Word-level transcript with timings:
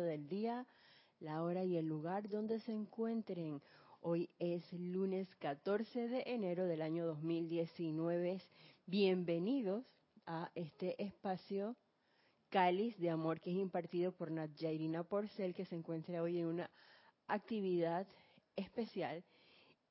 del 0.00 0.28
día, 0.28 0.66
la 1.20 1.42
hora 1.42 1.64
y 1.64 1.76
el 1.76 1.86
lugar 1.86 2.28
donde 2.28 2.60
se 2.60 2.72
encuentren. 2.72 3.60
Hoy 4.00 4.30
es 4.38 4.72
lunes 4.72 5.28
14 5.36 6.08
de 6.08 6.22
enero 6.26 6.66
del 6.66 6.82
año 6.82 7.06
2019. 7.06 8.40
Bienvenidos 8.86 9.84
a 10.26 10.50
este 10.54 11.02
espacio 11.02 11.76
Cáliz 12.48 12.98
de 12.98 13.10
Amor 13.10 13.40
que 13.40 13.50
es 13.50 13.56
impartido 13.56 14.12
por 14.12 14.30
Nadjairina 14.30 15.04
Porcel, 15.04 15.54
que 15.54 15.66
se 15.66 15.74
encuentra 15.74 16.22
hoy 16.22 16.38
en 16.38 16.46
una 16.46 16.70
actividad 17.26 18.06
especial 18.56 19.22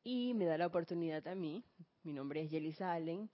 y 0.03 0.33
me 0.33 0.45
da 0.45 0.57
la 0.57 0.67
oportunidad 0.67 1.27
a 1.27 1.35
mí, 1.35 1.63
mi 2.03 2.11
nombre 2.11 2.41
es 2.41 2.49
Yelisa 2.49 2.91
Allen, 2.91 3.29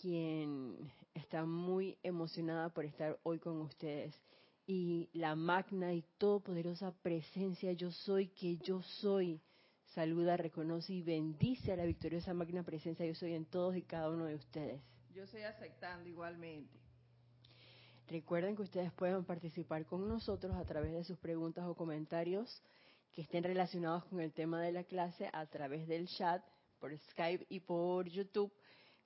quien 0.00 0.92
está 1.14 1.46
muy 1.46 1.96
emocionada 2.02 2.68
por 2.68 2.84
estar 2.84 3.18
hoy 3.22 3.38
con 3.38 3.60
ustedes. 3.62 4.14
Y 4.66 5.10
la 5.12 5.34
magna 5.34 5.92
y 5.92 6.02
todopoderosa 6.16 6.92
presencia 7.02 7.72
yo 7.72 7.90
soy 7.90 8.28
que 8.28 8.56
yo 8.56 8.80
soy, 8.82 9.42
saluda, 9.94 10.38
reconoce 10.38 10.94
y 10.94 11.02
bendice 11.02 11.72
a 11.72 11.76
la 11.76 11.84
victoriosa 11.84 12.32
magna 12.32 12.62
presencia 12.62 13.04
yo 13.04 13.14
soy 13.14 13.34
en 13.34 13.44
todos 13.44 13.76
y 13.76 13.82
cada 13.82 14.08
uno 14.08 14.24
de 14.24 14.36
ustedes. 14.36 14.80
Yo 15.14 15.24
estoy 15.24 15.42
aceptando 15.42 16.08
igualmente. 16.08 16.84
Recuerden 18.08 18.56
que 18.56 18.62
ustedes 18.62 18.92
pueden 18.92 19.24
participar 19.24 19.84
con 19.86 20.08
nosotros 20.08 20.54
a 20.56 20.64
través 20.64 20.92
de 20.92 21.04
sus 21.04 21.18
preguntas 21.18 21.64
o 21.66 21.74
comentarios 21.74 22.62
que 23.12 23.22
estén 23.22 23.44
relacionados 23.44 24.04
con 24.06 24.20
el 24.20 24.32
tema 24.32 24.60
de 24.60 24.72
la 24.72 24.84
clase 24.84 25.30
a 25.32 25.46
través 25.46 25.86
del 25.86 26.08
chat, 26.08 26.42
por 26.78 26.96
Skype 26.98 27.46
y 27.48 27.60
por 27.60 28.08
YouTube. 28.08 28.52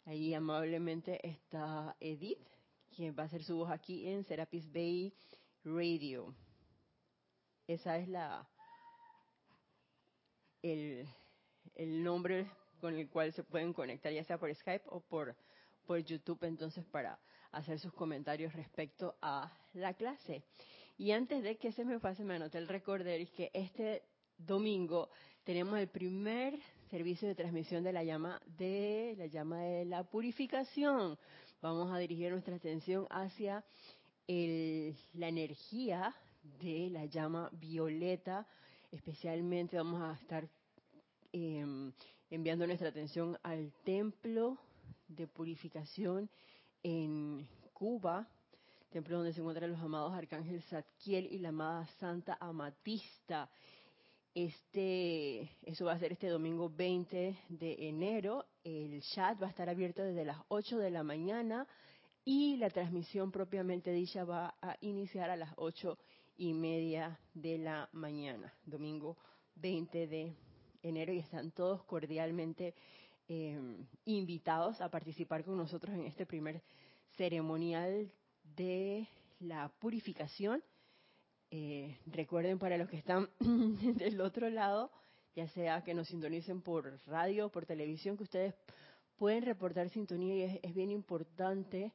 Ahí 0.04 0.32
amablemente 0.34 1.20
está 1.26 1.94
Edith, 2.00 2.46
quien 2.96 3.14
va 3.16 3.24
a 3.24 3.26
hacer 3.26 3.44
su 3.44 3.56
voz 3.56 3.70
aquí 3.70 4.08
en 4.08 4.24
Serapis 4.24 4.72
Bay 4.72 5.12
Radio. 5.76 6.34
Esa 7.66 7.98
es 7.98 8.08
la 8.08 8.48
el, 10.62 11.06
el 11.74 12.02
nombre 12.02 12.50
con 12.80 12.94
el 12.94 13.08
cual 13.08 13.32
se 13.32 13.44
pueden 13.44 13.72
conectar, 13.72 14.12
ya 14.12 14.24
sea 14.24 14.38
por 14.38 14.54
Skype 14.54 14.84
o 14.86 15.00
por, 15.00 15.36
por 15.86 15.98
YouTube, 15.98 16.42
entonces 16.44 16.84
para 16.86 17.18
hacer 17.52 17.78
sus 17.78 17.92
comentarios 17.92 18.52
respecto 18.52 19.16
a 19.20 19.52
la 19.74 19.94
clase. 19.94 20.44
Y 20.96 21.12
antes 21.12 21.42
de 21.42 21.56
que 21.56 21.72
se 21.72 21.84
me 21.84 22.00
pase, 22.00 22.24
me 22.24 22.34
anoté 22.34 22.58
el 22.58 22.68
recorder 22.68 23.28
que 23.28 23.50
este 23.54 24.02
domingo 24.36 25.10
tenemos 25.44 25.78
el 25.78 25.88
primer 25.88 26.58
servicio 26.90 27.28
de 27.28 27.34
transmisión 27.34 27.82
de 27.82 27.92
la 27.92 28.04
llama 28.04 28.40
de 28.46 29.14
la 29.16 29.26
llama 29.26 29.60
de 29.62 29.84
la 29.84 30.04
purificación. 30.04 31.18
Vamos 31.60 31.92
a 31.92 31.98
dirigir 31.98 32.30
nuestra 32.30 32.56
atención 32.56 33.06
hacia 33.10 33.64
la 34.28 35.28
energía 35.28 36.14
de 36.60 36.90
la 36.90 37.06
llama 37.06 37.48
violeta. 37.52 38.46
Especialmente 38.92 39.76
vamos 39.76 40.02
a 40.02 40.12
estar 40.20 40.46
em, 41.32 41.92
enviando 42.30 42.66
nuestra 42.66 42.90
atención 42.90 43.38
al 43.42 43.72
templo 43.84 44.58
de 45.08 45.26
purificación 45.26 46.28
en 46.82 47.48
Cuba, 47.72 48.28
templo 48.90 49.16
donde 49.16 49.32
se 49.32 49.40
encuentran 49.40 49.70
los 49.70 49.80
amados 49.80 50.12
arcángeles 50.12 50.64
Zadkiel 50.66 51.26
y 51.26 51.38
la 51.38 51.48
amada 51.48 51.86
Santa 51.98 52.36
Amatista. 52.40 53.50
Este, 54.34 55.50
eso 55.64 55.86
va 55.86 55.92
a 55.92 55.98
ser 55.98 56.12
este 56.12 56.28
domingo 56.28 56.68
20 56.68 57.36
de 57.48 57.88
enero. 57.88 58.44
El 58.62 59.00
chat 59.02 59.40
va 59.42 59.46
a 59.46 59.50
estar 59.50 59.68
abierto 59.68 60.02
desde 60.02 60.24
las 60.24 60.38
8 60.48 60.78
de 60.78 60.90
la 60.90 61.02
mañana 61.02 61.66
y 62.30 62.58
la 62.58 62.68
transmisión 62.68 63.32
propiamente 63.32 63.90
dicha 63.90 64.22
va 64.22 64.54
a 64.60 64.76
iniciar 64.82 65.30
a 65.30 65.36
las 65.36 65.50
8 65.56 65.96
y 66.36 66.52
media 66.52 67.18
de 67.32 67.56
la 67.56 67.88
mañana, 67.92 68.52
domingo 68.66 69.16
20 69.54 70.06
de 70.06 70.36
enero, 70.82 71.10
y 71.14 71.20
están 71.20 71.52
todos 71.52 71.82
cordialmente 71.84 72.74
eh, 73.28 73.58
invitados 74.04 74.78
a 74.82 74.90
participar 74.90 75.42
con 75.42 75.56
nosotros 75.56 75.94
en 75.94 76.04
este 76.04 76.26
primer 76.26 76.60
ceremonial 77.16 78.12
de 78.54 79.08
la 79.40 79.72
purificación. 79.78 80.62
Eh, 81.50 81.96
recuerden 82.04 82.58
para 82.58 82.76
los 82.76 82.90
que 82.90 82.98
están 82.98 83.30
del 83.40 84.20
otro 84.20 84.50
lado, 84.50 84.90
ya 85.34 85.48
sea 85.48 85.82
que 85.82 85.94
nos 85.94 86.08
sintonicen 86.08 86.60
por 86.60 86.94
radio 87.06 87.46
o 87.46 87.50
por 87.50 87.64
televisión, 87.64 88.18
que 88.18 88.24
ustedes 88.24 88.54
pueden 89.18 89.44
reportar 89.44 89.88
sintonía 89.90 90.34
y 90.36 90.60
es, 90.62 90.74
bien 90.74 90.90
importante, 90.90 91.92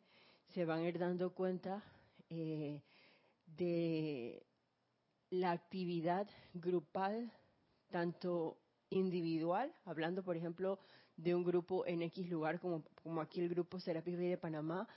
se 0.53 0.65
van 0.65 0.79
a 0.79 0.87
ir 0.87 0.99
dando 0.99 1.33
cuenta 1.33 1.83
eh, 2.29 2.81
de 3.45 4.45
la 5.29 5.51
actividad 5.51 6.27
grupal, 6.53 7.31
tanto 7.89 8.57
individual, 8.89 9.73
hablando 9.85 10.23
por 10.23 10.37
ejemplo 10.37 10.79
de 11.17 11.33
un 11.33 11.43
grupo 11.43 11.85
en 11.87 12.03
X 12.03 12.29
lugar, 12.29 12.59
como, 12.59 12.83
como 13.01 13.21
aquí 13.21 13.41
el 13.41 13.49
grupo 13.49 13.79
Serapis 13.79 14.15
Rey 14.15 14.29
de 14.29 14.37
Panamá, 14.37 14.87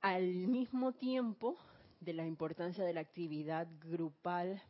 al 0.00 0.26
mismo 0.48 0.92
tiempo 0.92 1.56
de 2.00 2.12
la 2.12 2.26
importancia 2.26 2.84
de 2.84 2.94
la 2.94 3.00
actividad 3.00 3.68
grupal, 3.80 4.60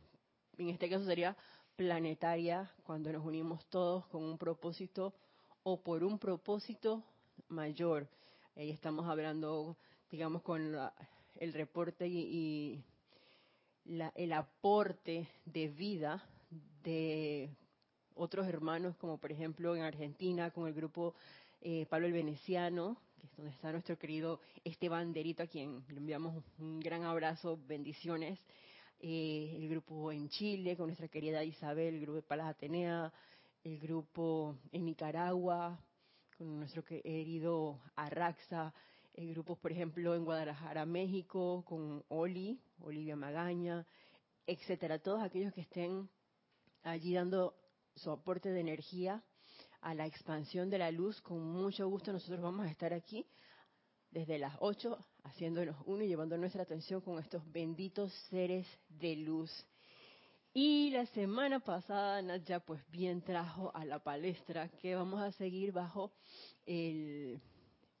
en 0.57 0.69
este 0.69 0.89
caso 0.89 1.05
sería 1.05 1.35
planetaria, 1.75 2.71
cuando 2.83 3.11
nos 3.11 3.25
unimos 3.25 3.65
todos 3.69 4.05
con 4.07 4.23
un 4.23 4.37
propósito 4.37 5.13
o 5.63 5.81
por 5.81 6.03
un 6.03 6.17
propósito 6.17 7.03
mayor. 7.49 8.07
Ahí 8.57 8.71
estamos 8.71 9.07
hablando, 9.07 9.77
digamos, 10.09 10.41
con 10.41 10.75
el 11.35 11.53
reporte 11.53 12.07
y, 12.07 12.83
el 13.85 14.33
aporte 14.33 15.27
de 15.45 15.67
vida 15.67 16.27
de 16.81 17.51
otros 18.15 18.47
hermanos, 18.47 18.97
como 18.97 19.19
por 19.19 19.31
ejemplo 19.31 19.75
en 19.75 19.83
Argentina 19.83 20.49
con 20.49 20.67
el 20.67 20.73
grupo 20.73 21.13
eh, 21.61 21.85
Pablo 21.87 22.07
el 22.07 22.13
Veneciano, 22.13 22.97
que 23.19 23.27
es 23.27 23.35
donde 23.35 23.51
está 23.51 23.71
nuestro 23.71 23.99
querido 23.99 24.41
Esteban 24.63 25.13
Derito, 25.13 25.43
a 25.43 25.47
quien 25.47 25.83
le 25.89 25.97
enviamos 25.97 26.43
un 26.57 26.79
gran 26.79 27.03
abrazo, 27.03 27.59
bendiciones. 27.67 28.39
Eh, 28.99 29.53
el 29.55 29.69
grupo 29.69 30.11
en 30.11 30.29
Chile 30.29 30.75
con 30.75 30.87
nuestra 30.87 31.09
querida 31.09 31.43
Isabel, 31.43 31.93
el 31.93 32.01
grupo 32.01 32.15
de 32.15 32.23
Palas 32.23 32.49
Atenea, 32.49 33.13
el 33.63 33.77
grupo 33.77 34.55
en 34.71 34.85
Nicaragua 34.85 35.79
con 36.37 36.59
nuestro 36.59 36.83
querido 36.83 37.79
Arraxa, 37.95 38.73
el 39.15 39.31
grupo, 39.31 39.55
por 39.55 39.71
ejemplo, 39.71 40.13
en 40.13 40.23
Guadalajara, 40.23 40.85
México, 40.85 41.63
con 41.65 42.03
Oli, 42.09 42.59
Olivia 42.81 43.15
Magaña, 43.15 43.85
etcétera. 44.45 44.99
Todos 44.99 45.23
aquellos 45.23 45.51
que 45.53 45.61
estén 45.61 46.07
allí 46.83 47.15
dando 47.15 47.55
su 47.95 48.11
aporte 48.11 48.49
de 48.49 48.59
energía 48.59 49.23
a 49.81 49.95
la 49.95 50.05
expansión 50.05 50.69
de 50.69 50.77
la 50.77 50.91
luz. 50.91 51.19
Con 51.21 51.41
mucho 51.41 51.87
gusto 51.89 52.13
nosotros 52.13 52.41
vamos 52.41 52.67
a 52.67 52.69
estar 52.69 52.93
aquí 52.93 53.25
desde 54.11 54.37
las 54.37 54.55
8 54.59 54.95
haciéndonos 55.23 55.75
uno 55.85 56.03
y 56.03 56.07
llevando 56.07 56.37
nuestra 56.37 56.61
atención 56.61 57.01
con 57.01 57.17
estos 57.17 57.51
benditos 57.51 58.13
seres 58.29 58.67
de 58.89 59.15
luz. 59.15 59.51
Y 60.59 60.89
la 60.89 61.05
semana 61.05 61.59
pasada 61.59 62.19
Nadia 62.23 62.59
pues 62.59 62.81
bien 62.89 63.21
trajo 63.21 63.71
a 63.75 63.85
la 63.85 63.99
palestra 63.99 64.69
que 64.69 64.95
vamos 64.95 65.21
a 65.21 65.31
seguir 65.33 65.71
bajo 65.71 66.11
el, 66.65 67.39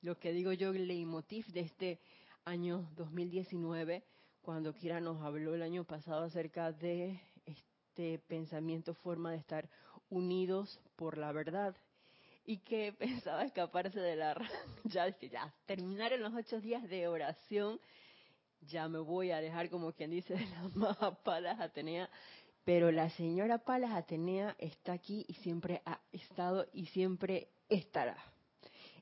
lo 0.01 0.17
que 0.17 0.31
digo 0.31 0.51
yo, 0.53 0.71
el 0.71 0.87
leitmotiv 0.87 1.45
de 1.49 1.59
este 1.59 1.99
año 2.45 2.89
2019, 2.95 4.03
cuando 4.41 4.73
Kira 4.73 4.99
nos 4.99 5.21
habló 5.21 5.53
el 5.53 5.61
año 5.61 5.83
pasado 5.83 6.23
acerca 6.23 6.71
de 6.71 7.21
este 7.45 8.17
pensamiento, 8.27 8.95
forma 8.95 9.29
de 9.29 9.37
estar 9.37 9.69
unidos 10.09 10.79
por 10.95 11.19
la 11.19 11.31
verdad. 11.31 11.75
Y 12.43 12.57
que 12.57 12.91
pensaba 12.97 13.43
escaparse 13.43 13.99
de 13.99 14.15
la 14.15 14.35
ya 14.83 15.11
que 15.11 15.29
ya 15.29 15.53
terminaron 15.67 16.23
los 16.23 16.33
ocho 16.33 16.59
días 16.59 16.89
de 16.89 17.07
oración. 17.07 17.79
Ya 18.61 18.87
me 18.87 18.97
voy 18.97 19.29
a 19.29 19.41
dejar 19.41 19.69
como 19.69 19.91
quien 19.91 20.09
dice 20.09 20.33
de 20.33 20.45
la 20.47 20.59
amada 20.73 21.11
Palas 21.23 21.59
Atenea 21.59 22.09
pero 22.67 22.91
la 22.91 23.09
señora 23.11 23.59
Palas 23.59 23.93
Atenea 23.93 24.53
está 24.59 24.91
aquí 24.91 25.23
y 25.29 25.35
siempre 25.35 25.81
ha 25.85 26.01
estado 26.11 26.65
y 26.73 26.87
siempre 26.87 27.47
estará. 27.69 28.17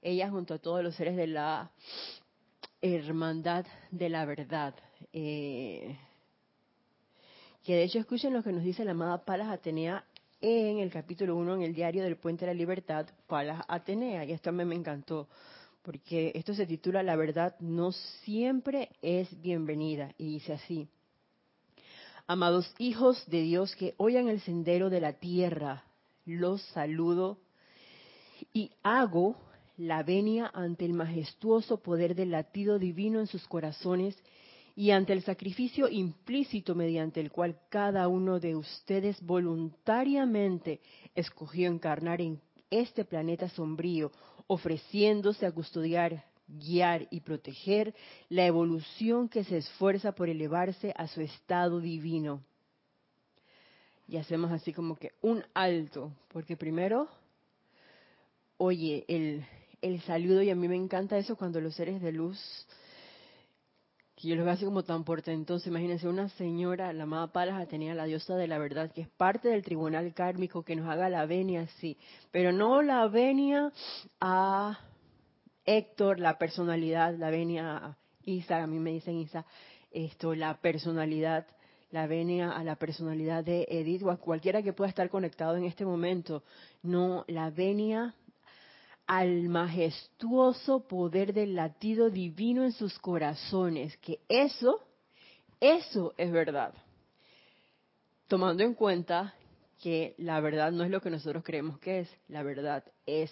Ella 0.03 0.29
junto 0.29 0.53
a 0.53 0.59
todos 0.59 0.83
los 0.83 0.93
seres 0.93 1.15
de 1.17 1.25
la 1.25 1.71
hermandad 2.79 3.65
de 3.89 4.09
la 4.09 4.23
verdad 4.25 4.75
eh, 5.11 5.97
que 7.63 7.73
de 7.73 7.83
hecho 7.85 7.97
escuchen 7.97 8.33
lo 8.33 8.43
que 8.43 8.51
nos 8.51 8.63
dice 8.63 8.85
la 8.85 8.91
amada 8.91 9.25
Palas 9.25 9.49
Atenea 9.49 10.05
en 10.41 10.77
el 10.77 10.91
capítulo 10.91 11.35
1 11.35 11.55
en 11.55 11.61
el 11.63 11.73
diario 11.73 12.03
del 12.03 12.17
Puente 12.17 12.45
de 12.45 12.53
la 12.53 12.59
Libertad, 12.59 13.07
Palas 13.25 13.63
Atenea, 13.67 14.25
y 14.25 14.31
esto 14.31 14.51
a 14.51 14.53
mí 14.53 14.63
me 14.63 14.75
encantó, 14.75 15.27
porque 15.81 16.31
esto 16.35 16.53
se 16.53 16.67
titula 16.67 17.01
La 17.01 17.15
verdad 17.15 17.55
no 17.61 17.91
siempre 17.91 18.89
es 19.01 19.41
bienvenida, 19.41 20.13
y 20.19 20.33
dice 20.33 20.53
así, 20.53 20.87
Amados 22.27 22.73
hijos 22.79 23.23
de 23.27 23.43
Dios 23.43 23.75
que 23.75 23.93
oyan 23.97 24.29
el 24.29 24.41
sendero 24.41 24.89
de 24.89 24.99
la 24.99 25.13
tierra, 25.13 25.83
los 26.25 26.59
saludo 26.73 27.37
y 28.51 28.71
hago 28.81 29.35
la 29.77 30.01
venia 30.01 30.49
ante 30.51 30.85
el 30.85 30.93
majestuoso 30.93 31.77
poder 31.77 32.15
del 32.15 32.31
latido 32.31 32.79
divino 32.79 33.19
en 33.19 33.27
sus 33.27 33.47
corazones 33.47 34.17
y 34.75 34.89
ante 34.89 35.13
el 35.13 35.21
sacrificio 35.21 35.87
implícito 35.87 36.73
mediante 36.73 37.19
el 37.19 37.31
cual 37.31 37.59
cada 37.69 38.07
uno 38.07 38.39
de 38.39 38.55
ustedes 38.55 39.21
voluntariamente 39.21 40.81
escogió 41.13 41.69
encarnar 41.69 42.21
en 42.21 42.41
este 42.71 43.05
planeta 43.05 43.49
sombrío, 43.49 44.11
ofreciéndose 44.47 45.45
a 45.45 45.51
custodiar, 45.51 46.25
guiar 46.47 47.07
y 47.09 47.21
proteger 47.21 47.93
la 48.29 48.45
evolución 48.45 49.29
que 49.29 49.43
se 49.43 49.57
esfuerza 49.57 50.13
por 50.13 50.29
elevarse 50.29 50.93
a 50.95 51.07
su 51.07 51.21
estado 51.21 51.79
divino. 51.79 52.43
Y 54.07 54.17
hacemos 54.17 54.51
así 54.51 54.71
como 54.71 54.95
que 54.95 55.13
un 55.21 55.43
alto, 55.53 56.11
porque 56.27 56.55
primero, 56.55 57.07
oye, 58.57 59.03
el, 59.07 59.45
el 59.81 60.01
saludo, 60.01 60.43
y 60.43 60.51
a 60.51 60.55
mí 60.55 60.67
me 60.67 60.75
encanta 60.75 61.17
eso 61.17 61.35
cuando 61.35 61.59
los 61.59 61.75
seres 61.75 62.01
de 62.01 62.11
luz 62.11 62.39
que 64.15 64.29
yo 64.29 64.35
los 64.35 64.45
veo 64.45 64.53
así 64.53 64.63
como 64.63 64.83
tan 64.83 65.03
portentosos. 65.03 65.67
Imagínense 65.67 66.07
una 66.07 66.29
señora, 66.29 66.93
la 66.93 67.03
amada 67.03 67.27
Palas 67.27 67.67
tenía 67.67 67.93
la 67.93 68.05
diosa 68.05 68.35
de 68.35 68.47
la 68.47 68.57
verdad, 68.57 68.91
que 68.91 69.01
es 69.01 69.09
parte 69.09 69.49
del 69.49 69.63
tribunal 69.63 70.13
kármico, 70.13 70.63
que 70.63 70.75
nos 70.75 70.87
haga 70.87 71.09
la 71.09 71.25
venia 71.25 71.61
así, 71.61 71.97
pero 72.31 72.53
no 72.53 72.81
la 72.81 73.07
venia 73.07 73.73
a 74.21 74.79
Héctor, 75.65 76.19
la 76.19 76.37
personalidad, 76.37 77.15
la 77.17 77.29
venia 77.29 77.97
Isa, 78.23 78.63
a 78.63 78.67
mí 78.67 78.79
me 78.79 78.91
dicen 78.91 79.17
Isa, 79.17 79.45
esto, 79.91 80.35
la 80.35 80.57
personalidad, 80.57 81.47
la 81.91 82.07
venia 82.07 82.51
a 82.51 82.63
la 82.63 82.75
personalidad 82.75 83.43
de 83.43 83.65
Edith 83.69 84.03
o 84.03 84.11
a 84.11 84.17
cualquiera 84.17 84.61
que 84.61 84.73
pueda 84.73 84.89
estar 84.89 85.09
conectado 85.09 85.55
en 85.55 85.65
este 85.65 85.85
momento, 85.85 86.43
no, 86.83 87.23
la 87.27 87.49
venia 87.49 88.13
al 89.07 89.49
majestuoso 89.49 90.87
poder 90.87 91.33
del 91.33 91.55
latido 91.55 92.09
divino 92.09 92.63
en 92.63 92.71
sus 92.71 92.97
corazones, 92.99 93.95
que 93.97 94.19
eso, 94.27 94.81
eso 95.59 96.13
es 96.17 96.31
verdad. 96.31 96.73
Tomando 98.27 98.63
en 98.63 98.73
cuenta 98.73 99.35
que 99.81 100.15
la 100.17 100.39
verdad 100.39 100.71
no 100.71 100.83
es 100.83 100.89
lo 100.89 101.01
que 101.01 101.11
nosotros 101.11 101.43
creemos 101.43 101.77
que 101.79 101.99
es, 101.99 102.09
la 102.27 102.41
verdad 102.41 102.83
es, 103.05 103.31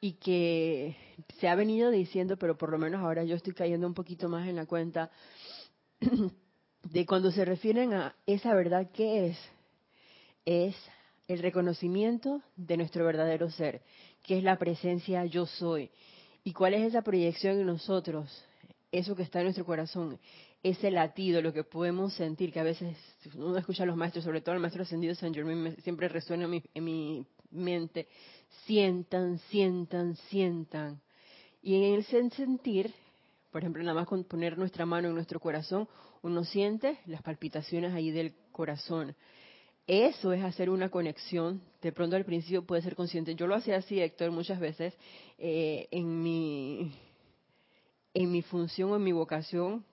y 0.00 0.14
que 0.14 0.96
se 1.40 1.48
ha 1.48 1.54
venido 1.54 1.90
diciendo, 1.90 2.36
pero 2.36 2.56
por 2.56 2.70
lo 2.70 2.78
menos 2.78 3.00
ahora 3.00 3.24
yo 3.24 3.36
estoy 3.36 3.54
cayendo 3.54 3.86
un 3.86 3.94
poquito 3.94 4.28
más 4.28 4.48
en 4.48 4.56
la 4.56 4.66
cuenta, 4.66 5.10
de 6.82 7.06
cuando 7.06 7.30
se 7.32 7.44
refieren 7.44 7.94
a 7.94 8.14
esa 8.26 8.54
verdad 8.54 8.90
que 8.92 9.28
es, 9.28 9.38
es 10.44 10.76
el 11.28 11.40
reconocimiento 11.40 12.42
de 12.56 12.76
nuestro 12.76 13.04
verdadero 13.04 13.50
ser 13.50 13.82
que 14.26 14.38
es 14.38 14.44
la 14.44 14.58
presencia 14.58 15.24
yo 15.24 15.46
soy. 15.46 15.90
¿Y 16.42 16.52
cuál 16.52 16.74
es 16.74 16.82
esa 16.82 17.02
proyección 17.02 17.60
en 17.60 17.66
nosotros? 17.66 18.44
Eso 18.90 19.14
que 19.14 19.22
está 19.22 19.38
en 19.38 19.44
nuestro 19.46 19.64
corazón, 19.64 20.18
ese 20.62 20.90
latido, 20.90 21.40
lo 21.40 21.52
que 21.52 21.64
podemos 21.64 22.12
sentir, 22.14 22.52
que 22.52 22.60
a 22.60 22.64
veces 22.64 22.96
uno 23.34 23.56
escucha 23.56 23.84
a 23.84 23.86
los 23.86 23.96
maestros, 23.96 24.24
sobre 24.24 24.40
todo 24.40 24.54
el 24.54 24.60
maestro 24.60 24.82
ascendido 24.82 25.14
San 25.14 25.32
Germain, 25.32 25.76
siempre 25.82 26.08
resuena 26.08 26.44
en 26.44 26.50
mi, 26.50 26.62
en 26.74 26.84
mi 26.84 27.26
mente, 27.56 28.08
sientan, 28.64 29.38
sientan, 29.50 30.16
sientan. 30.28 31.00
Y 31.62 31.74
en 31.74 32.00
ese 32.00 32.30
sentir, 32.30 32.92
por 33.50 33.62
ejemplo, 33.62 33.82
nada 33.82 33.94
más 33.94 34.06
con 34.06 34.24
poner 34.24 34.56
nuestra 34.56 34.86
mano 34.86 35.08
en 35.08 35.14
nuestro 35.14 35.40
corazón, 35.40 35.88
uno 36.22 36.44
siente 36.44 36.98
las 37.06 37.22
palpitaciones 37.22 37.92
ahí 37.92 38.10
del 38.10 38.34
corazón. 38.52 39.14
Eso 39.86 40.32
es 40.32 40.42
hacer 40.42 40.68
una 40.70 40.88
conexión. 40.88 41.62
De 41.80 41.92
pronto 41.92 42.16
al 42.16 42.24
principio 42.24 42.66
puede 42.66 42.82
ser 42.82 42.96
consciente. 42.96 43.34
Yo 43.34 43.46
lo 43.46 43.54
hacía 43.54 43.76
así, 43.76 44.00
Héctor, 44.00 44.32
muchas 44.32 44.58
veces 44.58 44.94
eh, 45.38 45.88
en 45.90 46.22
mi 46.22 46.92
en 48.14 48.32
mi 48.32 48.40
función 48.40 48.90
o 48.90 48.96
en 48.96 49.04
mi 49.04 49.12
vocación 49.12 49.84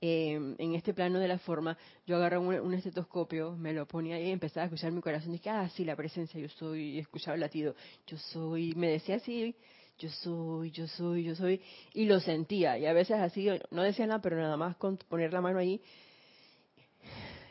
em, 0.00 0.54
en 0.58 0.74
este 0.74 0.92
plano 0.94 1.18
de 1.18 1.28
la 1.28 1.38
forma, 1.38 1.76
yo 2.06 2.16
agarraba 2.16 2.44
un, 2.44 2.74
estetoscopio, 2.74 3.52
me 3.52 3.72
lo 3.72 3.86
ponía 3.86 4.20
y 4.20 4.30
empezaba 4.30 4.62
a 4.62 4.66
escuchar 4.66 4.92
mi 4.92 5.00
corazón. 5.00 5.32
Dije, 5.32 5.50
ah, 5.50 5.68
sí, 5.70 5.84
la 5.84 5.96
presencia, 5.96 6.40
yo 6.40 6.48
soy, 6.48 6.98
escuchaba 6.98 7.34
el 7.34 7.40
latido, 7.40 7.74
yo 8.06 8.18
soy, 8.18 8.74
me 8.74 8.88
decía 8.88 9.16
así, 9.16 9.54
yo 9.98 10.10
soy, 10.10 10.70
yo 10.70 10.86
soy, 10.86 11.24
yo 11.24 11.34
soy, 11.34 11.62
y 11.94 12.04
lo 12.04 12.20
sentía. 12.20 12.78
Y 12.78 12.86
a 12.86 12.92
veces 12.92 13.16
así, 13.18 13.48
no 13.70 13.82
decía 13.82 14.06
nada, 14.06 14.20
pero 14.20 14.36
nada 14.36 14.56
más 14.56 14.76
con 14.76 14.96
poner 14.96 15.32
la 15.32 15.40
mano 15.40 15.58
ahí, 15.58 15.80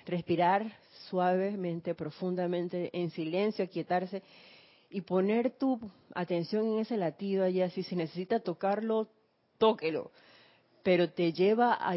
respirar, 0.06 0.78
suavemente, 1.10 1.96
profundamente, 1.96 2.90
en 2.94 3.10
silencio, 3.12 3.66
aquietarse 3.66 4.22
y 4.90 5.02
poner 5.02 5.52
tu 5.52 5.80
atención 6.14 6.66
en 6.68 6.80
ese 6.80 6.98
latido 6.98 7.44
allá. 7.44 7.70
Si 7.70 7.84
se 7.84 7.96
necesita 7.96 8.40
tocarlo, 8.40 9.10
tóquelo. 9.58 10.12
Pero 10.84 11.10
te 11.12 11.34
lleva 11.34 11.74
a, 11.74 11.96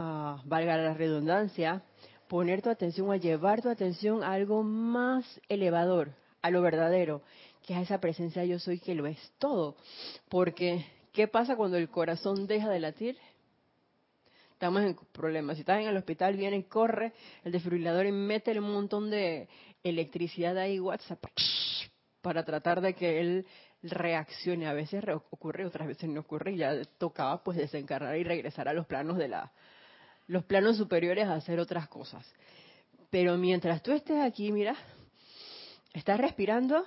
a, 0.00 0.42
valga 0.44 0.76
la 0.76 0.94
redundancia, 0.94 1.82
poner 2.28 2.62
tu 2.62 2.70
atención, 2.70 3.10
a 3.10 3.16
llevar 3.16 3.62
tu 3.62 3.68
atención 3.68 4.22
a 4.22 4.32
algo 4.32 4.62
más 4.62 5.40
elevador, 5.48 6.12
a 6.42 6.50
lo 6.50 6.62
verdadero, 6.62 7.22
que 7.66 7.74
es 7.74 7.82
esa 7.82 8.00
presencia 8.00 8.44
yo 8.44 8.58
soy 8.58 8.80
que 8.80 8.94
lo 8.94 9.06
es 9.06 9.18
todo. 9.38 9.76
Porque, 10.28 10.86
¿qué 11.12 11.28
pasa 11.28 11.56
cuando 11.56 11.76
el 11.76 11.88
corazón 11.88 12.46
deja 12.46 12.68
de 12.70 12.80
latir? 12.80 13.16
estamos 14.60 14.82
en 14.82 14.94
problemas. 15.10 15.56
Si 15.56 15.62
estás 15.62 15.80
en 15.80 15.88
el 15.88 15.96
hospital, 15.96 16.36
viene, 16.36 16.66
corre 16.66 17.14
el 17.44 17.50
desfibrilador 17.52 18.04
y 18.04 18.12
mete 18.12 18.58
un 18.58 18.70
montón 18.70 19.10
de 19.10 19.48
electricidad 19.82 20.58
ahí, 20.58 20.78
WhatsApp, 20.78 21.24
para 22.20 22.44
tratar 22.44 22.82
de 22.82 22.92
que 22.92 23.22
él 23.22 23.46
reaccione. 23.82 24.66
A 24.66 24.74
veces 24.74 25.02
ocurre, 25.30 25.64
otras 25.64 25.88
veces 25.88 26.10
no 26.10 26.20
ocurre 26.20 26.52
y 26.52 26.56
ya 26.58 26.74
tocaba 26.98 27.42
pues 27.42 27.56
desencarnar 27.56 28.18
y 28.18 28.22
regresar 28.22 28.68
a 28.68 28.74
los 28.74 28.86
planos 28.86 29.16
de 29.16 29.28
la, 29.28 29.50
los 30.30 30.44
planos 30.44 30.76
superiores 30.76 31.26
a 31.26 31.34
hacer 31.34 31.58
otras 31.58 31.88
cosas. 31.88 32.24
Pero 33.10 33.36
mientras 33.36 33.82
tú 33.82 33.92
estés 33.92 34.20
aquí, 34.20 34.52
mira, 34.52 34.76
estás 35.92 36.20
respirando, 36.20 36.84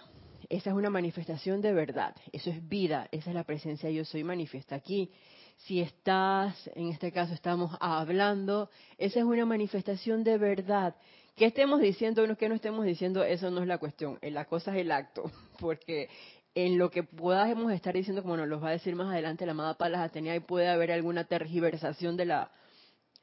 esa 0.47 0.69
es 0.69 0.75
una 0.75 0.89
manifestación 0.89 1.61
de 1.61 1.73
verdad, 1.73 2.15
eso 2.31 2.49
es 2.49 2.67
vida, 2.69 3.09
esa 3.11 3.31
es 3.31 3.35
la 3.35 3.43
presencia 3.43 3.89
yo 3.89 4.05
soy 4.05 4.23
manifiesta 4.23 4.75
aquí 4.75 5.11
si 5.57 5.81
estás, 5.81 6.69
en 6.75 6.89
este 6.89 7.11
caso 7.11 7.33
estamos 7.33 7.75
hablando, 7.79 8.69
esa 8.97 9.19
es 9.19 9.25
una 9.25 9.45
manifestación 9.45 10.23
de 10.23 10.37
verdad. 10.37 10.95
Que 11.35 11.45
estemos 11.45 11.79
diciendo 11.79 12.23
o 12.23 12.35
que 12.35 12.49
no 12.49 12.55
estemos 12.55 12.85
diciendo, 12.85 13.23
eso 13.23 13.49
no 13.49 13.61
es 13.61 13.67
la 13.67 13.77
cuestión. 13.77 14.19
Eh, 14.21 14.29
la 14.29 14.45
cosa 14.45 14.71
es 14.71 14.81
el 14.81 14.91
acto, 14.91 15.31
porque 15.59 16.09
en 16.53 16.77
lo 16.77 16.91
que 16.91 17.03
podamos 17.03 17.71
estar 17.71 17.93
diciendo, 17.93 18.21
como 18.21 18.37
nos 18.37 18.47
lo 18.47 18.59
va 18.59 18.69
a 18.69 18.71
decir 18.73 18.95
más 18.95 19.11
adelante 19.11 19.45
la 19.45 19.53
amada 19.53 19.75
Palas 19.75 20.01
Atenea, 20.01 20.35
y 20.35 20.41
puede 20.41 20.67
haber 20.67 20.91
alguna 20.91 21.23
tergiversación 21.23 22.17
de 22.17 22.25
la, 22.25 22.51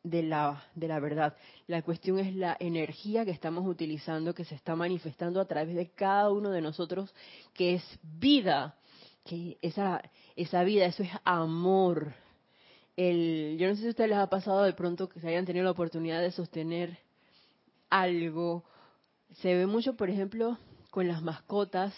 de 0.03 0.23
la, 0.23 0.65
de 0.75 0.89
la 0.89 1.01
verdad. 1.01 1.37
La 1.67 1.83
cuestión 1.83 2.19
es 2.19 2.35
la 2.35 2.57
energía 2.61 3.25
que 3.25 3.31
estamos 3.31 3.67
utilizando, 3.67 4.35
que 4.35 4.45
se 4.45 4.55
está 4.55 4.77
manifestando 4.77 5.41
a 5.41 5.47
través 5.47 5.75
de 5.75 5.91
cada 5.91 6.31
uno 6.31 6.51
de 6.51 6.63
nosotros, 6.63 7.15
que 7.53 7.75
es 7.75 7.99
vida, 8.03 8.77
que 9.25 9.59
esa, 9.63 10.03
esa 10.37 10.65
vida, 10.65 10.87
eso 10.87 11.03
es 11.03 11.11
amor, 11.25 12.15
el, 12.97 13.57
yo 13.59 13.67
no 13.67 13.75
sé 13.75 13.81
si 13.81 13.87
a 13.87 13.91
ustedes 13.91 14.11
les 14.11 14.19
ha 14.19 14.29
pasado 14.29 14.63
de 14.63 14.75
pronto 14.75 15.09
que 15.09 15.21
se 15.21 15.29
hayan 15.29 15.47
tenido 15.47 15.65
la 15.65 15.71
oportunidad 15.71 16.21
de 16.21 16.33
sostener 16.33 16.99
algo. 17.89 18.65
Se 19.37 19.55
ve 19.55 19.67
mucho, 19.67 19.97
por 19.97 20.11
ejemplo, 20.11 20.59
con 20.91 21.09
las 21.09 21.23
mascotas, 21.23 21.95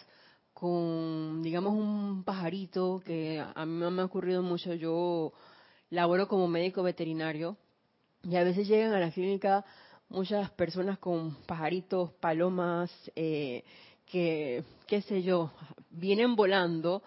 con, 0.52 1.42
digamos, 1.42 1.74
un 1.74 2.22
pajarito 2.24 3.02
que 3.04 3.40
a 3.40 3.66
mí 3.66 3.90
me 3.90 4.02
ha 4.02 4.04
ocurrido 4.04 4.44
mucho. 4.44 4.74
Yo 4.74 5.32
laboro 5.90 6.28
como 6.28 6.46
médico 6.46 6.84
veterinario 6.84 7.56
y 8.22 8.36
a 8.36 8.44
veces 8.44 8.68
llegan 8.68 8.92
a 8.92 9.00
la 9.00 9.10
clínica 9.10 9.64
muchas 10.08 10.50
personas 10.50 10.98
con 10.98 11.34
pajaritos, 11.46 12.12
palomas, 12.20 12.90
eh, 13.16 13.64
que, 14.06 14.62
qué 14.86 15.00
sé 15.02 15.22
yo, 15.22 15.52
vienen 15.90 16.36
volando 16.36 17.02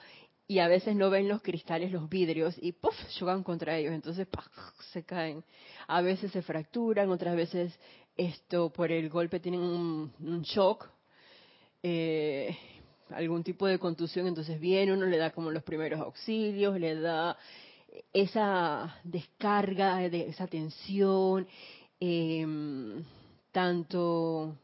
y 0.48 0.60
a 0.60 0.68
veces 0.68 0.96
no 0.96 1.10
ven 1.10 1.28
los 1.28 1.42
cristales, 1.42 1.92
los 1.92 2.10
vidrios 2.10 2.56
y 2.62 2.72
¡puf! 2.72 2.96
chocan 3.18 3.44
contra 3.44 3.78
ellos, 3.78 3.94
entonces 3.94 4.28
se 4.92 5.04
caen. 5.04 5.44
A 5.88 6.02
veces 6.02 6.32
se 6.32 6.42
fracturan, 6.42 7.10
otras 7.10 7.36
veces 7.36 7.78
esto 8.18 8.72
por 8.72 8.92
el 8.92 9.10
golpe 9.10 9.40
tienen 9.40 9.62
un, 9.62 10.42
shock, 10.44 10.90
eh, 11.84 12.58
algún 13.12 13.44
tipo 13.44 13.68
de 13.68 13.78
contusión, 13.78 14.28
entonces 14.28 14.60
viene, 14.60 14.94
uno 14.94 15.06
le 15.06 15.18
da 15.18 15.32
como 15.32 15.52
los 15.52 15.64
primeros 15.64 16.00
auxilios, 16.00 16.80
le 16.80 17.00
da 17.00 17.38
esa 18.14 19.00
descarga 19.04 19.98
de 20.10 20.30
esa 20.30 20.48
tensión, 20.48 21.48
em, 22.00 23.04
tanto 23.52 24.56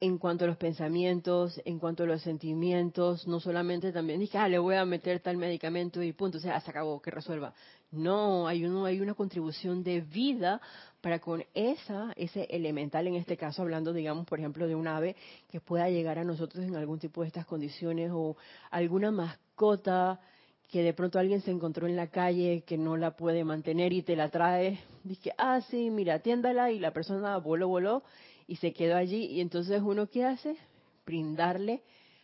en 0.00 0.18
cuanto 0.18 0.44
a 0.44 0.48
los 0.48 0.58
pensamientos, 0.58 1.60
en 1.64 1.78
cuanto 1.78 2.02
a 2.02 2.06
los 2.06 2.20
sentimientos, 2.20 3.26
no 3.26 3.40
solamente 3.40 3.90
también 3.90 4.20
dije, 4.20 4.36
ah, 4.36 4.48
le 4.48 4.58
voy 4.58 4.74
a 4.74 4.84
meter 4.84 5.20
tal 5.20 5.38
medicamento 5.38 6.02
y 6.02 6.12
punto, 6.12 6.36
o 6.38 6.40
sea, 6.40 6.60
se 6.60 6.70
acabó, 6.70 7.00
que 7.00 7.10
resuelva. 7.10 7.54
No, 7.90 8.46
hay, 8.46 8.66
uno, 8.66 8.84
hay 8.84 9.00
una 9.00 9.14
contribución 9.14 9.82
de 9.82 10.02
vida 10.02 10.60
para 11.00 11.20
con 11.20 11.44
esa, 11.54 12.12
ese 12.16 12.44
elemental, 12.50 13.06
en 13.06 13.14
este 13.14 13.36
caso 13.36 13.62
hablando, 13.62 13.92
digamos, 13.92 14.26
por 14.26 14.38
ejemplo, 14.38 14.66
de 14.66 14.74
un 14.74 14.88
ave 14.88 15.16
que 15.48 15.60
pueda 15.60 15.88
llegar 15.88 16.18
a 16.18 16.24
nosotros 16.24 16.64
en 16.64 16.76
algún 16.76 16.98
tipo 16.98 17.22
de 17.22 17.28
estas 17.28 17.46
condiciones 17.46 18.10
o 18.12 18.36
alguna 18.70 19.10
mascota 19.10 20.20
que 20.70 20.82
de 20.82 20.92
pronto 20.92 21.18
alguien 21.18 21.40
se 21.40 21.50
encontró 21.50 21.86
en 21.86 21.96
la 21.96 22.08
calle 22.08 22.64
que 22.66 22.76
no 22.76 22.96
la 22.96 23.16
puede 23.16 23.44
mantener 23.44 23.92
y 23.92 24.02
te 24.02 24.16
la 24.16 24.30
trae, 24.30 24.80
dice, 25.04 25.32
ah, 25.38 25.60
sí, 25.70 25.90
mira, 25.90 26.14
atiéndala 26.14 26.70
y 26.70 26.78
la 26.78 26.92
persona 26.92 27.36
voló, 27.38 27.68
voló 27.68 28.02
y 28.46 28.56
se 28.56 28.72
quedó 28.72 28.96
allí 28.96 29.26
y 29.26 29.40
entonces 29.40 29.80
uno 29.82 30.08
qué 30.08 30.24
hace? 30.24 30.56
Brindarle 31.06 31.82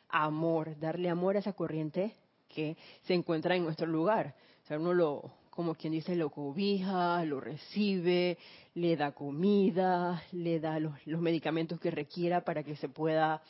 amor, 0.08 0.78
darle 0.78 1.08
amor 1.08 1.36
a 1.36 1.40
esa 1.40 1.52
corriente 1.52 2.14
que 2.48 2.76
se 3.04 3.14
encuentra 3.14 3.54
en 3.54 3.64
nuestro 3.64 3.86
lugar. 3.86 4.34
O 4.64 4.66
sea, 4.66 4.78
uno 4.78 4.92
lo, 4.92 5.30
como 5.50 5.74
quien 5.74 5.92
dice, 5.92 6.16
lo 6.16 6.30
cobija, 6.30 7.24
lo 7.24 7.40
recibe, 7.40 8.38
le 8.74 8.96
da 8.96 9.12
comida, 9.12 10.22
le 10.32 10.60
da 10.60 10.78
los, 10.80 10.94
medicamentos 11.06 11.78
que 11.78 11.90
requiera 11.90 12.42
para 12.42 12.62
que 12.62 12.76
se 12.76 12.88
pueda 12.88 13.42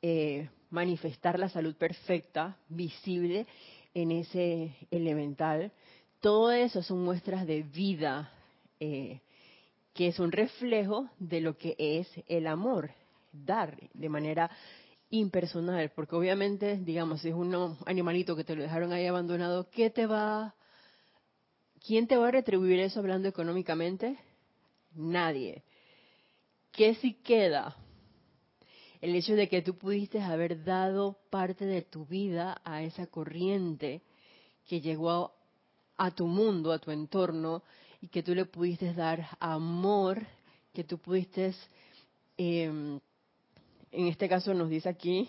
eh, 0.00 0.48
manifestar 0.70 1.38
la 1.38 1.48
salud 1.48 1.74
perfecta, 1.76 2.56
visible 2.68 3.46
en 4.02 4.12
ese 4.12 4.74
elemental. 4.90 5.72
Todo 6.20 6.52
eso 6.52 6.82
son 6.82 7.04
muestras 7.04 7.46
de 7.46 7.62
vida, 7.62 8.32
eh, 8.80 9.20
que 9.94 10.08
es 10.08 10.18
un 10.18 10.32
reflejo 10.32 11.08
de 11.18 11.40
lo 11.40 11.56
que 11.56 11.74
es 11.78 12.08
el 12.28 12.46
amor, 12.46 12.90
dar 13.32 13.76
de 13.94 14.08
manera 14.08 14.50
impersonal, 15.10 15.90
porque 15.94 16.16
obviamente, 16.16 16.76
digamos, 16.76 17.22
si 17.22 17.28
es 17.28 17.34
un 17.34 17.76
animalito 17.86 18.36
que 18.36 18.44
te 18.44 18.54
lo 18.54 18.62
dejaron 18.62 18.92
ahí 18.92 19.06
abandonado, 19.06 19.68
¿qué 19.70 19.90
te 19.90 20.06
va, 20.06 20.54
quién 21.84 22.06
te 22.06 22.16
va 22.16 22.28
a 22.28 22.32
retribuir 22.32 22.80
eso 22.80 23.00
hablando 23.00 23.28
económicamente? 23.28 24.18
Nadie. 24.94 25.62
¿Qué 26.72 26.94
si 26.96 27.14
queda? 27.14 27.76
El 29.00 29.14
hecho 29.14 29.34
de 29.34 29.48
que 29.48 29.62
tú 29.62 29.76
pudiste 29.76 30.20
haber 30.20 30.64
dado 30.64 31.16
parte 31.30 31.64
de 31.64 31.82
tu 31.82 32.04
vida 32.04 32.60
a 32.64 32.82
esa 32.82 33.06
corriente 33.06 34.02
que 34.66 34.80
llegó 34.80 35.32
a, 35.96 36.10
tu 36.10 36.26
mundo, 36.26 36.72
a 36.72 36.78
tu 36.78 36.90
entorno, 36.90 37.62
y 38.00 38.08
que 38.08 38.22
tú 38.22 38.34
le 38.34 38.44
pudiste 38.44 38.94
dar 38.94 39.26
amor, 39.40 40.24
que 40.72 40.84
tú 40.84 40.98
pudiste 40.98 41.54
eh, 42.36 43.00
en 43.90 44.06
este 44.06 44.28
caso 44.28 44.54
nos 44.54 44.68
dice 44.68 44.88
aquí, 44.88 45.28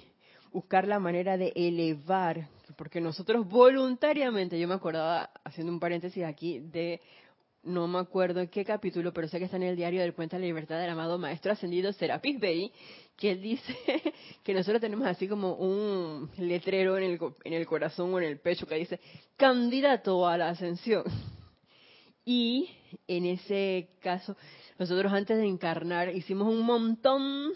buscar 0.52 0.88
la 0.88 1.00
manera 1.00 1.38
de 1.38 1.52
elevar, 1.56 2.48
porque 2.76 3.02
nosotros 3.02 3.48
voluntariamente, 3.48 4.60
yo 4.60 4.68
me 4.68 4.76
acordaba, 4.76 5.30
haciendo 5.44 5.72
un 5.72 5.80
paréntesis 5.80 6.24
aquí, 6.24 6.60
de, 6.60 7.02
no 7.64 7.88
me 7.88 8.00
acuerdo 8.00 8.40
en 8.40 8.48
qué 8.48 8.64
capítulo, 8.64 9.12
pero 9.14 9.28
sé 9.28 9.38
que 9.38 9.46
está 9.46 9.58
en 9.58 9.64
el 9.64 9.76
diario 9.76 10.02
del 10.02 10.14
Puente 10.14 10.36
de 10.36 10.42
la 10.42 10.48
Libertad 10.48 10.80
del 10.80 10.90
amado 10.90 11.18
Maestro 11.18 11.52
Ascendido 11.52 11.92
Serapis 11.94 12.40
Bey, 12.40 12.72
que 13.18 13.32
él 13.32 13.42
dice 13.42 13.76
que 14.44 14.54
nosotros 14.54 14.82
tenemos 14.82 15.06
así 15.08 15.28
como 15.28 15.56
un 15.56 16.30
letrero 16.38 16.98
en 16.98 17.04
el, 17.04 17.20
en 17.44 17.54
el 17.54 17.66
corazón 17.66 18.14
o 18.14 18.20
en 18.20 18.26
el 18.26 18.40
pecho 18.40 18.66
que 18.66 18.76
dice, 18.76 19.00
candidato 19.36 20.28
a 20.28 20.38
la 20.38 20.50
ascensión. 20.50 21.04
Y 22.24 22.70
en 23.08 23.26
ese 23.26 23.90
caso, 24.02 24.38
nosotros 24.78 25.12
antes 25.12 25.38
de 25.38 25.46
encarnar 25.46 26.16
hicimos 26.16 26.48
un 26.48 26.62
montón 26.62 27.54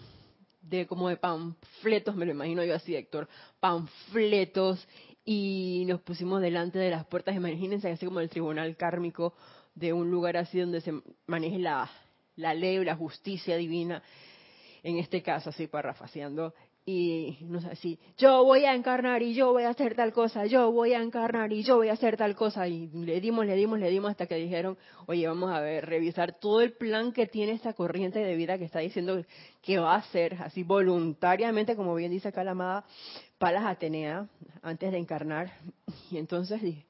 de 0.62 0.88
como 0.88 1.10
de 1.10 1.18
panfletos, 1.18 2.16
me 2.16 2.26
lo 2.26 2.32
imagino 2.32 2.64
yo 2.64 2.76
así, 2.76 2.96
Héctor, 2.96 3.28
panfletos 3.60 4.86
y 5.26 5.86
nos 5.88 6.02
pusimos 6.02 6.42
delante 6.42 6.80
de 6.80 6.90
las 6.90 7.06
puertas, 7.06 7.36
imagínense 7.36 7.90
así 7.90 8.06
como 8.06 8.20
el 8.20 8.30
tribunal 8.30 8.76
kármico 8.76 9.34
de 9.76 9.94
un 9.94 10.10
lugar 10.12 10.38
así 10.38 10.60
donde 10.60 10.82
se 10.82 10.94
maneje 11.28 11.60
la, 11.60 11.90
la 12.36 12.54
ley, 12.54 12.84
la 12.84 12.96
justicia 12.96 13.58
divina, 13.58 14.04
en 14.84 14.98
este 14.98 15.22
caso 15.22 15.50
así 15.50 15.68
parafraseando, 15.68 16.54
y 16.86 17.38
no 17.42 17.62
sé 17.62 17.78
si 17.78 17.98
yo 18.18 18.44
voy 18.44 18.66
a 18.66 18.76
encarnar 18.76 19.24
y 19.24 19.34
yo 19.34 19.54
voy 19.54 19.64
a 19.64 19.70
hacer 19.70 19.96
tal 19.96 20.12
cosa, 20.12 20.46
yo 20.46 20.70
voy 20.72 20.94
a 20.94 21.02
encarnar 21.02 21.54
y 21.54 21.64
yo 21.64 21.78
voy 21.78 21.88
a 21.88 21.94
hacer 21.94 22.18
tal 22.18 22.36
cosa 22.36 22.68
y 22.68 22.88
le 22.88 23.22
dimos, 23.22 23.46
le 23.46 23.56
dimos, 23.56 23.80
le 23.80 23.90
dimos 23.90 24.12
hasta 24.12 24.26
que 24.26 24.36
dijeron, 24.36 24.78
oye, 25.06 25.26
vamos 25.26 25.50
a 25.52 25.62
ver, 25.62 25.86
revisar 25.86 26.38
todo 26.40 26.60
el 26.60 26.74
plan 26.74 27.14
que 27.14 27.26
tiene 27.26 27.54
esta 27.54 27.72
corriente 27.72 28.20
de 28.20 28.36
vida 28.36 28.58
que 28.58 28.66
está 28.66 28.80
diciendo 28.80 29.24
que 29.62 29.80
va 29.80 29.94
a 29.94 30.00
hacer 30.00 30.36
así 30.42 30.64
voluntariamente, 30.64 31.78
como 31.78 31.96
bien 31.96 32.12
dice 32.12 32.28
acá 32.28 32.44
la 32.44 32.52
amada 32.52 32.84
Palas 33.38 33.66
Atenea, 33.66 34.28
antes 34.62 34.92
de 34.92 34.98
encarnar. 34.98 35.54
Y 36.12 36.18
entonces 36.18 36.62
dije, 36.62 36.86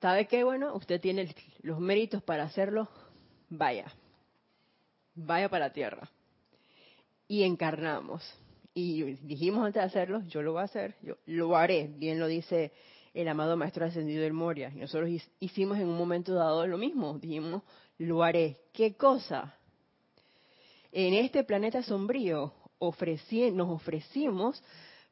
¿sabe 0.00 0.26
qué? 0.26 0.44
Bueno, 0.44 0.74
usted 0.74 1.00
tiene 1.00 1.34
los 1.62 1.80
méritos 1.80 2.22
para 2.22 2.44
hacerlo, 2.44 2.88
vaya, 3.48 3.92
vaya 5.14 5.48
para 5.48 5.66
la 5.66 5.72
tierra. 5.72 6.10
Y 7.26 7.42
encarnamos 7.42 8.22
y 8.74 9.02
dijimos 9.22 9.66
antes 9.66 9.82
de 9.82 9.86
hacerlo, 9.86 10.22
yo 10.28 10.40
lo 10.40 10.52
voy 10.52 10.62
a 10.62 10.64
hacer, 10.64 10.94
yo 11.02 11.16
lo 11.26 11.56
haré, 11.56 11.90
bien 11.96 12.20
lo 12.20 12.26
dice 12.26 12.72
el 13.12 13.26
amado 13.26 13.56
Maestro 13.56 13.84
Ascendido 13.84 14.22
del 14.22 14.32
Moria. 14.32 14.70
Y 14.74 14.78
nosotros 14.78 15.10
hicimos 15.40 15.78
en 15.78 15.88
un 15.88 15.98
momento 15.98 16.34
dado 16.34 16.66
lo 16.66 16.78
mismo, 16.78 17.18
dijimos, 17.18 17.62
lo 17.98 18.22
haré. 18.22 18.58
¿Qué 18.72 18.94
cosa? 18.94 19.54
En 20.92 21.14
este 21.14 21.44
planeta 21.44 21.82
sombrío 21.82 22.52
nos 22.80 23.68
ofrecimos 23.68 24.62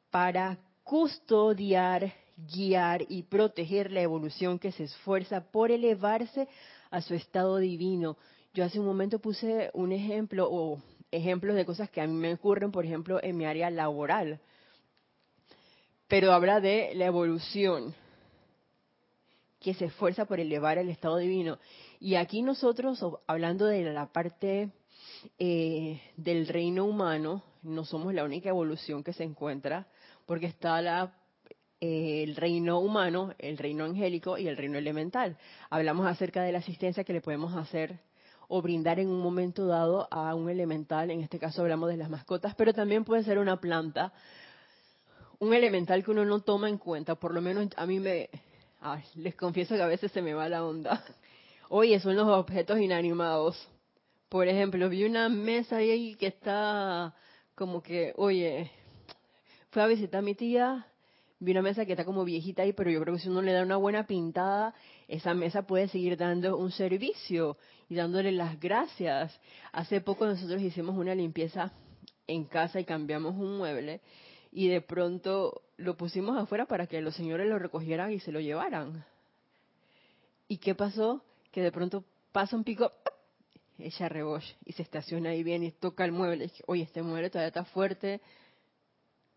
para 0.09 0.57
custodiar, 0.83 2.13
guiar 2.37 3.05
y 3.09 3.23
proteger 3.23 3.91
la 3.91 4.01
evolución 4.01 4.59
que 4.59 4.71
se 4.71 4.83
esfuerza 4.83 5.41
por 5.51 5.71
elevarse 5.71 6.47
a 6.91 7.01
su 7.01 7.15
estado 7.15 7.57
divino. 7.57 8.17
Yo 8.53 8.63
hace 8.63 8.79
un 8.79 8.85
momento 8.85 9.19
puse 9.19 9.71
un 9.73 9.91
ejemplo, 9.91 10.47
o 10.49 10.81
ejemplos 11.11 11.55
de 11.55 11.65
cosas 11.65 11.89
que 11.89 12.01
a 12.01 12.07
mí 12.07 12.13
me 12.13 12.33
ocurren, 12.33 12.71
por 12.71 12.85
ejemplo, 12.85 13.19
en 13.21 13.37
mi 13.37 13.45
área 13.45 13.69
laboral. 13.69 14.39
Pero 16.07 16.31
habla 16.31 16.61
de 16.61 16.93
la 16.95 17.05
evolución 17.05 17.93
que 19.59 19.73
se 19.73 19.85
esfuerza 19.85 20.25
por 20.25 20.39
elevar 20.39 20.77
el 20.77 20.89
estado 20.89 21.17
divino. 21.17 21.57
Y 21.99 22.15
aquí 22.15 22.41
nosotros, 22.41 23.03
hablando 23.25 23.65
de 23.65 23.83
la 23.91 24.05
parte 24.07 24.71
eh, 25.39 26.01
del 26.15 26.47
reino 26.47 26.85
humano, 26.85 27.43
no 27.63 27.83
somos 27.83 28.13
la 28.13 28.23
única 28.23 28.49
evolución 28.49 29.03
que 29.03 29.13
se 29.13 29.23
encuentra, 29.23 29.87
porque 30.25 30.45
está 30.45 30.81
la, 30.81 31.13
el 31.79 32.35
reino 32.35 32.79
humano, 32.79 33.33
el 33.37 33.57
reino 33.57 33.85
angélico 33.85 34.37
y 34.37 34.47
el 34.47 34.57
reino 34.57 34.77
elemental. 34.77 35.37
Hablamos 35.69 36.07
acerca 36.07 36.41
de 36.43 36.51
la 36.51 36.59
asistencia 36.59 37.03
que 37.03 37.13
le 37.13 37.21
podemos 37.21 37.55
hacer 37.55 37.99
o 38.47 38.61
brindar 38.61 38.99
en 38.99 39.09
un 39.09 39.19
momento 39.19 39.67
dado 39.67 40.07
a 40.09 40.33
un 40.33 40.49
elemental, 40.49 41.11
en 41.11 41.21
este 41.21 41.37
caso 41.37 41.61
hablamos 41.61 41.89
de 41.89 41.97
las 41.97 42.09
mascotas, 42.09 42.55
pero 42.55 42.73
también 42.73 43.03
puede 43.03 43.23
ser 43.23 43.39
una 43.39 43.59
planta, 43.59 44.13
un 45.39 45.53
elemental 45.53 46.03
que 46.03 46.11
uno 46.11 46.23
no 46.25 46.39
toma 46.39 46.69
en 46.69 46.77
cuenta, 46.77 47.15
por 47.15 47.33
lo 47.33 47.41
menos 47.41 47.67
a 47.75 47.85
mí 47.85 47.99
me, 47.99 48.29
les 49.15 49.35
confieso 49.35 49.75
que 49.75 49.81
a 49.81 49.87
veces 49.87 50.11
se 50.11 50.21
me 50.21 50.33
va 50.33 50.47
la 50.49 50.63
onda. 50.65 51.03
Oye, 51.69 51.99
son 51.99 52.15
los 52.15 52.27
objetos 52.27 52.79
inanimados. 52.79 53.67
Por 54.29 54.47
ejemplo, 54.47 54.87
vi 54.89 55.03
una 55.03 55.27
mesa 55.27 55.77
ahí 55.77 56.15
que 56.15 56.27
está 56.27 57.13
como 57.55 57.81
que, 57.81 58.13
oye, 58.15 58.71
fui 59.71 59.81
a 59.81 59.87
visitar 59.87 60.19
a 60.19 60.21
mi 60.21 60.35
tía, 60.35 60.87
vi 61.39 61.51
una 61.51 61.61
mesa 61.61 61.85
que 61.85 61.93
está 61.93 62.05
como 62.05 62.25
viejita 62.25 62.63
ahí, 62.63 62.73
pero 62.73 62.89
yo 62.89 62.99
creo 63.01 63.15
que 63.15 63.21
si 63.21 63.29
uno 63.29 63.41
le 63.41 63.53
da 63.53 63.61
una 63.61 63.77
buena 63.77 64.07
pintada, 64.07 64.73
esa 65.07 65.33
mesa 65.33 65.63
puede 65.63 65.87
seguir 65.87 66.17
dando 66.17 66.57
un 66.57 66.71
servicio 66.71 67.57
y 67.89 67.95
dándole 67.95 68.31
las 68.31 68.59
gracias. 68.59 69.39
Hace 69.71 70.01
poco 70.01 70.25
nosotros 70.25 70.61
hicimos 70.61 70.97
una 70.97 71.13
limpieza 71.13 71.71
en 72.25 72.45
casa 72.45 72.79
y 72.79 72.85
cambiamos 72.85 73.35
un 73.35 73.57
mueble 73.57 74.01
y 74.51 74.67
de 74.67 74.81
pronto 74.81 75.61
lo 75.77 75.95
pusimos 75.95 76.37
afuera 76.37 76.65
para 76.65 76.87
que 76.87 77.01
los 77.01 77.15
señores 77.15 77.47
lo 77.47 77.59
recogieran 77.59 78.11
y 78.11 78.19
se 78.19 78.31
lo 78.31 78.39
llevaran. 78.39 79.05
¿Y 80.47 80.57
qué 80.57 80.73
pasó? 80.73 81.21
Que 81.51 81.61
de 81.61 81.71
pronto 81.71 82.03
pasa 82.31 82.55
un 82.55 82.63
pico, 82.63 82.91
echa 83.77 84.09
reboche 84.09 84.55
y 84.65 84.73
se 84.73 84.81
estaciona 84.81 85.29
ahí 85.29 85.43
bien 85.43 85.63
y 85.63 85.71
toca 85.71 86.03
el 86.03 86.11
mueble. 86.11 86.51
Oye, 86.65 86.83
este 86.83 87.03
mueble 87.03 87.29
todavía 87.29 87.49
está 87.49 87.65
fuerte. 87.65 88.21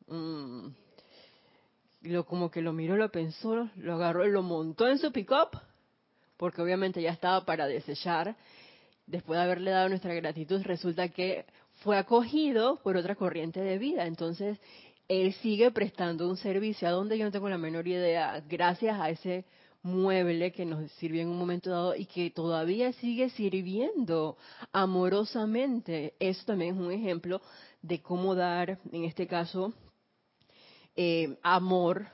Mm 0.06 0.68
lo 2.02 2.24
como 2.24 2.50
que 2.50 2.62
lo 2.62 2.72
miró, 2.72 2.96
lo 2.96 3.10
pensó, 3.10 3.68
lo 3.76 3.94
agarró 3.94 4.26
y 4.26 4.30
lo 4.30 4.42
montó 4.42 4.88
en 4.88 4.98
su 4.98 5.12
pick-up, 5.12 5.60
porque 6.36 6.62
obviamente 6.62 7.02
ya 7.02 7.10
estaba 7.10 7.44
para 7.44 7.66
desechar. 7.66 8.36
Después 9.06 9.38
de 9.38 9.44
haberle 9.44 9.70
dado 9.70 9.88
nuestra 9.88 10.14
gratitud, 10.14 10.62
resulta 10.62 11.08
que 11.08 11.44
fue 11.82 11.98
acogido 11.98 12.76
por 12.82 12.96
otra 12.96 13.16
corriente 13.16 13.60
de 13.60 13.78
vida. 13.78 14.06
Entonces, 14.06 14.58
él 15.08 15.32
sigue 15.34 15.70
prestando 15.72 16.28
un 16.28 16.36
servicio 16.36 16.86
a 16.86 16.92
donde 16.92 17.18
yo 17.18 17.24
no 17.24 17.32
tengo 17.32 17.48
la 17.48 17.58
menor 17.58 17.88
idea, 17.88 18.42
gracias 18.48 18.98
a 19.00 19.10
ese 19.10 19.44
mueble 19.82 20.52
que 20.52 20.64
nos 20.64 20.90
sirvió 20.92 21.22
en 21.22 21.28
un 21.28 21.38
momento 21.38 21.70
dado 21.70 21.96
y 21.96 22.04
que 22.04 22.30
todavía 22.30 22.92
sigue 22.92 23.30
sirviendo 23.30 24.36
amorosamente. 24.72 26.14
Eso 26.20 26.44
también 26.44 26.74
es 26.74 26.80
un 26.80 26.92
ejemplo 26.92 27.40
de 27.82 28.00
cómo 28.00 28.34
dar, 28.34 28.78
en 28.92 29.04
este 29.04 29.26
caso, 29.26 29.72
eh, 30.96 31.38
amor 31.42 32.06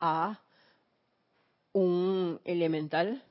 a 0.00 0.40
un 1.72 2.40
elemental, 2.44 3.22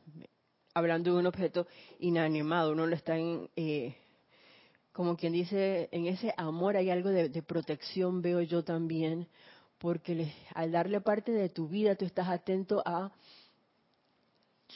hablando 0.74 1.14
de 1.14 1.20
un 1.20 1.26
objeto 1.26 1.68
inanimado, 2.00 2.72
uno 2.72 2.86
lo 2.86 2.96
está 2.96 3.18
en, 3.18 3.50
eh, 3.56 3.96
como 4.92 5.16
quien 5.16 5.34
dice, 5.34 5.90
en 5.92 6.08
ese 6.08 6.34
amor 6.38 6.78
hay 6.78 6.90
algo 6.90 7.10
de, 7.10 7.42
protección, 7.44 8.22
veo 8.22 8.42
yo 8.42 8.64
también, 8.64 9.28
porque 9.78 10.34
al 10.56 10.72
darle 10.72 11.02
parte 11.02 11.32
de 11.32 11.50
tu 11.50 11.68
vida 11.68 11.96
tú 11.96 12.06
estás 12.06 12.28
atento 12.30 12.82
a 12.86 13.12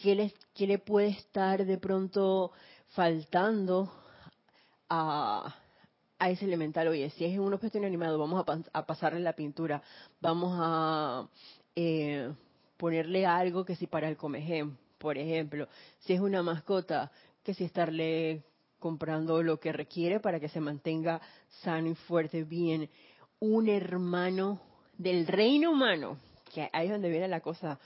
qué 0.02 0.16
le, 0.16 0.34
qué 0.54 0.68
le 0.68 0.80
puede 0.80 1.10
estar 1.10 1.66
de 1.66 1.78
pronto 1.78 2.52
faltando 2.90 3.92
a, 4.90 5.56
a 6.22 6.30
ese 6.30 6.46
elemental. 6.46 6.88
Oye, 6.88 7.10
si 7.10 7.26
es 7.26 7.40
un 7.40 7.52
objeto 7.52 7.80
inanimado, 7.80 8.20
vamos 8.20 8.46
a, 8.72 8.86
pasarle 8.86 9.22
la 9.22 9.34
pintura, 9.34 9.82
vamos 10.22 10.56
a 10.56 11.28
eh, 11.76 12.32
ponerle 12.78 13.26
algo 13.26 13.66
que 13.66 13.76
si 13.76 13.88
para 13.88 14.08
el 14.08 14.18
comején, 14.18 14.78
por 15.00 15.18
ejemplo. 15.18 15.68
Si 16.02 16.14
es 16.14 16.20
una 16.20 16.44
mascota, 16.44 17.12
que 17.44 17.56
si 17.56 17.64
estarle 17.64 18.44
comprando 18.78 19.42
lo 19.42 19.60
que 19.60 19.72
requiere 19.72 20.20
para 20.20 20.40
que 20.40 20.48
se 20.48 20.60
mantenga 20.60 21.20
sano 21.64 21.90
y 21.90 21.96
fuerte, 21.96 22.44
bien. 22.44 22.88
Un 23.40 23.68
hermano 23.68 24.62
del 25.00 25.26
reino 25.26 25.72
humano, 25.72 26.20
que 26.54 26.70
ahí 26.72 26.86
es 26.86 26.92
donde 26.92 27.10
viene 27.10 27.28
la 27.28 27.42
cosa. 27.42 27.80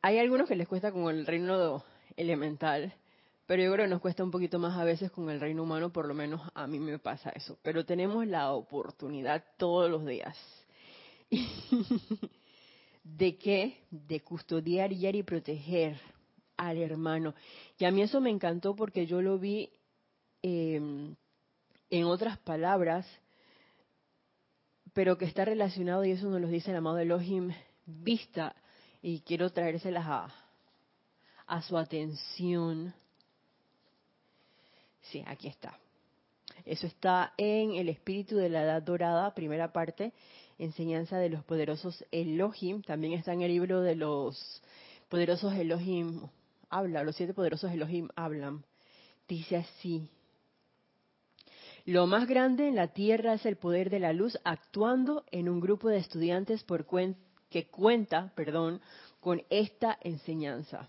Hay 0.00 0.18
algunos 0.18 0.48
que 0.48 0.56
les 0.56 0.66
cuesta 0.66 0.92
con 0.92 1.14
el 1.14 1.26
reino 1.26 1.84
elemental, 2.16 2.94
pero 3.50 3.64
yo 3.64 3.72
creo 3.72 3.86
que 3.86 3.90
nos 3.90 4.00
cuesta 4.00 4.22
un 4.22 4.30
poquito 4.30 4.60
más 4.60 4.78
a 4.78 4.84
veces 4.84 5.10
con 5.10 5.28
el 5.28 5.40
reino 5.40 5.64
humano, 5.64 5.92
por 5.92 6.06
lo 6.06 6.14
menos 6.14 6.40
a 6.54 6.68
mí 6.68 6.78
me 6.78 7.00
pasa 7.00 7.30
eso. 7.30 7.58
Pero 7.62 7.84
tenemos 7.84 8.24
la 8.24 8.52
oportunidad 8.52 9.42
todos 9.56 9.90
los 9.90 10.06
días. 10.06 10.38
¿De 13.02 13.36
qué? 13.38 13.78
De 13.90 14.20
custodiar, 14.20 14.90
guiar 14.90 15.16
y 15.16 15.24
proteger 15.24 15.98
al 16.56 16.78
hermano. 16.78 17.34
Y 17.76 17.86
a 17.86 17.90
mí 17.90 18.02
eso 18.02 18.20
me 18.20 18.30
encantó 18.30 18.76
porque 18.76 19.04
yo 19.06 19.20
lo 19.20 19.36
vi 19.36 19.68
em, 20.42 21.16
en 21.90 22.04
otras 22.04 22.38
palabras, 22.38 23.04
pero 24.92 25.18
que 25.18 25.24
está 25.24 25.44
relacionado, 25.44 26.04
y 26.04 26.12
eso 26.12 26.30
nos 26.30 26.40
lo 26.40 26.46
dice 26.46 26.70
el 26.70 26.76
amado 26.76 26.98
Elohim, 26.98 27.50
vista, 27.84 28.54
y 29.02 29.22
quiero 29.22 29.50
traérselas 29.50 30.06
a, 30.06 30.32
a 31.48 31.62
su 31.62 31.76
atención 31.76 32.94
Sí, 35.10 35.24
aquí 35.26 35.48
está. 35.48 35.76
Eso 36.64 36.86
está 36.86 37.32
en 37.36 37.74
el 37.74 37.88
espíritu 37.88 38.36
de 38.36 38.48
la 38.48 38.62
edad 38.62 38.82
dorada, 38.82 39.34
primera 39.34 39.72
parte, 39.72 40.12
enseñanza 40.58 41.18
de 41.18 41.30
los 41.30 41.42
poderosos 41.44 42.04
Elohim. 42.12 42.82
También 42.82 43.14
está 43.14 43.32
en 43.32 43.42
el 43.42 43.52
libro 43.52 43.80
de 43.80 43.96
los 43.96 44.62
poderosos 45.08 45.54
Elohim. 45.54 46.20
Habla, 46.68 47.02
los 47.02 47.16
siete 47.16 47.34
poderosos 47.34 47.72
Elohim 47.72 48.08
hablan. 48.14 48.64
Dice 49.26 49.56
así. 49.56 50.08
Lo 51.86 52.06
más 52.06 52.28
grande 52.28 52.68
en 52.68 52.76
la 52.76 52.88
tierra 52.88 53.34
es 53.34 53.46
el 53.46 53.56
poder 53.56 53.90
de 53.90 53.98
la 53.98 54.12
luz 54.12 54.38
actuando 54.44 55.24
en 55.32 55.48
un 55.48 55.60
grupo 55.60 55.88
de 55.88 55.98
estudiantes 55.98 56.62
por 56.62 56.86
que 57.48 57.66
cuenta, 57.66 58.32
perdón, 58.36 58.80
con 59.18 59.42
esta 59.50 59.98
enseñanza. 60.02 60.88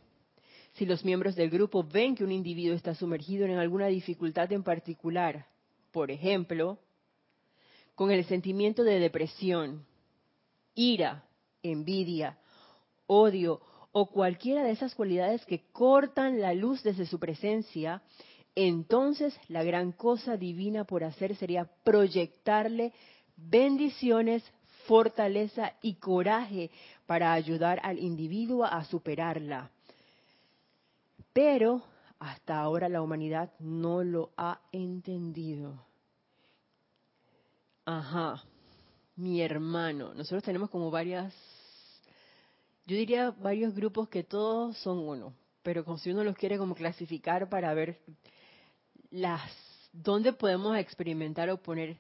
Si 0.81 0.87
los 0.87 1.05
miembros 1.05 1.35
del 1.35 1.51
grupo 1.51 1.83
ven 1.83 2.15
que 2.15 2.23
un 2.23 2.31
individuo 2.31 2.73
está 2.73 2.95
sumergido 2.95 3.45
en 3.45 3.59
alguna 3.59 3.85
dificultad 3.85 4.51
en 4.51 4.63
particular, 4.63 5.45
por 5.91 6.09
ejemplo, 6.09 6.79
con 7.93 8.09
el 8.09 8.25
sentimiento 8.25 8.83
de 8.83 8.97
depresión, 8.97 9.85
ira, 10.73 11.23
envidia, 11.61 12.39
odio 13.05 13.61
o 13.91 14.07
cualquiera 14.07 14.63
de 14.63 14.71
esas 14.71 14.95
cualidades 14.95 15.45
que 15.45 15.61
cortan 15.71 16.41
la 16.41 16.55
luz 16.55 16.81
desde 16.81 17.05
su 17.05 17.19
presencia, 17.19 18.01
entonces 18.55 19.39
la 19.49 19.63
gran 19.63 19.91
cosa 19.91 20.35
divina 20.35 20.83
por 20.83 21.03
hacer 21.03 21.35
sería 21.35 21.69
proyectarle 21.83 22.91
bendiciones, 23.37 24.43
fortaleza 24.87 25.73
y 25.83 25.93
coraje 25.93 26.71
para 27.05 27.33
ayudar 27.33 27.79
al 27.83 27.99
individuo 27.99 28.65
a 28.65 28.83
superarla. 28.85 29.69
Pero 31.33 31.83
hasta 32.19 32.59
ahora 32.59 32.89
la 32.89 33.01
humanidad 33.01 33.51
no 33.59 34.03
lo 34.03 34.31
ha 34.37 34.61
entendido. 34.71 35.85
Ajá, 37.85 38.43
mi 39.15 39.41
hermano. 39.41 40.13
Nosotros 40.13 40.43
tenemos 40.43 40.69
como 40.69 40.91
varias, 40.91 41.33
yo 42.85 42.95
diría 42.95 43.31
varios 43.31 43.73
grupos 43.73 44.09
que 44.09 44.23
todos 44.23 44.77
son 44.77 44.99
uno, 44.99 45.33
pero 45.63 45.83
como 45.83 45.97
si 45.97 46.11
uno 46.11 46.23
los 46.23 46.35
quiere 46.35 46.57
como 46.57 46.75
clasificar 46.75 47.49
para 47.49 47.73
ver 47.73 47.99
las 49.09 49.41
dónde 49.93 50.33
podemos 50.33 50.77
experimentar 50.77 51.49
o 51.49 51.61
poner 51.61 51.97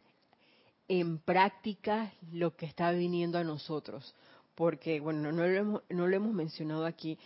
en 0.87 1.19
práctica 1.19 2.11
lo 2.31 2.55
que 2.55 2.65
está 2.65 2.91
viniendo 2.91 3.37
a 3.37 3.43
nosotros. 3.43 4.13
Porque, 4.55 4.99
bueno, 4.99 5.31
no 5.31 5.47
lo 5.47 5.57
hemos, 5.57 5.83
no 5.89 6.07
lo 6.07 6.15
hemos 6.15 6.33
mencionado 6.33 6.85
aquí, 6.85 7.17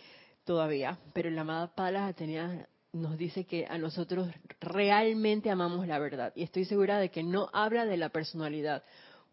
todavía, 0.46 0.98
pero 1.12 1.28
la 1.28 1.42
amada 1.42 1.74
Palas 1.74 2.08
Atenea 2.08 2.66
nos 2.92 3.18
dice 3.18 3.44
que 3.44 3.66
a 3.66 3.76
nosotros 3.76 4.28
realmente 4.60 5.50
amamos 5.50 5.86
la 5.86 5.98
verdad. 5.98 6.32
Y 6.34 6.42
estoy 6.42 6.64
segura 6.64 6.98
de 6.98 7.10
que 7.10 7.22
no 7.22 7.50
habla 7.52 7.84
de 7.84 7.98
la 7.98 8.08
personalidad, 8.08 8.82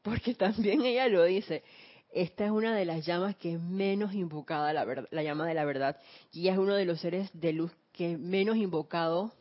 porque 0.01 0.33
también 0.35 0.81
ella 0.81 1.07
lo 1.07 1.23
dice. 1.23 1.63
Esta 2.11 2.45
es 2.45 2.51
una 2.51 2.75
de 2.75 2.85
las 2.85 3.05
llamas 3.05 3.35
que 3.37 3.53
es 3.53 3.61
menos 3.61 4.13
invocada, 4.13 4.73
la, 4.73 5.05
la 5.09 5.23
llama 5.23 5.47
de 5.47 5.53
la 5.53 5.65
verdad. 5.65 5.97
Y 6.31 6.49
es 6.49 6.57
uno 6.57 6.75
de 6.75 6.85
los 6.85 6.99
seres 6.99 7.29
de 7.33 7.53
luz 7.53 7.71
que 7.91 8.17
menos 8.17 8.57
invocado 8.57 9.31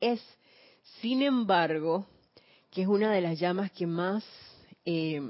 es. 0.00 0.22
Sin 1.00 1.22
embargo, 1.22 2.06
que 2.70 2.82
es 2.82 2.88
una 2.88 3.12
de 3.12 3.20
las 3.20 3.38
llamas 3.38 3.70
que 3.72 3.86
más 3.86 4.24
eh, 4.84 5.20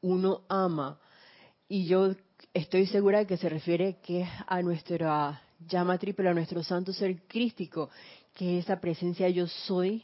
uno 0.00 0.42
ama. 0.48 1.00
Y 1.72 1.86
yo 1.86 2.16
estoy 2.52 2.86
segura 2.86 3.24
que 3.26 3.36
se 3.36 3.48
refiere 3.48 3.98
que 4.02 4.26
a 4.48 4.60
nuestra 4.60 5.40
llama 5.68 5.98
triple, 5.98 6.28
a 6.28 6.34
nuestro 6.34 6.64
santo 6.64 6.92
ser 6.92 7.22
crístico, 7.28 7.90
que 8.34 8.58
es 8.58 8.64
esa 8.64 8.80
presencia 8.80 9.28
yo 9.28 9.46
soy, 9.46 10.02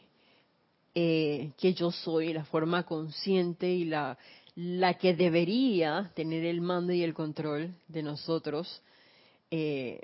eh, 0.95 1.51
que 1.59 1.75
yo 1.75 1.91
soy, 1.91 2.33
la 2.33 2.45
forma 2.45 2.85
consciente 2.85 3.69
y 3.69 3.85
la, 3.85 4.17
la 4.55 4.95
que 4.95 5.17
debería 5.17 6.13
tener 6.15 6.45
el 6.45 6.61
mando 6.61 6.93
y 6.93 7.03
el 7.03 7.15
control 7.15 7.75
de 7.89 8.05
nosotros, 8.05 8.81
eh, 9.51 9.99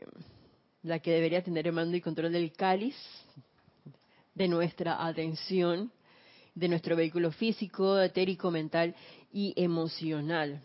la 0.82 0.98
que 0.98 1.12
debería 1.12 1.44
tener 1.44 1.68
el 1.68 1.74
mando 1.74 1.96
y 1.96 2.00
control 2.00 2.32
del 2.32 2.50
cáliz, 2.54 2.96
de 4.34 4.48
nuestra 4.48 5.06
atención, 5.06 5.92
de 6.56 6.66
nuestro 6.66 6.96
vehículo 6.96 7.30
físico, 7.30 8.00
etérico, 8.00 8.50
mental 8.50 8.96
y 9.32 9.54
emocional 9.54 10.60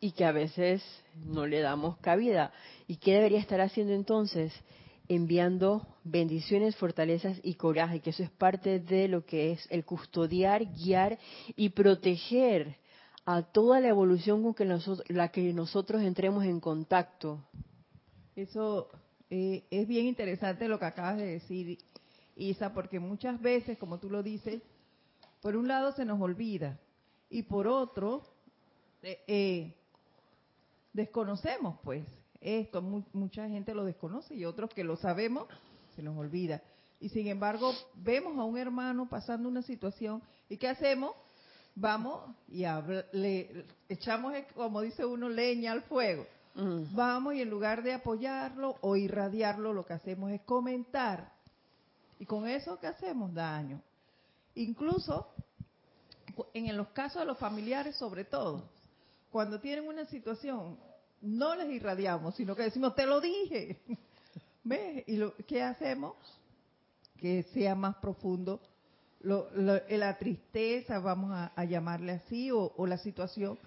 y 0.00 0.12
que 0.12 0.24
a 0.24 0.32
veces 0.32 0.82
no 1.14 1.46
le 1.46 1.60
damos 1.60 1.96
cabida. 1.98 2.52
¿Y 2.86 2.96
qué 2.96 3.14
debería 3.14 3.40
estar 3.40 3.60
haciendo 3.60 3.92
entonces? 3.92 4.52
Enviando 5.08 5.86
bendiciones, 6.04 6.76
fortalezas 6.76 7.38
y 7.42 7.54
coraje, 7.54 8.00
que 8.00 8.10
eso 8.10 8.22
es 8.22 8.30
parte 8.30 8.80
de 8.80 9.08
lo 9.08 9.24
que 9.24 9.52
es 9.52 9.66
el 9.70 9.84
custodiar, 9.84 10.64
guiar 10.66 11.18
y 11.54 11.70
proteger 11.70 12.76
a 13.24 13.42
toda 13.42 13.80
la 13.80 13.88
evolución 13.88 14.42
con 14.42 14.54
que 14.54 14.64
nosotros, 14.64 15.08
la 15.08 15.28
que 15.28 15.52
nosotros 15.52 16.02
entremos 16.02 16.44
en 16.44 16.60
contacto. 16.60 17.44
Eso 18.34 18.88
eh, 19.30 19.64
es 19.70 19.88
bien 19.88 20.06
interesante 20.06 20.68
lo 20.68 20.78
que 20.78 20.84
acabas 20.84 21.16
de 21.16 21.26
decir, 21.26 21.78
Isa, 22.36 22.72
porque 22.74 23.00
muchas 23.00 23.40
veces, 23.40 23.78
como 23.78 23.98
tú 23.98 24.10
lo 24.10 24.22
dices, 24.22 24.62
por 25.40 25.56
un 25.56 25.68
lado 25.68 25.92
se 25.92 26.04
nos 26.04 26.20
olvida 26.20 26.78
y 27.30 27.42
por 27.42 27.66
otro, 27.66 28.22
eh, 29.02 29.18
eh 29.26 29.74
desconocemos, 30.96 31.78
pues, 31.84 32.04
esto, 32.40 32.80
mucha 33.12 33.48
gente 33.48 33.74
lo 33.74 33.84
desconoce 33.84 34.34
y 34.34 34.44
otros 34.44 34.70
que 34.70 34.82
lo 34.82 34.96
sabemos, 34.96 35.46
se 35.94 36.02
nos 36.02 36.16
olvida. 36.16 36.62
Y 37.00 37.10
sin 37.10 37.28
embargo, 37.28 37.72
vemos 37.94 38.38
a 38.38 38.44
un 38.44 38.56
hermano 38.56 39.08
pasando 39.08 39.48
una 39.48 39.62
situación 39.62 40.22
y 40.48 40.56
¿qué 40.56 40.68
hacemos? 40.68 41.12
Vamos 41.74 42.34
y 42.48 42.64
le 43.12 43.66
echamos, 43.88 44.32
como 44.54 44.80
dice 44.80 45.04
uno, 45.04 45.28
leña 45.28 45.72
al 45.72 45.82
fuego. 45.82 46.26
Vamos 46.54 47.34
y 47.34 47.42
en 47.42 47.50
lugar 47.50 47.82
de 47.82 47.92
apoyarlo 47.92 48.76
o 48.80 48.96
irradiarlo, 48.96 49.74
lo 49.74 49.84
que 49.84 49.92
hacemos 49.92 50.30
es 50.30 50.40
comentar. 50.40 51.30
Y 52.18 52.24
con 52.24 52.48
eso, 52.48 52.78
¿qué 52.80 52.86
hacemos? 52.86 53.34
Daño. 53.34 53.82
Incluso 54.54 55.28
en 56.54 56.74
los 56.74 56.88
casos 56.88 57.20
de 57.20 57.26
los 57.26 57.38
familiares, 57.38 57.96
sobre 57.96 58.24
todo, 58.24 58.70
cuando 59.36 59.60
tienen 59.60 59.86
una 59.86 60.06
situación, 60.06 60.78
no 61.20 61.54
les 61.56 61.68
irradiamos, 61.68 62.34
sino 62.36 62.56
que 62.56 62.62
decimos, 62.62 62.94
te 62.94 63.04
lo 63.04 63.20
dije. 63.20 63.82
¿Ves? 64.64 65.04
¿Y 65.08 65.16
lo, 65.16 65.34
qué 65.46 65.62
hacemos? 65.62 66.14
Que 67.18 67.42
sea 67.52 67.74
más 67.74 67.96
profundo 67.96 68.62
la 69.20 70.16
tristeza, 70.16 71.00
vamos 71.00 71.32
a, 71.34 71.64
llamarle 71.66 72.12
así, 72.12 72.50
o, 72.50 72.72
la 72.86 72.96
situación 72.96 73.58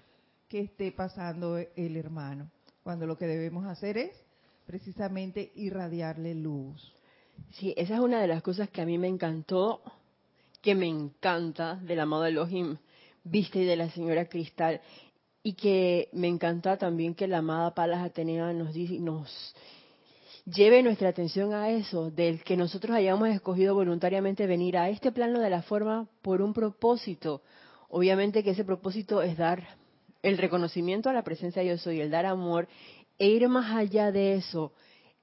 que 0.48 0.58
esté 0.58 0.90
pasando 0.90 1.56
el 1.56 1.96
hermano. 1.96 2.50
Cuando 2.82 3.06
lo 3.06 3.16
que 3.16 3.28
debemos 3.28 3.64
hacer 3.64 3.96
es 3.96 4.20
precisamente 4.66 5.52
irradiarle 5.54 6.34
luz. 6.34 6.96
Sí, 7.52 7.74
esa 7.76 7.94
es 7.94 8.00
una 8.00 8.20
de 8.20 8.26
las 8.26 8.42
cosas 8.42 8.70
que 8.70 8.80
a 8.80 8.86
mí 8.86 8.98
me 8.98 9.06
encantó, 9.06 9.82
que 10.62 10.74
me 10.74 10.88
encanta 10.88 11.76
del 11.76 12.00
amado 12.00 12.26
Elohim 12.26 12.76
viste 13.24 13.60
de 13.60 13.76
la 13.76 13.90
señora 13.90 14.28
Cristal 14.28 14.80
y 15.42 15.54
que 15.54 16.08
me 16.12 16.28
encanta 16.28 16.76
también 16.76 17.14
que 17.14 17.28
la 17.28 17.38
amada 17.38 17.74
Palas 17.74 18.04
Atenea 18.04 18.52
nos, 18.52 18.74
nos 18.76 19.54
lleve 20.44 20.82
nuestra 20.82 21.08
atención 21.08 21.54
a 21.54 21.70
eso, 21.70 22.10
del 22.10 22.42
que 22.42 22.56
nosotros 22.56 22.96
hayamos 22.96 23.28
escogido 23.28 23.74
voluntariamente 23.74 24.46
venir 24.46 24.76
a 24.76 24.88
este 24.88 25.12
plano 25.12 25.40
de 25.40 25.50
la 25.50 25.62
forma 25.62 26.08
por 26.22 26.42
un 26.42 26.52
propósito. 26.52 27.42
Obviamente 27.88 28.42
que 28.42 28.50
ese 28.50 28.64
propósito 28.64 29.22
es 29.22 29.36
dar 29.36 29.76
el 30.22 30.38
reconocimiento 30.38 31.08
a 31.08 31.12
la 31.12 31.24
presencia 31.24 31.62
de 31.62 31.68
yo 31.68 31.78
soy, 31.78 32.00
el 32.00 32.10
dar 32.10 32.26
amor 32.26 32.68
e 33.18 33.28
ir 33.28 33.48
más 33.48 33.74
allá 33.74 34.12
de 34.12 34.34
eso, 34.34 34.72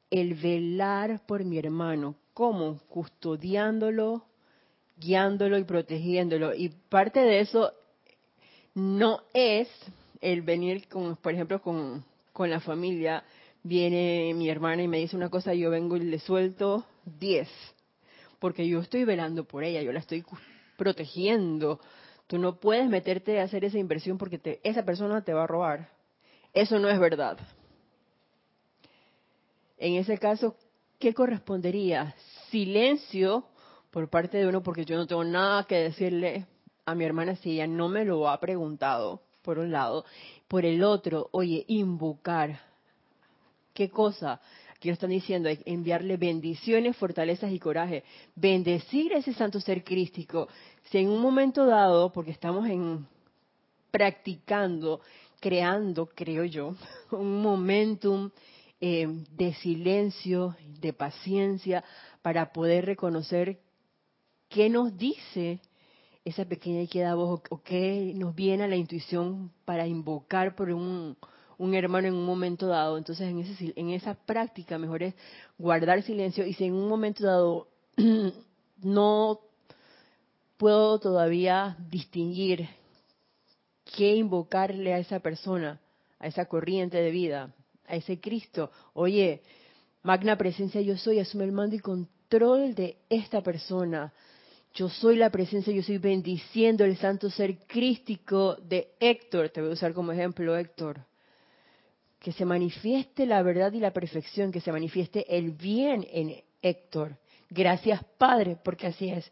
el 0.10 0.34
velar 0.34 1.26
por 1.26 1.44
mi 1.44 1.58
hermano. 1.58 2.16
¿Cómo? 2.34 2.80
Custodiándolo, 2.90 4.26
guiándolo 4.98 5.58
y 5.58 5.64
protegiéndolo. 5.64 6.54
Y 6.54 6.70
parte 6.70 7.20
de 7.20 7.40
eso 7.40 7.74
no 8.74 9.22
es 9.34 9.68
el 10.22 10.42
venir, 10.42 10.88
con, 10.88 11.16
por 11.18 11.34
ejemplo, 11.34 11.62
con, 11.62 12.04
con 12.34 12.50
la 12.50 12.60
familia. 12.60 13.24
Viene 13.64 14.34
mi 14.34 14.50
hermana 14.50 14.84
y 14.84 14.88
me 14.88 15.00
dice 15.00 15.16
una 15.16 15.30
cosa, 15.30 15.54
yo 15.54 15.70
vengo 15.70 15.98
y 15.98 16.02
le 16.02 16.20
suelto 16.20 16.86
10. 17.20 17.50
Porque 18.40 18.68
yo 18.68 18.80
estoy 18.80 19.04
velando 19.04 19.46
por 19.46 19.64
ella, 19.64 19.82
yo 19.82 19.92
la 19.92 20.00
estoy 20.00 20.24
protegiendo. 20.78 21.80
Tú 22.28 22.38
no 22.38 22.60
puedes 22.60 22.88
meterte 22.90 23.40
a 23.40 23.44
hacer 23.44 23.66
esa 23.66 23.78
inversión 23.78 24.18
porque 24.18 24.38
te, 24.38 24.60
esa 24.64 24.84
persona 24.84 25.24
te 25.24 25.34
va 25.34 25.44
a 25.44 25.48
robar. 25.48 25.90
Eso 26.54 26.80
no 26.80 26.90
es 26.90 27.00
verdad. 27.00 27.38
En 29.78 29.96
ese 29.96 30.18
caso, 30.18 30.56
¿qué 31.00 31.14
correspondería? 31.14 32.16
Silencio 32.50 33.46
por 33.92 34.10
parte 34.10 34.38
de 34.38 34.48
uno 34.48 34.64
porque 34.64 34.86
yo 34.86 34.96
no 34.96 35.08
tengo 35.08 35.24
nada 35.24 35.64
que 35.66 35.76
decirle 35.76 36.48
a 36.86 36.96
mi 36.96 37.04
hermana 37.04 37.36
si 37.36 37.52
ella 37.52 37.68
no 37.68 37.90
me 37.90 38.06
lo 38.06 38.30
ha 38.30 38.40
preguntado, 38.40 39.22
por 39.48 39.60
un 39.60 39.72
lado. 39.72 40.04
Por 40.50 40.66
el 40.66 40.84
otro, 40.84 41.30
oye, 41.32 41.64
invocar. 41.70 42.60
¿Qué 43.74 43.90
cosa? 43.90 44.42
Aquí 44.76 44.90
lo 44.90 44.94
están 44.94 45.12
diciendo, 45.12 45.48
enviarle 45.64 46.18
bendiciones, 46.18 46.98
fortalezas 46.98 47.54
y 47.54 47.58
coraje. 47.58 48.04
Bendecir 48.36 49.14
a 49.14 49.20
ese 49.20 49.34
santo 49.34 49.62
ser 49.62 49.86
crístico. 49.86 50.50
Si 50.90 50.98
en 50.98 51.08
un 51.08 51.22
momento 51.22 51.66
dado, 51.66 52.12
porque 52.12 52.32
estamos 52.32 52.68
en 52.68 53.08
practicando, 53.90 55.00
creando, 55.40 56.08
creo 56.08 56.44
yo, 56.44 56.76
un 57.12 57.42
momentum 57.42 58.30
eh, 58.82 59.08
de 59.32 59.54
silencio, 59.54 60.58
de 60.82 60.92
paciencia, 60.92 61.86
para 62.22 62.52
poder 62.52 62.86
reconocer 62.86 63.60
qué 64.50 64.70
nos 64.70 64.98
dice 64.98 65.62
esa 66.28 66.46
pequeña 66.46 66.86
queda 66.88 67.16
voz 67.16 67.42
o 67.50 67.62
qué 67.62 68.12
nos 68.16 68.36
viene 68.36 68.66
a 68.66 68.68
la 68.68 68.76
intuición 68.76 69.52
para 69.64 69.88
invocar 69.88 70.56
por 70.56 70.70
un, 70.70 71.16
hermano 71.74 72.08
en 72.08 72.14
un 72.16 72.26
momento 72.26 72.68
dado. 72.68 72.98
Entonces, 72.98 73.30
en, 73.30 73.40
ese, 73.40 73.74
en 73.76 73.92
esa 73.92 74.14
práctica, 74.14 74.78
mejor 74.78 75.04
es 75.04 75.16
guardar 75.58 76.04
silencio 76.04 76.46
y 76.46 76.54
si 76.54 76.66
en 76.66 76.74
un 76.74 76.90
momento 76.90 77.26
dado 77.26 77.68
no 78.84 79.40
puedo 80.58 81.00
todavía 81.00 81.78
distinguir 81.90 82.68
qué 83.96 84.16
invocarle 84.16 84.94
a 84.94 85.00
esa 85.00 85.22
persona, 85.22 85.80
a 86.20 86.28
esa 86.28 86.46
corriente 86.46 86.98
de 86.98 87.12
vida, 87.12 87.54
a 87.88 87.96
ese 87.96 88.20
Cristo. 88.20 88.70
Oye, 88.94 89.42
magna 90.04 90.38
presencia 90.38 90.82
yo 90.82 90.98
soy, 90.98 91.20
asume 91.20 91.46
el 91.46 91.54
mando 91.54 91.76
y 91.76 91.80
control 91.80 92.76
de 92.76 92.98
esta 93.10 93.42
persona. 93.42 94.12
Yo 94.74 94.90
soy 94.90 95.16
la 95.16 95.32
presencia, 95.32 95.74
yo 95.74 95.82
soy 95.82 95.98
bendiciendo 95.98 96.86
el 96.86 96.98
santo 96.98 97.30
ser 97.30 97.58
crístico 97.66 98.56
de 98.56 98.90
Héctor. 99.00 99.50
Te 99.50 99.62
voy 99.62 99.72
a 99.72 99.74
usar 99.74 99.94
como 99.94 100.12
ejemplo, 100.12 100.56
Héctor. 100.56 101.04
Que 102.20 102.32
se 102.32 102.46
manifieste 102.46 103.26
la 103.26 103.42
verdad 103.42 103.74
y 103.74 103.80
la 103.80 103.92
perfección, 103.92 104.52
que 104.52 104.62
se 104.62 104.72
manifieste 104.72 105.26
el 105.36 105.52
bien 105.52 106.06
en 106.12 106.36
Héctor. 106.62 107.18
Gracias, 107.50 108.04
Padre, 108.18 108.58
porque 108.64 108.88
así 108.88 109.10
es. 109.10 109.32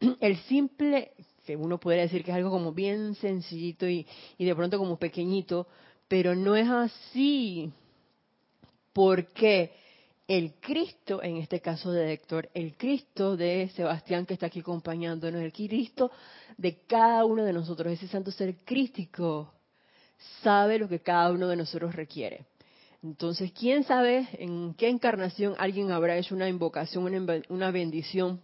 El 0.20 0.36
simple, 0.44 1.12
que 1.46 1.56
uno 1.56 1.78
podría 1.78 2.02
decir 2.02 2.22
que 2.22 2.30
es 2.30 2.36
algo 2.36 2.50
como 2.50 2.72
bien 2.72 3.14
sencillito 3.16 3.88
y, 3.88 4.06
y 4.38 4.44
de 4.44 4.54
pronto 4.54 4.78
como 4.78 4.98
pequeñito, 4.98 5.66
pero 6.08 6.34
no 6.34 6.54
es 6.54 6.68
así. 6.68 7.72
Porque 8.92 9.72
el 10.28 10.54
Cristo, 10.60 11.22
en 11.22 11.36
este 11.36 11.60
caso 11.60 11.92
de 11.92 12.12
Héctor, 12.12 12.48
el 12.54 12.76
Cristo 12.76 13.36
de 13.36 13.70
Sebastián 13.74 14.24
que 14.24 14.34
está 14.34 14.46
aquí 14.46 14.60
acompañándonos, 14.60 15.42
el 15.42 15.52
Cristo 15.52 16.10
de 16.56 16.78
cada 16.86 17.24
uno 17.24 17.44
de 17.44 17.52
nosotros, 17.52 17.92
ese 17.92 18.08
santo 18.08 18.30
ser 18.30 18.56
crístico, 18.64 19.52
sabe 20.42 20.78
lo 20.78 20.88
que 20.88 21.00
cada 21.00 21.30
uno 21.32 21.48
de 21.48 21.56
nosotros 21.56 21.94
requiere. 21.94 22.46
Entonces, 23.02 23.50
¿quién 23.52 23.82
sabe 23.82 24.28
en 24.34 24.74
qué 24.74 24.88
encarnación 24.88 25.54
alguien 25.58 25.90
habrá 25.90 26.16
hecho 26.16 26.36
una 26.36 26.48
invocación, 26.48 27.42
una 27.48 27.70
bendición 27.72 28.40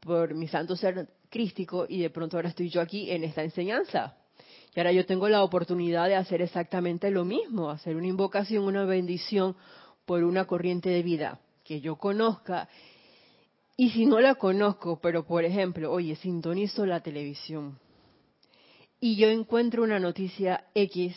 por 0.00 0.34
mi 0.34 0.48
santo 0.48 0.76
ser 0.76 1.08
crístico 1.28 1.84
y 1.86 2.00
de 2.00 2.08
pronto 2.08 2.38
ahora 2.38 2.48
estoy 2.48 2.70
yo 2.70 2.80
aquí 2.80 3.10
en 3.10 3.22
esta 3.22 3.42
enseñanza? 3.42 4.16
Y 4.74 4.80
ahora 4.80 4.92
yo 4.92 5.04
tengo 5.04 5.28
la 5.28 5.42
oportunidad 5.42 6.08
de 6.08 6.16
hacer 6.16 6.40
exactamente 6.40 7.10
lo 7.10 7.26
mismo, 7.26 7.68
hacer 7.68 7.96
una 7.96 8.06
invocación, 8.06 8.64
una 8.64 8.84
bendición 8.84 9.56
por 10.08 10.24
una 10.24 10.46
corriente 10.46 10.88
de 10.88 11.02
vida 11.02 11.38
que 11.64 11.82
yo 11.82 11.96
conozca. 11.96 12.66
Y 13.76 13.90
si 13.90 14.06
no 14.06 14.20
la 14.20 14.36
conozco, 14.36 14.98
pero 15.00 15.26
por 15.26 15.44
ejemplo, 15.44 15.92
oye, 15.92 16.16
sintonizo 16.16 16.86
la 16.86 17.00
televisión 17.00 17.78
y 19.00 19.16
yo 19.16 19.28
encuentro 19.28 19.82
una 19.82 20.00
noticia 20.00 20.64
X, 20.74 21.14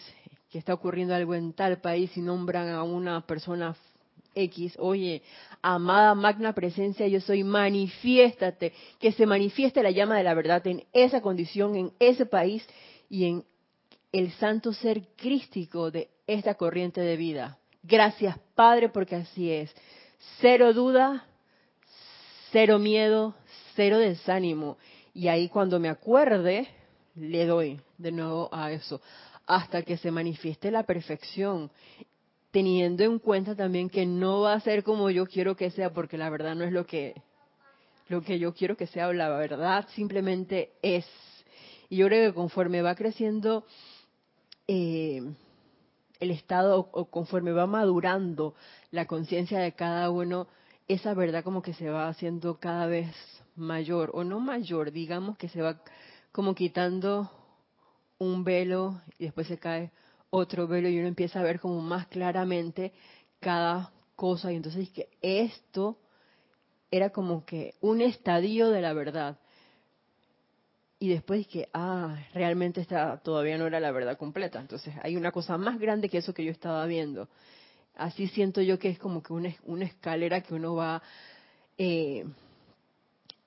que 0.52 0.60
está 0.60 0.74
ocurriendo 0.74 1.16
algo 1.16 1.34
en 1.36 1.54
tal 1.54 1.80
país 1.80 2.16
y 2.18 2.22
nombran 2.22 2.68
a 2.68 2.84
una 2.84 3.26
persona 3.26 3.76
X, 4.36 4.76
oye, 4.78 5.24
amada 5.62 6.14
magna 6.14 6.54
presencia, 6.54 7.08
yo 7.08 7.22
soy, 7.22 7.44
manifiéstate, 7.44 8.74
que 9.00 9.14
se 9.14 9.26
manifieste 9.26 9.82
la 9.82 9.92
llama 9.92 10.18
de 10.18 10.24
la 10.24 10.34
verdad 10.34 10.68
en 10.68 10.84
esa 10.94 11.22
condición, 11.22 11.76
en 11.76 11.92
ese 12.00 12.26
país 12.26 12.68
y 13.10 13.26
en 13.26 13.46
el 14.12 14.32
santo 14.34 14.74
ser 14.74 15.08
crístico 15.16 15.90
de 15.92 16.10
esta 16.28 16.56
corriente 16.56 17.02
de 17.02 17.16
vida. 17.18 17.61
Gracias, 17.84 18.38
Padre, 18.56 18.89
porque 18.89 19.15
así 19.15 19.52
es. 19.52 19.74
Cero 20.39 20.74
duda, 20.74 21.26
cero 22.52 22.78
miedo, 22.78 23.34
cero 23.76 23.98
desánimo. 23.98 24.78
Y 25.13 25.28
ahí 25.28 25.50
cuando 25.50 25.80
me 25.80 25.89
acuerde, 25.89 26.67
le 27.15 27.46
doy 27.46 27.82
de 27.98 28.12
nuevo 28.12 28.50
a 28.52 28.72
eso, 28.72 29.02
hasta 29.48 29.82
que 29.82 29.98
se 29.98 30.12
manifieste 30.12 30.72
la 30.72 30.84
perfección, 30.84 31.72
teniendo 32.52 33.04
en 33.04 33.20
cuenta 33.20 33.56
también 33.56 33.89
que 33.89 34.06
no 34.06 34.41
va 34.41 34.54
a 34.54 34.60
ser 34.60 34.84
como 34.84 35.10
yo 35.10 35.26
quiero 35.26 35.56
que 35.56 35.72
sea, 35.72 35.91
porque 35.91 36.17
la 36.17 36.30
verdad 36.30 36.56
no 36.56 36.63
es 36.63 36.72
lo 36.72 36.86
que, 36.86 37.15
lo 38.10 38.22
que 38.22 38.38
yo 38.39 38.54
quiero 38.54 38.78
que 38.78 38.88
sea, 38.88 39.12
la 39.12 39.30
verdad 39.30 39.88
simplemente 39.96 40.72
es. 40.82 41.06
Y 41.89 41.98
yo 41.98 42.08
creo 42.08 42.30
que 42.30 42.36
conforme 42.36 42.82
va 42.82 42.96
creciendo 42.96 43.65
eh, 44.67 45.22
el 46.22 46.32
estado 46.32 46.88
o 46.94 47.06
conforme 47.06 47.52
va 47.52 47.66
madurando 47.66 48.56
la 48.92 49.08
conciencia 49.08 49.60
de 49.60 49.74
cada 49.74 50.10
uno, 50.12 50.48
esa 50.88 51.14
verdad 51.14 51.44
como 51.44 51.62
que 51.62 51.74
se 51.74 51.90
va 51.90 52.08
haciendo 52.08 52.60
cada 52.60 52.86
vez 52.86 53.14
mayor, 53.56 54.12
o 54.14 54.24
no 54.24 54.40
mayor, 54.40 54.92
digamos 54.92 55.38
que 55.38 55.50
se 55.50 55.62
va 55.62 55.82
como 56.32 56.56
quitando 56.56 57.30
un 58.20 58.44
velo 58.44 59.02
y 59.18 59.26
después 59.26 59.48
se 59.48 59.58
cae 59.58 59.92
otro 60.30 60.68
velo 60.68 60.88
y 60.90 61.00
uno 61.00 61.08
empieza 61.08 61.40
a 61.40 61.44
ver 61.44 61.60
como 61.60 61.82
más 61.82 62.06
claramente 62.08 62.94
cada 63.40 63.92
cosa. 64.16 64.52
Y 64.52 64.56
entonces 64.56 64.90
que 64.90 65.10
esto 65.22 65.98
era 66.92 67.10
como 67.10 67.46
que 67.46 67.74
un 67.82 68.00
estadio 68.00 68.70
de 68.70 68.82
la 68.82 68.94
verdad 68.94 69.40
y 71.02 71.10
después 71.10 71.48
que, 71.48 71.68
ah, 71.74 72.16
realmente 72.32 72.80
esta 72.80 73.18
todavía 73.24 73.58
no 73.58 73.66
era 73.66 73.80
la 73.80 73.90
verdad 73.92 74.20
completa. 74.20 74.60
Entonces 74.60 74.94
hay 75.02 75.18
una 75.18 75.32
cosa 75.32 75.58
más 75.58 75.80
grande 75.80 76.10
que 76.10 76.20
eso 76.20 76.32
que 76.32 76.46
yo 76.46 76.52
estaba 76.52 76.86
viendo. 76.86 77.28
Así 77.96 78.28
siento 78.28 78.62
yo 78.62 78.78
que 78.78 78.90
es 78.90 79.00
como 79.00 79.24
que 79.24 79.34
una, 79.34 79.52
una 79.64 79.86
escalera 79.86 80.42
que 80.42 80.54
uno 80.54 80.76
va 80.76 81.02
eh, 81.80 82.24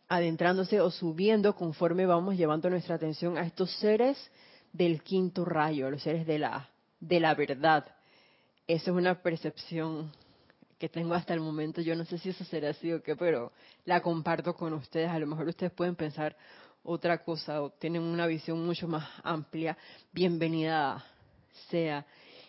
adentrándose 0.08 0.80
o 0.80 0.90
subiendo 0.90 1.54
conforme 1.54 2.06
vamos 2.06 2.36
llevando 2.36 2.68
nuestra 2.70 2.96
atención 2.96 3.38
a 3.38 3.46
estos 3.46 3.70
seres 3.76 4.18
del 4.72 5.04
quinto 5.04 5.44
rayo, 5.44 5.88
los 5.90 6.02
seres 6.02 6.26
de 6.26 6.40
la, 6.40 6.68
de 6.98 7.20
la 7.20 7.36
verdad. 7.36 7.86
Esa 8.66 8.90
es 8.90 8.96
una 8.96 9.22
percepción 9.22 10.10
que 10.80 10.88
tengo 10.88 11.14
hasta 11.14 11.34
el 11.34 11.40
momento. 11.40 11.80
Yo 11.82 11.94
no 11.94 12.04
sé 12.04 12.18
si 12.18 12.30
eso 12.30 12.42
será 12.42 12.70
así 12.70 12.92
o 12.92 13.00
qué, 13.00 13.14
pero 13.14 13.52
la 13.84 14.02
comparto 14.02 14.54
con 14.54 14.72
ustedes. 14.72 15.08
A 15.08 15.20
lo 15.20 15.28
mejor 15.28 15.46
ustedes 15.46 15.70
pueden 15.70 15.94
pensar 15.94 16.36
otra 16.84 17.24
cosa 17.24 17.62
o 17.62 17.70
tienen 17.70 18.02
una 18.02 18.26
visión 18.26 18.64
mucho 18.64 18.86
más 18.86 19.08
amplia, 19.22 19.76
bienvenida 20.12 21.04
sea. 21.70 22.06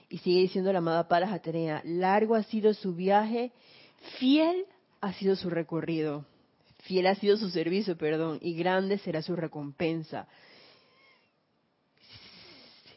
Y 0.10 0.20
sigue 0.20 0.42
diciendo 0.42 0.72
la 0.72 0.80
amada 0.80 1.08
Palas 1.08 1.32
Atenea, 1.32 1.82
largo 1.84 2.36
ha 2.36 2.44
sido 2.44 2.74
su 2.74 2.94
viaje, 2.94 3.52
fiel 4.20 4.66
ha 5.02 5.14
sido 5.14 5.36
su 5.36 5.50
recorrido, 5.50 6.26
fiel 6.84 7.08
ha 7.08 7.16
sido 7.16 7.38
su 7.38 7.50
servicio, 7.50 7.98
perdón, 7.98 8.38
y 8.42 8.56
grande 8.56 8.98
será 9.00 9.22
su 9.22 9.36
recompensa. 9.36 10.28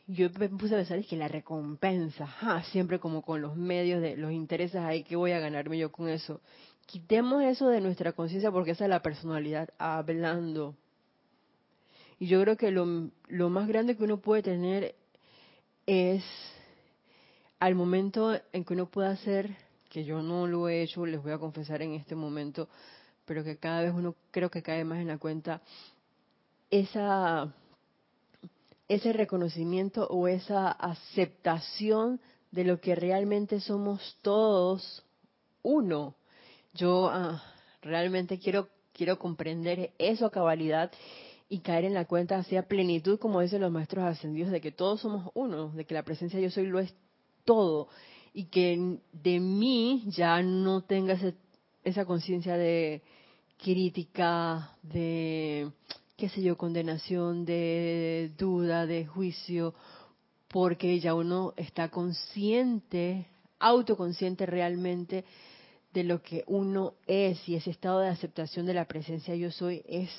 yo 0.06 0.28
me 0.38 0.48
puse 0.48 0.74
a 0.74 0.78
pensar, 0.78 1.04
que 1.04 1.16
la 1.16 1.28
recompensa, 1.28 2.26
siempre 2.72 2.98
como 2.98 3.22
con 3.22 3.42
los 3.42 3.56
medios 3.56 4.00
de 4.02 4.16
los 4.16 4.32
intereses 4.32 4.80
ahí, 4.80 5.04
que 5.04 5.16
voy 5.16 5.32
a 5.32 5.38
ganarme 5.38 5.78
yo 5.78 5.92
con 5.92 6.08
eso? 6.08 6.40
Quitemos 6.86 7.42
eso 7.42 7.68
de 7.68 7.82
nuestra 7.82 8.12
conciencia 8.12 8.50
porque 8.50 8.70
esa 8.70 8.84
es 8.84 8.90
la 8.90 9.02
personalidad 9.02 9.68
hablando. 9.78 10.74
Y 12.18 12.26
yo 12.26 12.40
creo 12.42 12.56
que 12.56 12.70
lo, 12.70 13.48
más 13.48 13.68
grande 13.68 13.96
que 13.96 14.04
uno 14.04 14.18
puede 14.18 14.42
tener 14.42 14.94
es 15.86 16.24
al 17.60 17.74
momento 17.74 18.38
en 18.52 18.64
que 18.64 18.74
uno 18.74 18.86
pueda 18.86 19.10
hacer, 19.10 19.56
que 19.88 20.04
yo 20.04 20.22
no 20.22 20.46
lo 20.46 20.68
he 20.68 20.82
hecho, 20.82 21.06
les 21.06 21.22
voy 21.22 21.32
a 21.32 21.38
confesar 21.38 21.82
en 21.82 21.94
este 21.94 22.14
momento, 22.14 22.68
pero 23.24 23.44
que 23.44 23.56
cada 23.56 23.82
vez 23.82 23.92
uno 23.94 24.14
creo 24.30 24.50
que 24.50 24.62
cae 24.62 24.84
más 24.84 24.98
en 24.98 25.08
la 25.08 25.18
cuenta, 25.18 25.62
esa 26.70 27.52
ese 28.88 29.12
reconocimiento 29.12 30.06
o 30.08 30.28
esa 30.28 30.70
aceptación 30.70 32.20
de 32.50 32.64
lo 32.64 32.80
que 32.80 32.94
realmente 32.94 33.60
somos 33.60 34.16
todos 34.22 35.04
uno. 35.62 36.14
Yo 36.72 37.10
ah, 37.10 37.42
realmente 37.82 38.38
quiero 38.38 38.68
quiero 38.94 39.18
comprender 39.18 39.92
eso 39.98 40.26
a 40.26 40.30
cabalidad 40.30 40.90
y 41.48 41.60
caer 41.60 41.84
en 41.84 41.94
la 41.94 42.04
cuenta 42.04 42.36
hacia 42.36 42.68
plenitud, 42.68 43.18
como 43.18 43.40
dicen 43.40 43.62
los 43.62 43.72
maestros 43.72 44.04
ascendidos, 44.04 44.50
de 44.50 44.60
que 44.60 44.72
todos 44.72 45.00
somos 45.00 45.30
uno, 45.34 45.70
de 45.70 45.84
que 45.84 45.94
la 45.94 46.02
presencia 46.02 46.40
yo 46.40 46.50
soy 46.50 46.66
lo 46.66 46.78
es 46.78 46.94
todo 47.44 47.88
y 48.34 48.44
que 48.44 48.98
de 49.12 49.40
mí 49.40 50.04
ya 50.08 50.42
no 50.42 50.82
tenga 50.82 51.18
esa 51.84 52.04
conciencia 52.04 52.56
de 52.56 53.02
crítica, 53.56 54.76
de 54.82 55.70
qué 56.16 56.28
sé 56.28 56.42
yo, 56.42 56.58
condenación, 56.58 57.44
de 57.44 58.32
duda, 58.36 58.86
de 58.86 59.06
juicio, 59.06 59.74
porque 60.48 61.00
ya 61.00 61.14
uno 61.14 61.54
está 61.56 61.88
consciente, 61.88 63.26
autoconsciente 63.58 64.44
realmente 64.44 65.24
de 65.92 66.04
lo 66.04 66.22
que 66.22 66.44
uno 66.46 66.94
es 67.06 67.48
y 67.48 67.54
ese 67.54 67.70
estado 67.70 68.00
de 68.00 68.08
aceptación 68.08 68.66
de 68.66 68.74
la 68.74 68.86
presencia 68.86 69.34
yo 69.34 69.50
soy 69.50 69.82
es 69.86 70.10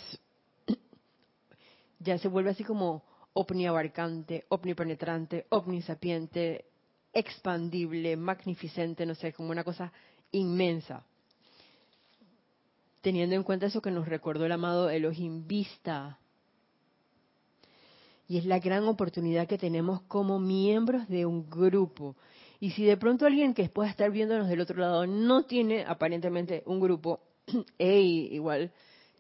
ya 1.99 2.17
se 2.17 2.27
vuelve 2.27 2.51
así 2.51 2.63
como 2.63 3.03
omniabarcante, 3.33 4.45
omnipenetrante, 4.49 5.45
omnisapiente, 5.49 6.65
expandible, 7.13 8.17
magnificente, 8.17 9.05
no 9.05 9.15
sé, 9.15 9.33
como 9.33 9.51
una 9.51 9.63
cosa 9.63 9.91
inmensa 10.31 11.03
teniendo 13.01 13.35
en 13.35 13.43
cuenta 13.43 13.67
eso 13.67 13.81
que 13.81 13.91
nos 13.91 14.07
recordó 14.07 14.45
el 14.45 14.51
amado 14.51 14.89
Elohim 14.89 15.47
Vista. 15.47 16.17
Y 18.27 18.38
es 18.38 18.45
la 18.45 18.59
gran 18.59 18.88
oportunidad 18.88 19.47
que 19.47 19.57
tenemos 19.57 20.01
como 20.03 20.39
miembros 20.39 21.07
de 21.07 21.25
un 21.25 21.49
grupo. 21.49 22.15
Y 22.59 22.71
si 22.71 22.83
de 22.83 22.97
pronto 22.97 23.25
alguien 23.25 23.53
que 23.53 23.69
pueda 23.69 23.89
estar 23.89 24.12
viéndonos 24.12 24.49
del 24.49 24.62
otro 24.62 24.79
lado 24.79 25.07
no 25.07 25.43
tiene 25.43 25.85
aparentemente 25.85 26.62
un 26.65 26.79
grupo, 26.79 27.21
hey, 27.79 28.29
igual 28.31 28.71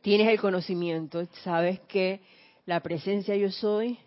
tienes 0.01 0.27
el 0.27 0.39
conocimiento, 0.39 1.25
sabes 1.43 1.79
que 1.81 2.21
la 2.69 2.81
presencia 2.81 3.35
yo 3.35 3.49
soy, 3.49 3.97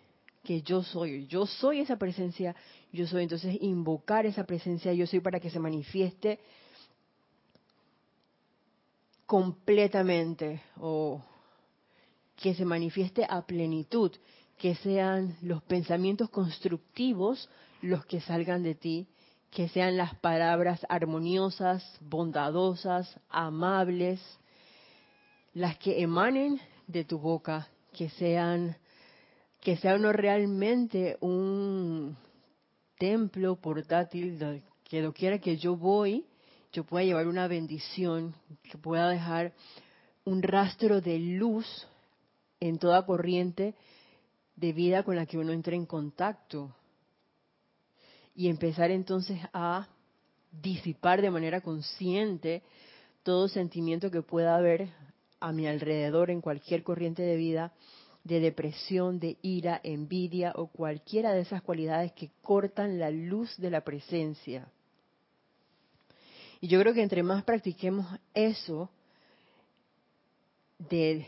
que 0.41 0.61
yo 0.61 0.83
soy, 0.83 1.27
yo 1.27 1.45
soy 1.45 1.81
esa 1.81 1.97
presencia, 1.97 2.55
yo 2.93 3.05
soy. 3.05 3.23
Entonces 3.23 3.57
invocar 3.59 4.25
esa 4.25 4.45
presencia 4.45 4.93
yo 4.93 5.05
soy 5.05 5.19
para 5.19 5.41
que 5.41 5.49
se 5.49 5.59
manifieste 5.59 6.39
completamente 9.25 10.61
o 10.79 11.21
que 12.37 12.55
se 12.55 12.63
manifieste 12.63 13.27
a 13.29 13.45
plenitud, 13.45 14.13
que 14.57 14.75
sean 14.75 15.35
los 15.41 15.61
pensamientos 15.63 16.29
constructivos 16.29 17.49
los 17.81 18.05
que 18.05 18.21
salgan 18.21 18.63
de 18.63 18.75
ti, 18.75 19.07
que 19.51 19.67
sean 19.67 19.97
las 19.97 20.15
palabras 20.15 20.85
armoniosas, 20.87 21.83
bondadosas, 21.99 23.19
amables, 23.29 24.21
las 25.53 25.77
que 25.79 26.01
emanen 26.01 26.61
de 26.87 27.03
tu 27.03 27.19
boca, 27.19 27.67
que 27.93 28.09
sean 28.09 28.75
que 29.61 29.77
sea 29.77 29.95
uno 29.95 30.11
realmente 30.11 31.17
un 31.21 32.17
templo 32.97 33.55
portátil 33.55 34.61
que 34.83 35.01
lo 35.01 35.13
quiera 35.13 35.39
que 35.39 35.57
yo 35.57 35.77
voy 35.77 36.25
yo 36.73 36.83
pueda 36.83 37.05
llevar 37.05 37.27
una 37.27 37.47
bendición, 37.47 38.33
que 38.63 38.79
pueda 38.79 39.07
dejar 39.07 39.53
un 40.25 40.41
rastro 40.41 41.01
de 41.01 41.19
luz 41.19 41.87
en 42.59 42.79
toda 42.79 43.05
corriente 43.05 43.75
de 44.55 44.73
vida 44.73 45.03
con 45.03 45.15
la 45.15 45.27
que 45.27 45.37
uno 45.37 45.53
entre 45.53 45.75
en 45.75 45.85
contacto. 45.85 46.75
Y 48.35 48.47
empezar 48.47 48.89
entonces 48.89 49.39
a 49.53 49.87
disipar 50.51 51.21
de 51.21 51.29
manera 51.29 51.61
consciente 51.61 52.63
todo 53.21 53.47
sentimiento 53.47 54.09
que 54.09 54.23
pueda 54.23 54.55
haber 54.55 54.89
a 55.43 55.51
mi 55.51 55.67
alrededor 55.67 56.31
en 56.31 56.39
cualquier 56.39 56.83
corriente 56.83 57.21
de 57.21 57.35
vida, 57.35 57.73
de 58.23 58.39
depresión, 58.39 59.19
de 59.19 59.35
ira, 59.41 59.81
envidia 59.83 60.53
o 60.55 60.67
cualquiera 60.67 61.33
de 61.33 61.41
esas 61.41 61.61
cualidades 61.61 62.13
que 62.13 62.31
cortan 62.41 62.97
la 62.97 63.11
luz 63.11 63.57
de 63.57 63.69
la 63.69 63.81
presencia. 63.81 64.69
Y 66.61 66.69
yo 66.69 66.79
creo 66.79 66.93
que 66.93 67.03
entre 67.03 67.23
más 67.23 67.43
practiquemos 67.43 68.07
eso 68.33 68.89
de, 70.77 71.27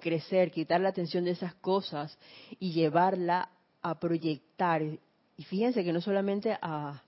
crecer, 0.00 0.52
quitar 0.52 0.80
la 0.80 0.90
atención 0.90 1.24
de 1.24 1.32
esas 1.32 1.54
cosas 1.56 2.16
y 2.60 2.70
llevarla 2.70 3.48
a 3.82 3.98
proyectar, 3.98 4.82
y 4.82 5.42
fíjense 5.42 5.82
que 5.82 5.92
no 5.92 6.00
solamente 6.00 6.56
a, 6.62 7.02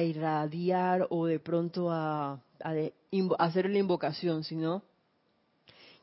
irradiar 0.00 1.08
o 1.10 1.26
de 1.26 1.40
pronto 1.40 1.90
a, 1.90 2.40
a 2.62 2.74
hacer 3.40 3.68
la 3.68 3.78
invocación, 3.78 4.44
sino 4.44 4.84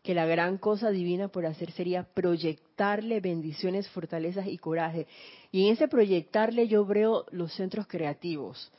que 0.07 0.15
la 0.15 0.25
gran 0.25 0.57
cosa 0.57 0.89
divina 0.89 1.27
por 1.27 1.45
hacer 1.45 1.71
sería 1.73 2.03
proyectarle 2.03 3.19
bendiciones, 3.19 3.89
fortalezas 3.89 4.47
y 4.47 4.57
coraje. 4.57 5.05
Y 5.51 5.67
en 5.67 5.73
ese 5.73 5.89
proyectarle 5.89 6.69
yo 6.69 6.85
veo 6.85 7.25
los 7.31 7.53
centros 7.53 7.87
creativos. 7.87 8.71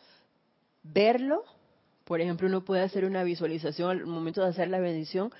Verlo 0.82 1.44
por 2.06 2.22
ejemplo, 2.22 2.48
uno 2.48 2.64
puede 2.64 2.80
hacer 2.80 3.04
una 3.04 3.22
visualización 3.22 3.90
al 3.90 4.06
momento 4.06 4.40
de 4.40 4.48
hacer 4.48 4.68
la 4.68 4.78
bendición 4.78 5.30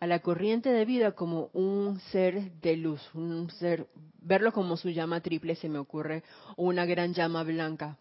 a 0.00 0.08
la 0.08 0.18
corriente 0.18 0.70
de 0.70 0.84
vida 0.84 1.12
como 1.12 1.50
un 1.52 2.00
ser 2.10 2.50
de 2.60 2.76
luz, 2.76 3.00
un 3.14 3.48
ser, 3.50 3.86
verlo 4.20 4.50
como 4.50 4.76
su 4.76 4.90
llama 4.90 5.20
triple 5.20 5.54
se 5.54 5.68
me 5.68 5.78
ocurre, 5.78 6.24
o 6.56 6.64
una 6.64 6.84
gran 6.86 7.14
llama 7.14 7.44
blanca, 7.44 7.96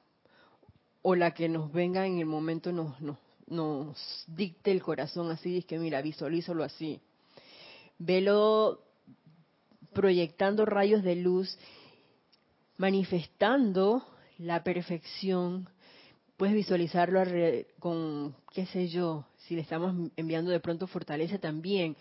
o 1.03 1.13
la 1.13 1.35
que 1.35 1.47
nos 1.47 1.71
venga 1.71 2.07
en 2.07 2.17
el 2.17 2.25
momento 2.25 2.71
nos, 2.71 2.99
nos, 2.99 3.17
nos 3.45 4.25
dicte 4.25 4.71
el 4.71 4.81
corazón 4.81 5.29
así, 5.29 5.59
es 5.59 5.65
que 5.65 5.77
mira, 5.77 6.01
visualízalo 6.01 6.63
así. 6.63 6.99
Velo 7.97 8.81
proyectando 9.93 10.65
rayos 10.65 11.03
de 11.03 11.15
luz, 11.15 11.57
manifestando 12.77 14.05
la 14.37 14.63
perfección 14.63 15.69
puedes 16.37 16.55
visualizarlo 16.55 17.23
con, 17.79 18.35
qué 18.53 18.65
sé 18.65 18.87
yo, 18.87 19.25
si 19.37 19.55
le 19.55 19.61
estamos 19.61 20.11
enviando 20.15 20.51
de 20.51 20.59
pronto 20.59 20.87
fortaleza 20.87 21.37
también. 21.39 21.95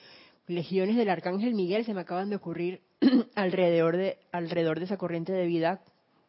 Legiones 0.47 0.97
del 0.97 1.09
Arcángel 1.09 1.55
Miguel 1.55 1.85
se 1.85 1.95
me 1.95 2.01
acaban 2.01 2.31
de 2.31 2.37
ocurrir 2.37 2.83
alrededor 3.35 3.97
de, 3.97 4.19
alrededor 4.33 4.79
de 4.79 4.87
esa 4.87 4.97
corriente 4.97 5.33
de 5.33 5.47
vida, 5.47 5.81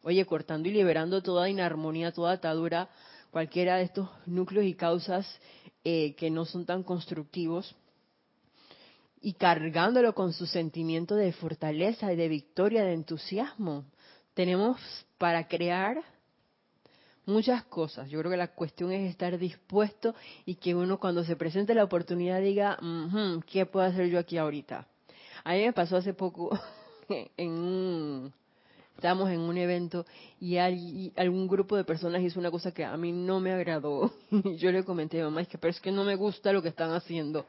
oye, 0.02 0.24
cortando 0.24 0.68
y 0.68 0.72
liberando 0.72 1.22
toda 1.22 1.50
inarmonía, 1.50 2.12
toda 2.12 2.32
atadura, 2.32 2.88
cualquiera 3.30 3.76
de 3.76 3.84
estos 3.84 4.08
núcleos 4.24 4.64
y 4.66 4.74
causas 4.74 5.26
eh, 5.84 6.14
que 6.14 6.30
no 6.30 6.44
son 6.44 6.64
tan 6.64 6.82
constructivos, 6.82 7.74
y 9.26 9.32
cargándolo 9.32 10.14
con 10.14 10.32
su 10.32 10.46
sentimiento 10.46 11.16
de 11.16 11.32
fortaleza 11.32 12.12
y 12.12 12.16
de 12.16 12.28
victoria, 12.28 12.84
de 12.84 12.92
entusiasmo. 12.92 13.84
Tenemos 14.34 14.80
para 15.18 15.48
crear 15.48 16.00
muchas 17.24 17.64
cosas. 17.64 18.08
Yo 18.08 18.20
creo 18.20 18.30
que 18.30 18.36
la 18.36 18.54
cuestión 18.54 18.92
es 18.92 19.10
estar 19.10 19.36
dispuesto 19.36 20.14
y 20.44 20.54
que 20.54 20.76
uno 20.76 21.00
cuando 21.00 21.24
se 21.24 21.34
presente 21.34 21.74
la 21.74 21.82
oportunidad 21.82 22.40
diga, 22.40 22.78
¿qué 23.50 23.66
puedo 23.66 23.84
hacer 23.84 24.06
yo 24.10 24.20
aquí 24.20 24.38
ahorita? 24.38 24.86
A 25.42 25.54
mí 25.54 25.64
me 25.64 25.72
pasó 25.72 25.96
hace 25.96 26.14
poco 26.14 26.56
en 27.36 27.50
un, 27.50 28.32
estábamos 28.94 29.28
en 29.30 29.40
un 29.40 29.58
evento 29.58 30.06
y, 30.38 30.56
algún 31.16 31.48
grupo 31.48 31.76
de 31.76 31.82
personas 31.82 32.22
hizo 32.22 32.38
una 32.38 32.52
cosa 32.52 32.70
que 32.70 32.84
a 32.84 32.96
mí 32.96 33.10
no 33.10 33.40
me 33.40 33.50
agradó. 33.50 34.12
Yo 34.56 34.70
le 34.70 34.84
comenté 34.84 35.20
a 35.20 35.24
mamá, 35.24 35.40
es 35.40 35.48
que, 35.48 35.58
pero 35.58 35.72
es 35.72 35.80
que 35.80 35.90
no 35.90 36.04
me 36.04 36.14
gusta 36.14 36.52
lo 36.52 36.62
que 36.62 36.68
están 36.68 36.92
haciendo. 36.92 37.44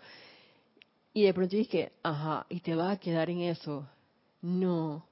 Y 1.17 1.23
de 1.23 1.33
pronto 1.33 1.55
dije, 1.55 1.93
ajá, 2.03 2.45
y 2.47 2.59
te 2.59 2.75
vas 2.75 2.95
a 2.95 2.99
quedar 2.99 3.31
en 3.31 3.39
eso. 3.39 3.89
No, 4.39 5.03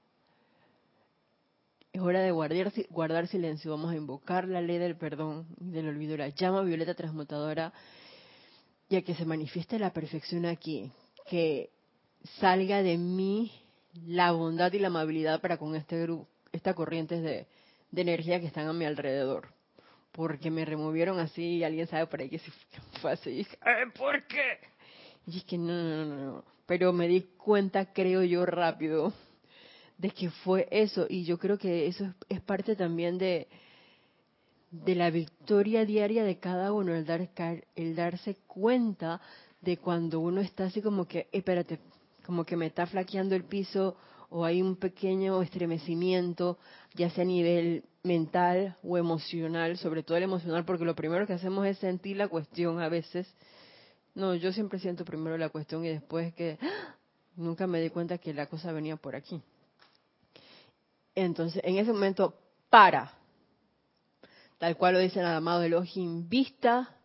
es 1.91 1.99
hora 1.99 2.21
de 2.21 2.29
guardar, 2.29 2.71
guardar 2.91 3.25
silencio. 3.25 3.71
Vamos 3.71 3.91
a 3.91 3.95
invocar 3.95 4.47
la 4.47 4.61
ley 4.61 4.77
del 4.77 4.95
perdón 4.95 5.47
y 5.59 5.71
del 5.71 5.87
olvido, 5.87 6.15
la 6.15 6.29
llama 6.29 6.61
violeta 6.61 6.93
transmutadora, 6.93 7.73
ya 8.87 9.01
que 9.01 9.15
se 9.15 9.25
manifieste 9.25 9.79
la 9.79 9.93
perfección 9.93 10.45
aquí. 10.45 10.91
Que 11.27 11.71
salga 12.39 12.83
de 12.83 12.99
mí 12.99 13.51
la 14.05 14.31
bondad 14.31 14.71
y 14.73 14.77
la 14.77 14.89
amabilidad 14.89 15.41
para 15.41 15.57
con 15.57 15.75
este 15.75 15.99
grupo, 16.03 16.27
estas 16.51 16.75
corrientes 16.75 17.23
de, 17.23 17.47
de 17.89 18.01
energía 18.03 18.39
que 18.39 18.45
están 18.45 18.67
a 18.67 18.73
mi 18.73 18.85
alrededor. 18.85 19.47
Porque 20.11 20.51
me 20.51 20.65
removieron 20.65 21.17
así 21.17 21.55
y 21.55 21.63
alguien 21.63 21.87
sabe 21.87 22.05
por 22.05 22.19
ahí 22.21 22.29
que 22.29 22.39
fue 23.01 23.11
así. 23.13 23.47
¿por 23.97 24.23
qué? 24.27 24.74
Y 25.27 25.37
es 25.37 25.43
que 25.45 25.57
no, 25.57 25.73
no, 25.73 26.05
no, 26.05 26.25
no. 26.25 26.43
Pero 26.65 26.93
me 26.93 27.07
di 27.07 27.21
cuenta, 27.37 27.93
creo 27.93 28.23
yo, 28.23 28.45
rápido, 28.45 29.13
de 29.97 30.09
que 30.09 30.29
fue 30.29 30.67
eso. 30.71 31.05
Y 31.09 31.23
yo 31.23 31.37
creo 31.37 31.57
que 31.57 31.87
eso 31.87 32.13
es, 32.29 32.41
parte 32.41 32.75
también 32.75 33.17
de, 33.17 33.47
de 34.71 34.95
la 34.95 35.09
victoria 35.09 35.85
diaria 35.85 36.23
de 36.23 36.39
cada 36.39 36.73
uno, 36.73 36.93
el, 36.93 37.05
dar, 37.05 37.29
el 37.75 37.95
darse 37.95 38.37
cuenta 38.47 39.21
de 39.61 39.77
cuando 39.77 40.19
uno 40.19 40.41
está 40.41 40.65
así 40.65 40.81
como 40.81 41.05
que, 41.05 41.27
espérate, 41.31 41.79
como 42.25 42.45
que 42.45 42.57
me 42.57 42.67
está 42.67 42.85
flaqueando 42.85 43.35
el 43.35 43.43
piso 43.43 43.95
o 44.29 44.43
hay 44.43 44.61
un 44.61 44.75
pequeño 44.75 45.41
estremecimiento, 45.41 46.57
ya 46.93 47.09
sea 47.09 47.23
a 47.23 47.27
nivel 47.27 47.83
mental 48.03 48.75
o 48.83 48.97
emocional, 48.97 49.77
sobre 49.77 50.03
todo 50.03 50.17
el 50.17 50.23
emocional, 50.23 50.65
porque 50.65 50.85
lo 50.85 50.95
primero 50.95 51.27
que 51.27 51.33
hacemos 51.33 51.65
es 51.65 51.77
sentir 51.77 52.17
la 52.17 52.27
cuestión 52.27 52.81
a 52.81 52.89
veces. 52.89 53.27
No, 54.15 54.33
yo 54.33 54.51
siempre 54.53 54.79
siento 54.79 55.05
primero 55.05 55.37
la 55.37 55.49
cuestión 55.49 55.85
y 55.85 55.89
después 55.89 56.33
que 56.33 56.57
¡ah! 56.61 56.95
nunca 57.35 57.67
me 57.67 57.81
di 57.81 57.89
cuenta 57.89 58.17
que 58.17 58.33
la 58.33 58.47
cosa 58.47 58.71
venía 58.71 58.95
por 58.95 59.15
aquí. 59.15 59.41
Entonces, 61.13 61.61
en 61.65 61.77
ese 61.77 61.91
momento, 61.91 62.33
para. 62.69 63.13
Tal 64.57 64.77
cual 64.77 64.93
lo 64.93 64.99
dice 64.99 65.19
el 65.19 65.25
amado 65.25 65.63
Elohim, 65.63 66.29
vista, 66.29 66.95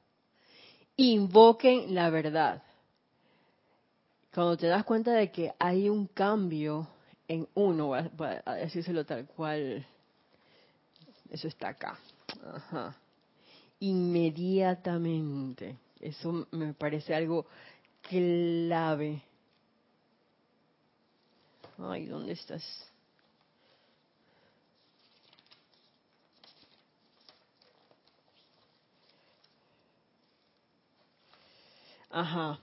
invoquen 0.97 1.95
la 1.95 2.11
verdad. 2.11 2.63
Cuando 4.33 4.57
te 4.57 4.69
das 4.69 4.85
cuenta 4.85 5.13
de 5.13 5.33
que 5.33 5.53
hay 5.59 5.89
un 5.89 6.07
cambio 6.07 6.87
en 7.27 7.49
uno, 7.55 7.95
a 7.95 8.55
decírselo 8.55 9.05
tal 9.05 9.27
cual, 9.27 9.85
eso 11.29 11.49
está 11.49 11.71
acá. 11.71 11.99
Ajá. 12.55 12.97
Inmediatamente. 13.81 15.77
Eso 16.01 16.47
me 16.51 16.73
parece 16.73 17.15
algo 17.15 17.47
clave. 18.03 19.23
Ay, 21.79 22.07
¿dónde 22.07 22.33
estás? 22.33 22.63
Ajá. 32.11 32.59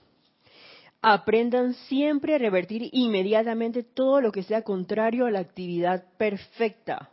Aprendan 1.00 1.74
siempre 1.74 2.34
a 2.34 2.38
revertir 2.38 2.88
inmediatamente 2.92 3.82
todo 3.82 4.20
lo 4.20 4.32
que 4.32 4.42
sea 4.42 4.62
contrario 4.62 5.26
a 5.26 5.30
la 5.30 5.38
actividad 5.38 6.04
perfecta. 6.16 7.10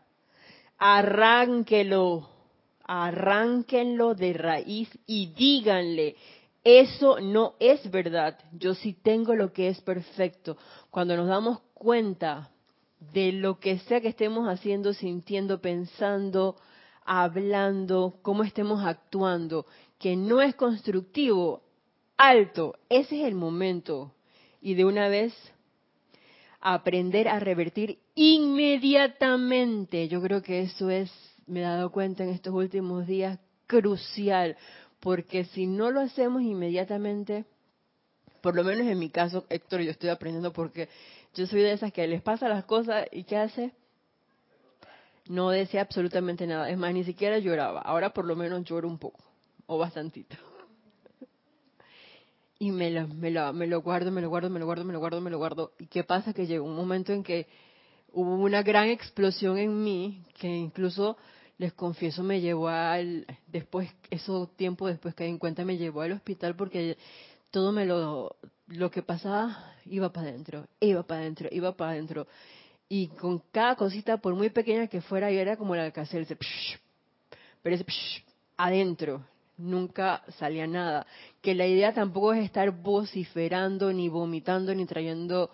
Arránquelo, 0.78 2.28
arránquenlo 2.86 4.16
de 4.16 4.34
raíz 4.34 4.90
y 5.06 5.28
díganle, 5.28 6.16
eso 6.64 7.20
no 7.20 7.56
es 7.60 7.90
verdad, 7.92 8.40
yo 8.54 8.74
sí 8.74 8.94
tengo 8.94 9.36
lo 9.36 9.54
que 9.54 9.68
es 9.68 9.82
perfecto. 9.82 10.58
Cuando 10.90 11.16
nos 11.16 11.28
damos 11.28 11.60
cuenta 11.74 12.50
de 13.14 13.32
lo 13.32 13.60
que 13.60 13.80
sea 13.80 14.02
que 14.02 14.08
estemos 14.08 14.48
haciendo, 14.48 14.94
sintiendo, 14.94 15.62
pensando, 15.62 16.56
hablando, 17.04 18.18
cómo 18.22 18.44
estemos 18.44 18.84
actuando, 18.84 19.66
que 20.00 20.16
no 20.16 20.42
es 20.42 20.56
constructivo, 20.56 21.62
alto, 22.18 22.76
ese 22.90 23.22
es 23.22 23.28
el 23.28 23.36
momento. 23.36 24.12
Y 24.62 24.74
de 24.74 24.86
una 24.86 25.08
vez 25.08 25.34
aprender 26.60 27.28
a 27.28 27.40
revertir 27.40 28.00
inmediatamente. 28.16 30.08
Yo 30.08 30.20
creo 30.20 30.42
que 30.42 30.62
eso 30.62 30.90
es, 30.90 31.12
me 31.48 31.60
he 31.60 31.64
dado 31.64 31.92
cuenta 31.92 32.24
en 32.24 32.30
estos 32.30 32.54
últimos 32.54 33.08
días, 33.08 33.40
crucial, 33.68 34.58
porque 35.00 35.46
si 35.46 35.68
no 35.68 35.92
lo 35.92 36.02
hacemos 36.02 36.42
inmediatamente, 36.42 37.46
por 38.42 38.56
lo 38.56 38.64
menos 38.64 38.88
en 38.88 39.00
mi 39.00 39.10
caso, 39.10 39.46
Héctor, 39.50 39.82
yo 39.82 39.92
estoy 39.92 40.10
aprendiendo 40.10 40.54
porque 40.54 40.90
yo 41.34 41.48
soy 41.48 41.62
de 41.62 41.74
esas 41.74 41.92
que 41.92 42.08
les 42.08 42.22
pasa 42.22 42.48
las 42.48 42.66
cosas 42.66 43.08
y 43.12 43.24
¿qué 43.24 43.38
hace? 43.38 43.72
No 45.28 45.50
desea 45.50 45.82
absolutamente 45.82 46.46
nada. 46.46 46.70
Es 46.70 46.78
más, 46.78 46.94
ni 46.94 47.04
siquiera 47.04 47.40
lloraba. 47.40 47.82
Ahora 47.82 48.12
por 48.12 48.26
lo 48.26 48.36
menos 48.36 48.64
lloro 48.64 48.88
un 48.88 49.00
poco, 49.00 49.20
o 49.66 49.78
bastantito 49.78 50.38
y 52.60 52.72
me 52.72 52.92
lo, 52.92 53.08
me, 53.08 53.32
lo, 53.32 53.52
me 53.54 53.68
lo 53.68 53.82
guardo, 53.82 54.12
me 54.12 54.22
lo 54.22 54.30
guardo, 54.30 54.50
me 54.50 54.60
lo 54.60 54.66
guardo, 54.66 54.86
me 54.86 54.94
lo 54.94 55.00
guardo, 55.00 55.22
me 55.22 55.30
lo 55.30 55.38
guardo. 55.38 55.72
¿Y 55.80 55.88
qué 55.88 56.04
pasa? 56.04 56.34
Que 56.34 56.46
llegó 56.46 56.66
un 56.66 56.76
momento 56.76 57.12
en 57.14 57.24
que 57.24 57.48
hubo 58.14 58.36
una 58.36 58.64
gran 58.64 58.88
explosión 58.88 59.58
en 59.58 59.84
mí, 59.84 60.24
que 60.40 60.48
incluso, 60.48 61.18
les 61.58 61.74
confieso, 61.74 62.24
me 62.24 62.42
llevó 62.42 62.68
al, 62.68 63.26
después, 63.48 63.90
eso 64.10 64.50
tiempo 64.56 64.88
después 64.88 65.16
que 65.16 65.26
en 65.26 65.38
cuenta, 65.38 65.64
me 65.64 65.78
llevó 65.78 66.02
al 66.02 66.14
hospital 66.14 66.56
porque 66.56 66.98
todo 67.52 67.72
me 67.72 67.86
lo, 67.86 68.36
lo 68.68 68.92
que 68.92 69.02
pasaba 69.02 69.74
iba 69.86 70.12
para 70.12 70.30
adentro, 70.30 70.68
iba 70.80 71.04
para 71.04 71.22
adentro, 71.22 71.50
iba 71.52 71.76
para 71.76 71.92
adentro. 71.92 72.28
Y 72.90 73.08
con 73.08 73.42
cada 73.52 73.76
cosita, 73.76 74.18
por 74.18 74.36
muy 74.36 74.50
pequeña 74.50 74.88
que 74.88 75.02
fuera, 75.02 75.32
yo 75.32 75.40
era 75.40 75.58
como 75.58 75.76
el 75.76 75.82
alcance, 75.82 76.20
ese 76.20 76.38
pero 77.64 77.76
ese 77.76 77.86
adentro, 78.58 79.24
nunca 79.58 80.24
salía 80.38 80.68
nada. 80.68 81.08
Que 81.42 81.56
la 81.56 81.66
idea 81.66 81.94
tampoco 81.94 82.34
es 82.34 82.46
estar 82.46 82.70
vociferando, 82.72 83.92
ni 83.92 84.10
vomitando, 84.10 84.76
ni 84.76 84.86
trayendo, 84.86 85.50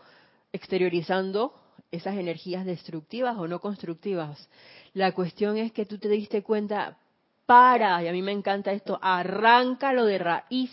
exteriorizando 0.51 1.53
esas 1.91 2.15
energías 2.15 2.65
destructivas 2.65 3.37
o 3.37 3.47
no 3.47 3.59
constructivas. 3.59 4.49
La 4.93 5.13
cuestión 5.13 5.57
es 5.57 5.71
que 5.71 5.85
tú 5.85 5.97
te 5.97 6.09
diste 6.09 6.43
cuenta, 6.43 6.97
para, 7.45 8.01
y 8.03 8.07
a 8.07 8.11
mí 8.11 8.21
me 8.21 8.31
encanta 8.31 8.71
esto, 8.71 8.99
arráncalo 9.01 10.05
de 10.05 10.17
raíz, 10.17 10.71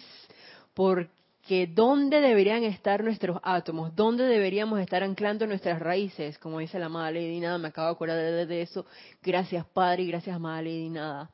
porque 0.75 1.67
¿dónde 1.67 2.21
deberían 2.21 2.63
estar 2.63 3.03
nuestros 3.03 3.39
átomos? 3.43 3.95
¿Dónde 3.97 4.25
deberíamos 4.25 4.81
estar 4.81 5.03
anclando 5.03 5.47
nuestras 5.47 5.81
raíces? 5.81 6.39
Como 6.39 6.59
dice 6.59 6.79
la 6.79 6.87
amada 6.87 7.11
Lady 7.11 7.41
Nada, 7.41 7.59
me 7.59 7.69
acabo 7.69 7.89
de 7.89 7.93
acordar 7.95 8.47
de, 8.47 8.63
eso. 8.63 8.87
Gracias 9.23 9.65
Padre 9.67 10.05
y 10.05 10.09
gracias 10.09 10.37
amada 10.37 10.63
Lady 10.63 10.91
Nada 10.91 11.31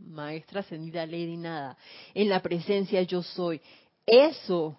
maestra 0.00 0.60
ascendida 0.60 1.04
Lady 1.06 1.36
Nada, 1.36 1.76
en 2.14 2.28
la 2.28 2.40
presencia 2.40 3.02
yo 3.02 3.22
soy. 3.22 3.60
Eso, 4.06 4.78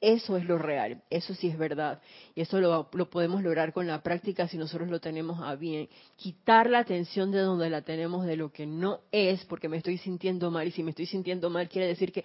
eso 0.00 0.36
es 0.36 0.46
lo 0.46 0.56
real, 0.56 1.02
eso 1.10 1.34
sí 1.34 1.48
es 1.48 1.58
verdad. 1.58 2.00
Y 2.34 2.40
eso 2.40 2.58
lo, 2.60 2.88
lo, 2.92 3.10
podemos 3.10 3.42
lograr 3.42 3.72
con 3.72 3.86
la 3.86 4.02
práctica 4.02 4.48
si 4.48 4.56
nosotros 4.56 4.88
lo 4.88 5.00
tenemos 5.00 5.42
a 5.42 5.56
bien. 5.56 5.88
Quitar 6.16 6.70
la 6.70 6.78
atención 6.78 7.30
de 7.30 7.40
donde 7.40 7.68
la 7.68 7.82
tenemos 7.82 8.24
de 8.24 8.36
lo 8.36 8.50
que 8.50 8.66
no 8.66 9.00
es, 9.12 9.44
porque 9.44 9.68
me 9.68 9.76
estoy 9.76 9.98
sintiendo 9.98 10.50
mal. 10.50 10.66
Y 10.66 10.70
si 10.70 10.82
me 10.82 10.90
estoy 10.90 11.06
sintiendo 11.06 11.50
mal, 11.50 11.68
quiere 11.68 11.86
decir 11.86 12.12
que 12.12 12.24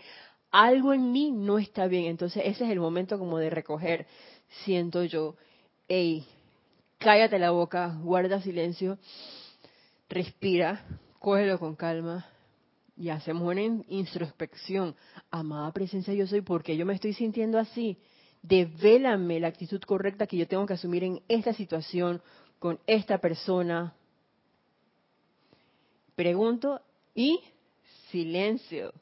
algo 0.51 0.93
en 0.93 1.11
mí 1.11 1.31
no 1.31 1.57
está 1.57 1.88
bien. 1.88 2.05
Entonces 2.05 2.43
ese 2.45 2.63
es 2.63 2.71
el 2.71 2.79
momento 2.79 3.19
como 3.19 3.39
de 3.39 3.49
recoger, 3.49 4.07
siento 4.63 5.03
yo, 5.03 5.35
hey, 5.89 6.25
cállate 6.97 7.39
la 7.39 7.51
boca, 7.51 7.97
guarda 8.01 8.41
silencio, 8.41 8.97
respira, 10.07 10.85
cógelo 11.19 11.59
con 11.59 11.75
calma 11.75 12.25
y 12.97 13.10
hacemos 13.10 13.43
una 13.43 13.62
introspección. 13.62 14.95
Amada 15.29 15.71
presencia 15.71 16.13
yo 16.13 16.27
soy, 16.27 16.41
porque 16.41 16.77
yo 16.77 16.86
me 16.86 16.93
estoy 16.93 17.13
sintiendo 17.13 17.60
así? 17.60 17.97
Devélame 18.41 19.39
la 19.39 19.47
actitud 19.47 19.81
correcta 19.81 20.27
que 20.27 20.38
yo 20.38 20.47
tengo 20.47 20.65
que 20.65 20.73
asumir 20.73 21.03
en 21.03 21.21
esta 21.27 21.53
situación, 21.53 22.21
con 22.60 22.79
esta 22.88 23.17
persona. 23.17 23.93
Pregunto 26.15 26.79
y 27.13 27.39
silencio. 28.12 28.93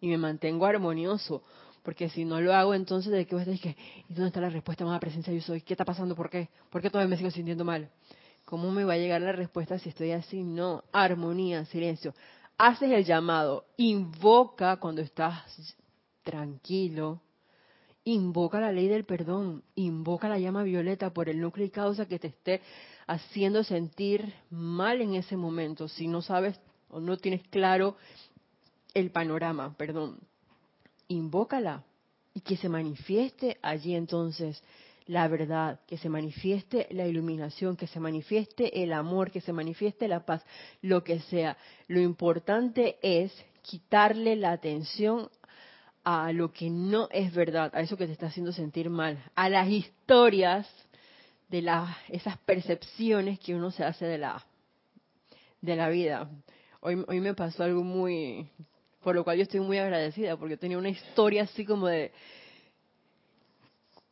Y 0.00 0.08
me 0.08 0.18
mantengo 0.18 0.66
armonioso. 0.66 1.42
Porque 1.82 2.08
si 2.08 2.24
no 2.24 2.40
lo 2.40 2.52
hago, 2.52 2.74
entonces, 2.74 3.12
¿de 3.12 3.26
qué 3.26 3.34
voy 3.34 3.42
a 3.42 3.46
decir? 3.46 3.76
¿Y 4.08 4.12
dónde 4.12 4.28
está 4.28 4.40
la 4.40 4.50
respuesta, 4.50 4.84
amada 4.84 5.00
presencia 5.00 5.32
yo 5.32 5.40
soy? 5.40 5.60
¿Qué 5.62 5.74
está 5.74 5.84
pasando? 5.84 6.14
¿Por 6.14 6.28
qué? 6.28 6.48
¿Por 6.68 6.82
qué 6.82 6.90
todavía 6.90 7.08
me 7.08 7.16
sigo 7.16 7.30
sintiendo 7.30 7.64
mal? 7.64 7.88
¿Cómo 8.44 8.70
me 8.70 8.84
va 8.84 8.94
a 8.94 8.98
llegar 8.98 9.22
la 9.22 9.32
respuesta 9.32 9.78
si 9.78 9.88
estoy 9.88 10.10
así? 10.10 10.42
No, 10.42 10.84
armonía, 10.92 11.64
silencio 11.66 12.12
haces 12.58 12.90
el 12.90 13.04
llamado, 13.04 13.66
invoca 13.76 14.76
cuando 14.78 15.02
estás 15.02 15.74
tranquilo, 16.22 17.20
invoca 18.04 18.60
la 18.60 18.72
ley 18.72 18.88
del 18.88 19.04
perdón, 19.04 19.62
invoca 19.74 20.28
la 20.28 20.38
llama 20.38 20.62
violeta 20.62 21.12
por 21.12 21.28
el 21.28 21.40
núcleo 21.40 21.66
y 21.66 21.70
causa 21.70 22.06
que 22.06 22.18
te 22.18 22.28
esté 22.28 22.62
haciendo 23.06 23.62
sentir 23.62 24.34
mal 24.50 25.00
en 25.00 25.14
ese 25.14 25.36
momento, 25.36 25.88
si 25.88 26.08
no 26.08 26.22
sabes 26.22 26.58
o 26.88 27.00
no 27.00 27.16
tienes 27.16 27.42
claro 27.48 27.96
el 28.94 29.10
panorama, 29.10 29.74
perdón, 29.76 30.18
invócala 31.08 31.84
y 32.32 32.40
que 32.40 32.56
se 32.56 32.68
manifieste 32.68 33.58
allí 33.62 33.94
entonces 33.94 34.62
la 35.06 35.28
verdad, 35.28 35.80
que 35.86 35.98
se 35.98 36.08
manifieste 36.08 36.88
la 36.90 37.06
iluminación, 37.06 37.76
que 37.76 37.86
se 37.86 38.00
manifieste 38.00 38.82
el 38.82 38.92
amor, 38.92 39.30
que 39.30 39.40
se 39.40 39.52
manifieste 39.52 40.08
la 40.08 40.26
paz, 40.26 40.44
lo 40.82 41.04
que 41.04 41.20
sea. 41.20 41.56
Lo 41.86 42.00
importante 42.00 42.98
es 43.02 43.32
quitarle 43.62 44.34
la 44.36 44.52
atención 44.52 45.30
a 46.02 46.32
lo 46.32 46.52
que 46.52 46.70
no 46.70 47.08
es 47.10 47.32
verdad, 47.34 47.70
a 47.74 47.80
eso 47.80 47.96
que 47.96 48.06
te 48.06 48.12
está 48.12 48.26
haciendo 48.26 48.52
sentir 48.52 48.90
mal, 48.90 49.22
a 49.34 49.48
las 49.48 49.68
historias 49.68 50.68
de 51.48 51.62
la, 51.62 51.96
esas 52.08 52.38
percepciones 52.38 53.38
que 53.38 53.54
uno 53.54 53.70
se 53.70 53.84
hace 53.84 54.06
de 54.06 54.18
la, 54.18 54.44
de 55.60 55.76
la 55.76 55.88
vida. 55.88 56.28
Hoy, 56.80 57.04
hoy 57.06 57.20
me 57.20 57.34
pasó 57.34 57.62
algo 57.62 57.82
muy, 57.82 58.48
por 59.02 59.14
lo 59.14 59.22
cual 59.22 59.36
yo 59.36 59.44
estoy 59.44 59.60
muy 59.60 59.78
agradecida, 59.78 60.36
porque 60.36 60.56
tenía 60.56 60.78
una 60.78 60.88
historia 60.88 61.44
así 61.44 61.64
como 61.64 61.86
de 61.86 62.12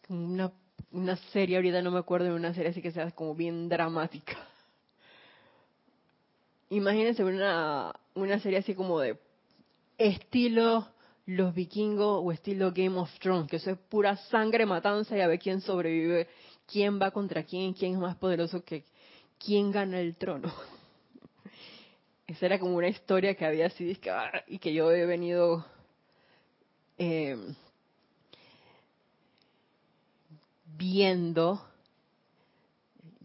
una, 0.08 0.52
una 0.94 1.16
serie, 1.32 1.56
ahorita 1.56 1.82
no 1.82 1.90
me 1.90 1.98
acuerdo 1.98 2.28
de 2.28 2.34
una 2.34 2.54
serie 2.54 2.70
así 2.70 2.80
que 2.80 2.92
sea 2.92 3.10
como 3.10 3.34
bien 3.34 3.68
dramática. 3.68 4.36
Imagínense 6.70 7.24
una, 7.24 7.92
una 8.14 8.38
serie 8.38 8.60
así 8.60 8.74
como 8.74 9.00
de 9.00 9.18
estilo 9.98 10.88
Los 11.26 11.54
Vikingos 11.54 12.22
o 12.24 12.32
estilo 12.32 12.72
Game 12.72 12.96
of 12.96 13.10
Thrones, 13.18 13.50
que 13.50 13.56
eso 13.56 13.72
es 13.72 13.78
pura 13.78 14.16
sangre, 14.16 14.66
matanza 14.66 15.16
y 15.16 15.20
a 15.20 15.26
ver 15.26 15.40
quién 15.40 15.60
sobrevive, 15.60 16.28
quién 16.66 17.00
va 17.00 17.10
contra 17.10 17.42
quién, 17.42 17.74
quién 17.74 17.94
es 17.94 17.98
más 17.98 18.16
poderoso 18.16 18.64
que 18.64 18.84
quién 19.44 19.72
gana 19.72 20.00
el 20.00 20.14
trono. 20.16 20.52
Esa 22.28 22.46
era 22.46 22.58
como 22.60 22.76
una 22.76 22.88
historia 22.88 23.34
que 23.34 23.44
había 23.44 23.66
así 23.66 23.98
y 24.46 24.58
que 24.58 24.72
yo 24.72 24.90
he 24.92 25.06
venido 25.06 25.66
eh, 26.98 27.36
viendo, 30.76 31.60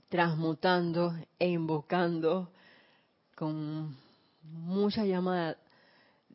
transmutando 0.10 1.16
e 1.38 1.50
invocando 1.50 2.52
con 3.36 3.96
mucha 4.44 5.06
llama 5.06 5.56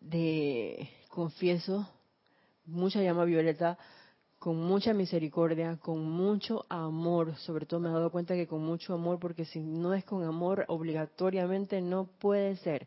de, 0.00 0.88
confieso, 1.08 1.88
mucha 2.66 3.02
llama 3.02 3.24
violeta, 3.24 3.78
con 4.38 4.58
mucha 4.58 4.92
misericordia, 4.92 5.78
con 5.80 6.04
mucho 6.04 6.66
amor. 6.68 7.34
Sobre 7.36 7.64
todo 7.66 7.80
me 7.80 7.88
he 7.88 7.92
dado 7.92 8.10
cuenta 8.10 8.34
que 8.34 8.46
con 8.46 8.62
mucho 8.62 8.92
amor, 8.92 9.18
porque 9.18 9.44
si 9.46 9.60
no 9.60 9.94
es 9.94 10.04
con 10.04 10.22
amor, 10.22 10.64
obligatoriamente 10.68 11.80
no 11.80 12.06
puede 12.18 12.56
ser. 12.56 12.86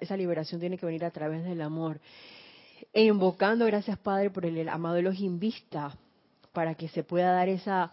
esa 0.00 0.16
liberación 0.16 0.60
tiene 0.60 0.76
que 0.76 0.86
venir 0.86 1.04
a 1.04 1.10
través 1.10 1.42
del 1.44 1.62
amor. 1.62 2.00
E 2.92 3.04
invocando, 3.04 3.64
gracias 3.66 3.98
Padre, 3.98 4.30
por 4.30 4.44
el, 4.44 4.68
amado 4.68 4.96
Elohim 4.96 5.38
Vista, 5.38 5.96
para 6.54 6.76
que 6.76 6.88
se 6.88 7.02
pueda 7.02 7.32
dar 7.32 7.50
esa, 7.50 7.92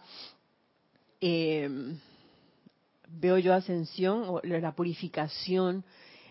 eh, 1.20 1.68
veo 3.08 3.36
yo 3.36 3.52
ascensión, 3.52 4.24
o 4.26 4.40
la 4.42 4.72
purificación, 4.74 5.84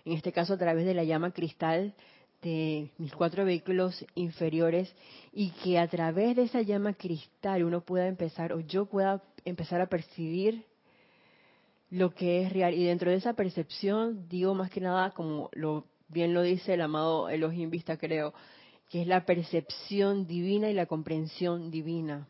en 0.06 0.14
este 0.14 0.32
caso 0.32 0.54
a 0.54 0.58
través 0.58 0.86
de 0.86 0.96
la 0.96 1.04
llama 1.04 1.32
cristal, 1.32 1.94
de 2.42 2.90
mis 2.98 3.14
cuatro 3.14 3.46
vehículos 3.46 4.04
inferiores 4.16 4.92
y 5.32 5.52
que 5.52 5.78
a 5.78 5.88
través 5.88 6.36
de 6.36 6.44
esa 6.44 6.62
llama 6.62 6.94
cristal 6.94 7.64
uno 7.64 7.82
pueda 7.82 8.08
empezar 8.08 8.52
o 8.52 8.62
yo 8.62 8.86
pueda 8.86 9.22
empezar 9.46 9.80
a 9.80 9.86
percibir 9.86 10.66
lo 11.92 12.16
que 12.16 12.42
es 12.42 12.52
real. 12.52 12.74
Y 12.74 12.86
dentro 12.86 13.12
de 13.12 13.18
esa 13.18 13.34
percepción 13.34 14.28
digo 14.28 14.56
más 14.56 14.72
que 14.72 14.82
nada 14.82 15.12
como 15.12 15.52
lo 15.54 15.86
bien 16.08 16.34
lo 16.34 16.42
dice 16.42 16.74
el 16.74 16.82
amado 16.82 17.30
Elohim 17.30 17.70
Vista 17.70 17.98
creo 17.98 18.34
que 18.92 19.02
es 19.02 19.08
la 19.08 19.26
percepción 19.26 20.28
divina 20.28 20.70
y 20.70 20.74
la 20.74 20.86
comprensión 20.86 21.72
divina 21.72 22.28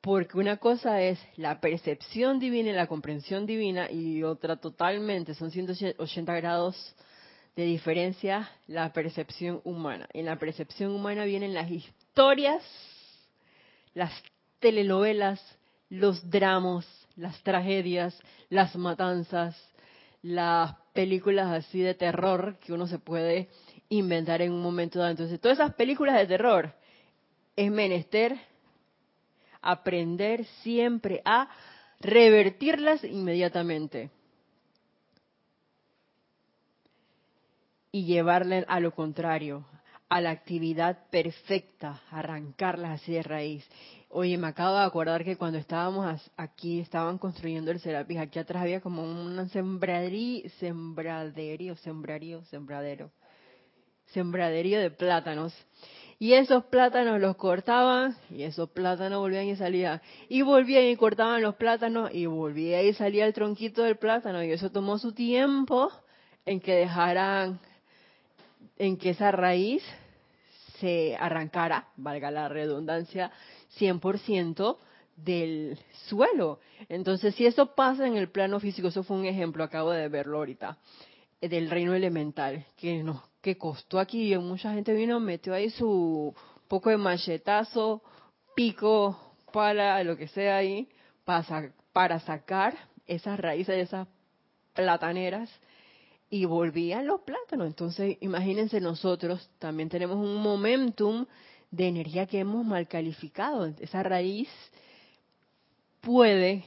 porque 0.00 0.38
una 0.38 0.58
cosa 0.58 1.02
es 1.02 1.18
la 1.36 1.60
percepción 1.60 2.38
divina 2.38 2.70
y 2.70 2.72
la 2.72 2.86
comprensión 2.86 3.46
divina 3.46 3.90
y 3.90 4.22
otra 4.22 4.56
totalmente 4.56 5.34
son 5.34 5.50
180 5.50 6.34
grados 6.34 6.94
de 7.56 7.64
diferencia 7.64 8.48
la 8.68 8.92
percepción 8.92 9.60
humana. 9.64 10.08
En 10.12 10.26
la 10.26 10.38
percepción 10.38 10.92
humana 10.92 11.24
vienen 11.24 11.54
las 11.54 11.70
historias, 11.70 12.62
las 13.94 14.12
telenovelas, 14.60 15.42
los 15.90 16.30
dramas, 16.30 16.86
las 17.16 17.42
tragedias, 17.42 18.18
las 18.48 18.76
matanzas, 18.76 19.56
las 20.22 20.76
películas 20.92 21.48
así 21.48 21.80
de 21.80 21.94
terror 21.94 22.56
que 22.60 22.72
uno 22.72 22.86
se 22.86 22.98
puede 22.98 23.48
inventar 23.88 24.42
en 24.42 24.52
un 24.52 24.62
momento 24.62 24.98
dado. 24.98 25.10
Entonces, 25.10 25.40
todas 25.40 25.58
esas 25.58 25.74
películas 25.74 26.16
de 26.16 26.26
terror 26.26 26.72
es 27.56 27.70
menester 27.70 28.36
aprender 29.60 30.44
siempre 30.62 31.20
a 31.24 31.48
revertirlas 32.00 33.02
inmediatamente. 33.04 34.10
y 37.92 38.04
llevarle 38.04 38.64
a 38.68 38.80
lo 38.80 38.92
contrario, 38.92 39.64
a 40.08 40.20
la 40.20 40.30
actividad 40.30 41.08
perfecta, 41.10 42.00
arrancarlas 42.10 43.00
así 43.00 43.12
de 43.12 43.22
raíz. 43.22 43.68
Oye, 44.10 44.38
me 44.38 44.46
acabo 44.46 44.76
de 44.76 44.84
acordar 44.84 45.24
que 45.24 45.36
cuando 45.36 45.58
estábamos 45.58 46.30
aquí, 46.36 46.80
estaban 46.80 47.18
construyendo 47.18 47.70
el 47.70 47.80
Serapis, 47.80 48.18
aquí 48.18 48.38
atrás 48.38 48.62
había 48.62 48.80
como 48.80 49.02
un 49.02 49.48
sembraderío, 49.50 50.48
sembraderío, 50.60 51.76
sembrarío, 51.76 52.44
sembradero, 52.44 53.10
sembraderío 54.12 54.80
de 54.80 54.90
plátanos. 54.90 55.54
Y 56.20 56.32
esos 56.32 56.64
plátanos 56.64 57.20
los 57.20 57.36
cortaban 57.36 58.16
y 58.28 58.42
esos 58.42 58.68
plátanos 58.70 59.20
volvían 59.20 59.46
y 59.46 59.56
salían. 59.56 60.00
Y 60.28 60.42
volvían 60.42 60.84
y 60.84 60.96
cortaban 60.96 61.42
los 61.42 61.54
plátanos 61.54 62.10
y 62.12 62.26
volvía 62.26 62.82
y 62.82 62.92
salía 62.92 63.24
el 63.24 63.34
tronquito 63.34 63.84
del 63.84 63.96
plátano. 63.96 64.42
Y 64.42 64.50
eso 64.50 64.70
tomó 64.70 64.98
su 64.98 65.12
tiempo 65.12 65.92
en 66.44 66.60
que 66.60 66.74
dejaran 66.74 67.60
en 68.78 68.96
que 68.96 69.10
esa 69.10 69.30
raíz 69.30 69.82
se 70.80 71.16
arrancara, 71.16 71.88
valga 71.96 72.30
la 72.30 72.48
redundancia, 72.48 73.30
100% 73.78 74.76
del 75.16 75.78
suelo. 76.08 76.60
Entonces, 76.88 77.34
si 77.34 77.46
eso 77.46 77.74
pasa 77.74 78.06
en 78.06 78.16
el 78.16 78.30
plano 78.30 78.60
físico, 78.60 78.88
eso 78.88 79.02
fue 79.02 79.16
un 79.16 79.26
ejemplo, 79.26 79.64
acabo 79.64 79.90
de 79.90 80.08
verlo 80.08 80.38
ahorita, 80.38 80.78
del 81.40 81.70
reino 81.70 81.94
elemental, 81.94 82.64
que 82.76 83.02
nos 83.02 83.22
que 83.40 83.56
costó 83.56 83.98
aquí, 83.98 84.36
mucha 84.38 84.72
gente 84.72 84.92
vino, 84.92 85.20
metió 85.20 85.54
ahí 85.54 85.70
su 85.70 86.34
poco 86.66 86.90
de 86.90 86.96
machetazo, 86.96 88.02
pico, 88.54 89.18
pala, 89.52 90.02
lo 90.04 90.16
que 90.16 90.28
sea 90.28 90.56
ahí, 90.56 90.88
para, 91.24 91.72
para 91.92 92.20
sacar 92.20 92.76
esas 93.06 93.38
raíces 93.38 93.74
de 93.74 93.82
esas 93.82 94.08
plataneras 94.74 95.50
y 96.30 96.44
volvían 96.44 97.06
los 97.06 97.22
plátanos. 97.22 97.66
Entonces, 97.66 98.18
imagínense 98.20 98.80
nosotros, 98.80 99.48
también 99.58 99.88
tenemos 99.88 100.16
un 100.16 100.42
momentum 100.42 101.26
de 101.70 101.88
energía 101.88 102.26
que 102.26 102.40
hemos 102.40 102.64
mal 102.64 102.86
calificado. 102.88 103.66
Esa 103.78 104.02
raíz 104.02 104.48
puede, 106.00 106.64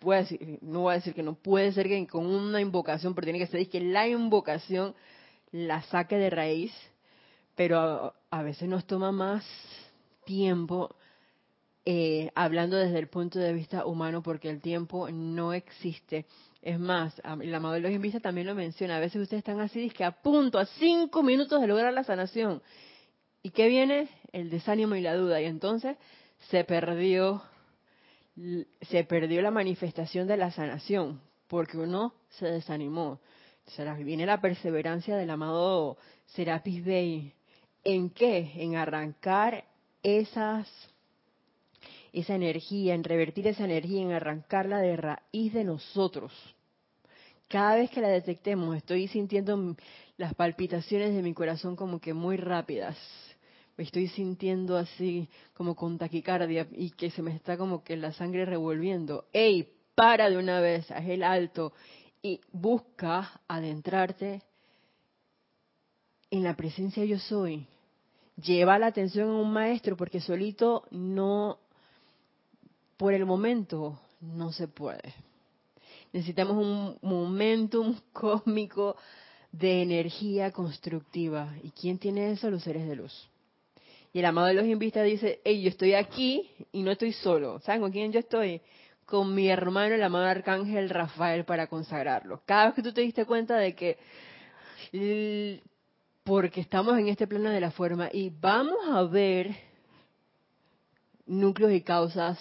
puede 0.00 0.20
decir, 0.20 0.58
no 0.62 0.80
voy 0.80 0.92
a 0.92 0.96
decir 0.96 1.14
que 1.14 1.22
no, 1.22 1.34
puede 1.34 1.72
ser 1.72 1.88
que 1.88 2.06
con 2.06 2.26
una 2.26 2.60
invocación, 2.60 3.14
pero 3.14 3.26
tiene 3.26 3.38
que 3.38 3.46
ser 3.46 3.68
que 3.68 3.80
la 3.80 4.08
invocación 4.08 4.94
la 5.54 5.82
saque 5.82 6.18
de 6.18 6.30
raíz, 6.30 6.72
pero 7.54 8.12
a, 8.28 8.42
veces 8.42 8.68
nos 8.68 8.84
toma 8.86 9.12
más 9.12 9.46
tiempo 10.24 10.96
eh, 11.84 12.32
hablando 12.34 12.76
desde 12.76 12.98
el 12.98 13.06
punto 13.06 13.38
de 13.38 13.52
vista 13.52 13.86
humano, 13.86 14.20
porque 14.20 14.50
el 14.50 14.60
tiempo 14.60 15.08
no 15.12 15.52
existe. 15.52 16.26
Es 16.60 16.80
más, 16.80 17.14
la 17.24 17.58
amado 17.58 17.74
de 17.74 17.80
los 17.80 17.92
Invista 17.92 18.18
también 18.18 18.48
lo 18.48 18.56
menciona. 18.56 18.96
A 18.96 19.00
veces 19.00 19.22
ustedes 19.22 19.42
están 19.42 19.60
así, 19.60 19.90
que 19.90 20.02
a 20.02 20.10
punto, 20.10 20.58
a 20.58 20.66
cinco 20.66 21.22
minutos 21.22 21.60
de 21.60 21.68
lograr 21.68 21.92
la 21.92 22.02
sanación. 22.02 22.60
¿Y 23.40 23.50
qué 23.50 23.68
viene? 23.68 24.08
El 24.32 24.50
desánimo 24.50 24.96
y 24.96 25.02
la 25.02 25.14
duda. 25.14 25.40
Y 25.40 25.44
entonces 25.44 25.96
se 26.50 26.64
perdió, 26.64 27.42
se 28.80 29.04
perdió 29.04 29.40
la 29.40 29.52
manifestación 29.52 30.26
de 30.26 30.36
la 30.36 30.50
sanación, 30.50 31.20
porque 31.46 31.78
uno 31.78 32.12
se 32.30 32.46
desanimó. 32.46 33.20
Viene 34.04 34.26
la 34.26 34.40
perseverancia 34.40 35.16
del 35.16 35.30
amado 35.30 35.96
Serapis 36.26 36.84
Bey. 36.84 37.32
¿En 37.82 38.10
qué? 38.10 38.52
En 38.56 38.76
arrancar 38.76 39.64
esas 40.02 40.68
esa 42.12 42.36
energía, 42.36 42.94
en 42.94 43.04
revertir 43.04 43.46
esa 43.48 43.64
energía, 43.64 44.02
en 44.02 44.12
arrancarla 44.12 44.78
de 44.78 44.96
raíz 44.96 45.52
de 45.52 45.64
nosotros. 45.64 46.32
Cada 47.48 47.76
vez 47.76 47.90
que 47.90 48.00
la 48.00 48.08
detectemos, 48.08 48.76
estoy 48.76 49.08
sintiendo 49.08 49.76
las 50.16 50.34
palpitaciones 50.34 51.14
de 51.14 51.22
mi 51.22 51.34
corazón 51.34 51.76
como 51.76 52.00
que 52.00 52.14
muy 52.14 52.36
rápidas. 52.36 52.96
Me 53.76 53.84
estoy 53.84 54.06
sintiendo 54.08 54.76
así 54.76 55.28
como 55.54 55.74
con 55.74 55.98
taquicardia 55.98 56.68
y 56.70 56.90
que 56.90 57.10
se 57.10 57.22
me 57.22 57.34
está 57.34 57.56
como 57.56 57.82
que 57.82 57.96
la 57.96 58.12
sangre 58.12 58.44
revolviendo. 58.44 59.26
¡Ey! 59.32 59.68
Para 59.96 60.30
de 60.30 60.36
una 60.36 60.60
vez, 60.60 60.90
haz 60.90 61.06
el 61.06 61.22
alto 61.22 61.72
y 62.24 62.40
busca 62.52 63.38
adentrarte 63.46 64.40
en 66.30 66.42
la 66.42 66.56
presencia 66.56 67.04
yo 67.04 67.18
soy. 67.18 67.66
Lleva 68.42 68.78
la 68.78 68.86
atención 68.86 69.28
a 69.28 69.40
un 69.42 69.52
maestro 69.52 69.94
porque 69.94 70.22
solito 70.22 70.84
no 70.90 71.58
por 72.96 73.12
el 73.12 73.26
momento 73.26 74.00
no 74.22 74.52
se 74.52 74.68
puede. 74.68 75.14
Necesitamos 76.14 76.56
un 76.56 76.96
momentum 77.02 77.94
cósmico 78.14 78.96
de 79.52 79.82
energía 79.82 80.50
constructiva. 80.50 81.54
¿Y 81.62 81.72
quién 81.72 81.98
tiene 81.98 82.30
eso? 82.30 82.50
Los 82.50 82.62
seres 82.62 82.88
de 82.88 82.96
luz. 82.96 83.28
Y 84.14 84.20
el 84.20 84.24
amado 84.24 84.46
de 84.46 84.54
los 84.54 84.64
invistas 84.64 85.04
dice, 85.04 85.40
hey, 85.44 85.60
yo 85.60 85.68
estoy 85.68 85.92
aquí 85.92 86.48
y 86.72 86.82
no 86.82 86.90
estoy 86.90 87.12
solo. 87.12 87.60
¿Saben 87.60 87.82
con 87.82 87.92
quién 87.92 88.12
yo 88.12 88.20
estoy? 88.20 88.62
Con 89.06 89.34
mi 89.34 89.48
hermano, 89.48 89.94
el 89.94 90.02
amado 90.02 90.26
arcángel 90.26 90.88
Rafael, 90.88 91.44
para 91.44 91.66
consagrarlo. 91.66 92.42
Cada 92.46 92.66
vez 92.66 92.74
que 92.74 92.82
tú 92.82 92.92
te 92.92 93.02
diste 93.02 93.26
cuenta 93.26 93.56
de 93.56 93.74
que, 93.74 93.98
porque 96.22 96.60
estamos 96.60 96.98
en 96.98 97.08
este 97.08 97.26
plano 97.26 97.50
de 97.50 97.60
la 97.60 97.70
forma 97.70 98.08
y 98.12 98.30
vamos 98.30 98.78
a 98.90 99.02
ver 99.02 99.54
núcleos 101.26 101.72
y 101.72 101.82
causas, 101.82 102.38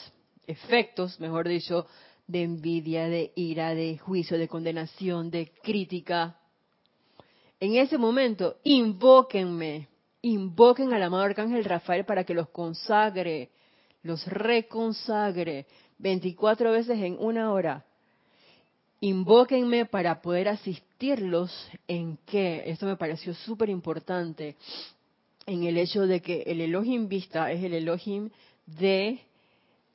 efectos, 0.47 1.19
mejor 1.19 1.47
dicho, 1.47 1.85
de 2.27 2.43
envidia, 2.43 3.07
de 3.09 3.33
ira, 3.35 3.75
de 3.75 3.97
juicio, 3.97 4.37
de 4.37 4.47
condenación, 4.47 5.29
de 5.29 5.51
crítica. 5.61 6.37
En 7.59 7.75
ese 7.75 7.97
momento, 7.97 8.57
invóquenme, 8.63 9.87
invoquen 10.21 10.93
al 10.93 11.03
amado 11.03 11.23
Arcángel 11.23 11.65
Rafael 11.65 12.05
para 12.05 12.23
que 12.23 12.33
los 12.33 12.49
consagre, 12.49 13.51
los 14.01 14.25
reconsagre 14.27 15.65
24 16.03 16.71
veces 16.71 16.99
en 16.99 17.17
una 17.17 17.51
hora. 17.51 17.85
Invóquenme 18.99 19.85
para 19.85 20.21
poder 20.21 20.49
asistirlos 20.49 21.51
en 21.87 22.17
qué. 22.25 22.63
Esto 22.65 22.85
me 22.85 22.97
pareció 22.97 23.33
súper 23.33 23.69
importante. 23.69 24.55
En 25.45 25.63
el 25.63 25.77
hecho 25.77 26.05
de 26.05 26.21
que 26.21 26.43
el 26.45 26.61
Elohim 26.61 27.07
vista 27.07 27.51
es 27.51 27.63
el 27.63 27.73
Elohim 27.73 28.29
de 28.65 29.21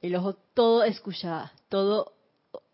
el 0.00 0.16
ojo 0.16 0.34
todo 0.54 0.82
escuchado, 0.84 1.50
todo 1.68 2.12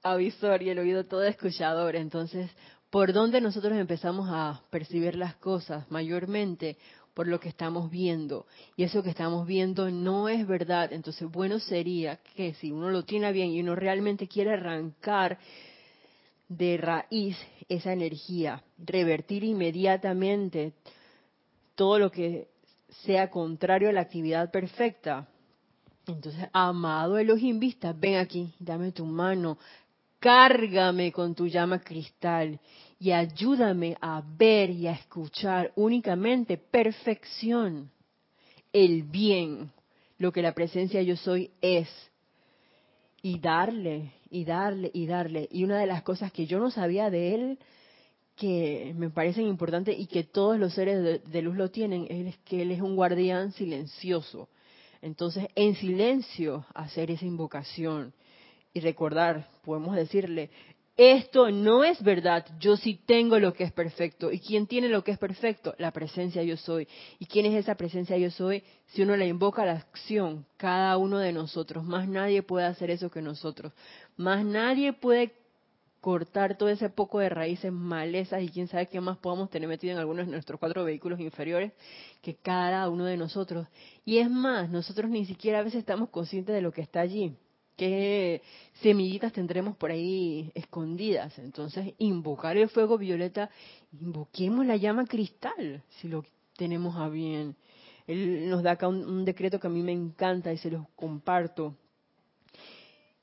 avisor 0.03 0.63
y 0.63 0.71
el 0.71 0.79
oído 0.79 1.05
todo 1.05 1.25
escuchador. 1.25 1.97
Entonces, 1.97 2.51
¿por 2.91 3.13
dónde 3.13 3.41
nosotros 3.41 3.73
empezamos 3.75 4.29
a 4.31 4.63
percibir 4.71 5.17
las 5.17 5.35
cosas? 5.37 5.91
Mayormente 5.91 6.77
por 7.15 7.29
lo 7.29 7.41
que 7.41 7.49
estamos 7.49 7.91
viendo. 7.91 8.47
Y 8.77 8.83
eso 8.83 9.03
que 9.03 9.11
estamos 9.11 9.47
viendo 9.47 9.91
no 9.91 10.29
es 10.29 10.47
verdad. 10.47 10.93
Entonces, 10.93 11.31
bueno 11.31 11.61
sería 11.61 12.19
que 12.35 12.55
si 12.55 12.73
uno 12.73 12.91
lo 12.91 13.05
tiene 13.05 13.33
bien 13.33 13.51
y 13.51 13.61
uno 13.61 13.75
realmente 13.77 14.29
quiere 14.29 14.53
arrancar 14.53 15.39
de 16.49 16.77
raíz 16.77 17.39
esa 17.69 17.93
energía, 17.93 18.63
revertir 18.79 19.45
inmediatamente 19.45 20.75
todo 21.75 21.99
lo 21.99 22.11
que 22.11 22.49
sea 23.05 23.31
contrario 23.31 23.89
a 23.89 23.93
la 23.93 24.03
actividad 24.03 24.51
perfecta. 24.51 25.27
Entonces, 26.07 26.49
amado 26.53 27.17
Elohim 27.17 27.59
Vista, 27.59 27.93
ven 27.93 28.17
aquí, 28.17 28.53
dame 28.59 28.93
tu 28.93 29.07
mano, 29.07 29.57
cárgame 30.21 31.13
con 31.13 31.35
tu 31.35 31.47
llama 31.47 31.81
cristal 31.81 32.61
y 33.05 33.13
ayúdame 33.13 33.99
a 34.01 34.23
ver 34.39 34.71
y 34.71 34.87
a 34.87 34.93
escuchar 34.93 35.73
únicamente 35.77 36.57
perfección, 36.57 37.91
el 38.73 39.03
bien, 39.03 39.71
lo 40.17 40.33
que 40.33 40.41
la 40.41 40.55
presencia 40.55 41.03
yo 41.03 41.15
soy 41.15 41.51
es. 41.61 41.87
Y 43.21 43.41
darle, 43.41 44.13
y 44.31 44.47
darle, 44.47 44.91
y 44.95 45.05
darle. 45.05 45.49
Y 45.51 45.65
una 45.65 45.79
de 45.79 45.87
las 45.87 46.03
cosas 46.03 46.33
que 46.33 46.47
yo 46.47 46.59
no 46.59 46.71
sabía 46.71 47.11
de 47.11 47.35
él, 47.35 47.59
que 48.37 48.95
me 48.97 49.11
parecen 49.11 49.49
importantes 49.49 49.99
y 49.99 50.07
que 50.07 50.25
todos 50.25 50.59
los 50.59 50.73
seres 50.73 51.03
de, 51.03 51.19
de 51.19 51.43
luz 51.43 51.57
lo 51.59 51.71
tienen, 51.71 52.07
es 52.09 52.39
que 52.39 52.63
él 52.63 52.71
es 52.71 52.81
un 52.81 52.97
guardián 52.97 53.53
silencioso. 53.53 54.49
Entonces, 55.03 55.49
en 55.57 55.75
silencio, 55.75 56.65
hacer 56.73 57.11
esa 57.11 57.27
invocación 57.27 58.15
y 58.73 58.81
recordar, 58.81 59.47
podemos 59.63 59.95
decirle, 59.95 60.49
esto 60.97 61.51
no 61.51 61.83
es 61.83 62.01
verdad, 62.05 62.47
yo 62.61 62.77
sí 62.77 63.01
tengo 63.05 63.41
lo 63.41 63.53
que 63.53 63.65
es 63.65 63.73
perfecto. 63.73 64.31
¿Y 64.31 64.39
quién 64.39 64.69
tiene 64.69 64.89
lo 64.89 65.03
que 65.03 65.11
es 65.11 65.19
perfecto? 65.19 65.75
La 65.79 65.91
presencia 65.91 66.43
yo 66.45 66.57
soy. 66.57 66.87
¿Y 67.19 67.27
quién 67.27 67.47
es 67.47 67.55
esa 67.55 67.75
presencia 67.75 68.17
yo 68.17 68.31
soy? 68.31 68.63
Si 68.87 69.03
uno 69.03 69.17
la 69.17 69.27
invoca 69.27 69.63
a 69.63 69.67
la 69.67 69.73
acción, 69.73 70.47
cada 70.57 70.97
uno 70.97 71.19
de 71.19 71.33
nosotros, 71.33 71.83
más 71.83 72.09
nadie 72.09 72.45
puede 72.45 72.67
hacer 72.67 72.91
eso 72.91 73.11
que 73.11 73.23
nosotros. 73.23 73.73
Más 74.17 74.45
nadie 74.45 74.93
puede 74.93 75.35
cortar 76.01 76.57
todo 76.57 76.69
ese 76.69 76.91
poco 76.91 77.19
de 77.19 77.29
raíces, 77.29 77.73
malezas 77.73 78.43
y 78.43 78.51
quién 78.51 78.69
sabe 78.69 78.87
qué 78.87 79.01
más 79.01 79.19
podamos 79.19 79.51
tener 79.51 79.69
metido 79.69 79.95
en 79.95 79.99
algunos 79.99 80.27
de 80.27 80.33
nuestros 80.33 80.61
cuatro 80.61 80.85
vehículos 80.85 81.19
inferiores 81.19 81.73
que 82.23 82.37
cada 82.37 82.89
uno 82.89 83.05
de 83.07 83.17
nosotros. 83.17 83.67
Y 84.05 84.19
es 84.19 84.31
más, 84.31 84.71
nosotros 84.71 85.11
ni 85.11 85.25
siquiera 85.25 85.59
a 85.59 85.63
veces 85.63 85.81
estamos 85.81 86.11
conscientes 86.11 86.55
de 86.55 86.61
lo 86.61 86.71
que 86.71 86.83
está 86.83 87.01
allí 87.01 87.35
qué 87.77 88.43
semillitas 88.81 89.33
tendremos 89.33 89.77
por 89.77 89.91
ahí 89.91 90.51
escondidas. 90.55 91.39
Entonces, 91.39 91.95
invocar 91.99 92.57
el 92.57 92.69
fuego 92.69 92.99
violeta, 92.99 93.51
invoquemos 93.93 94.67
la 94.67 94.77
llama 94.77 95.07
cristal, 95.07 95.83
si 96.01 96.09
lo 96.09 96.25
tenemos 96.57 96.97
a 96.97 97.09
bien. 97.09 97.57
Él 98.07 98.49
nos 98.49 98.63
da 98.63 98.73
acá 98.73 98.89
un, 98.89 99.25
decreto 99.25 99.59
que 99.59 99.67
a 99.67 99.71
mí 99.71 99.83
me 99.83 99.93
encanta 99.93 100.53
y 100.53 100.59
se 100.59 100.71
los 100.71 100.87
comparto. 100.95 101.75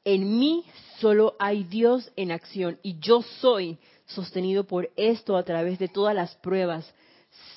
En 0.04 0.40
mí 0.40 0.66
solo 1.00 1.36
hay 1.40 1.64
Dios 1.64 2.12
en 2.16 2.32
acción 2.32 2.80
y 2.82 2.98
yo 3.00 3.22
soy 3.22 3.78
sostenido 4.06 4.66
por 4.66 4.90
esto 4.96 5.38
a 5.38 5.44
través 5.44 5.78
de 5.78 5.88
todas 5.88 6.16
las 6.16 6.36
pruebas. 6.38 6.92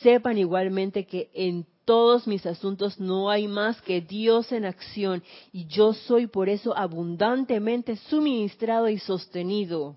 Sepan 0.03 0.37
igualmente 0.37 1.07
que 1.07 1.31
en 1.33 1.67
todos 1.85 2.27
mis 2.27 2.45
asuntos 2.47 2.99
no 2.99 3.31
hay 3.31 3.49
más 3.49 3.81
que 3.83 4.01
Dios 4.01 4.53
en 4.53 4.65
acción 4.65 5.23
y 5.53 5.67
yo 5.67 5.93
soy 5.93 6.27
por 6.27 6.49
eso 6.49 6.77
abundantemente 6.77 7.97
suministrado 7.97 8.89
y 8.89 8.99
sostenido. 8.99 9.97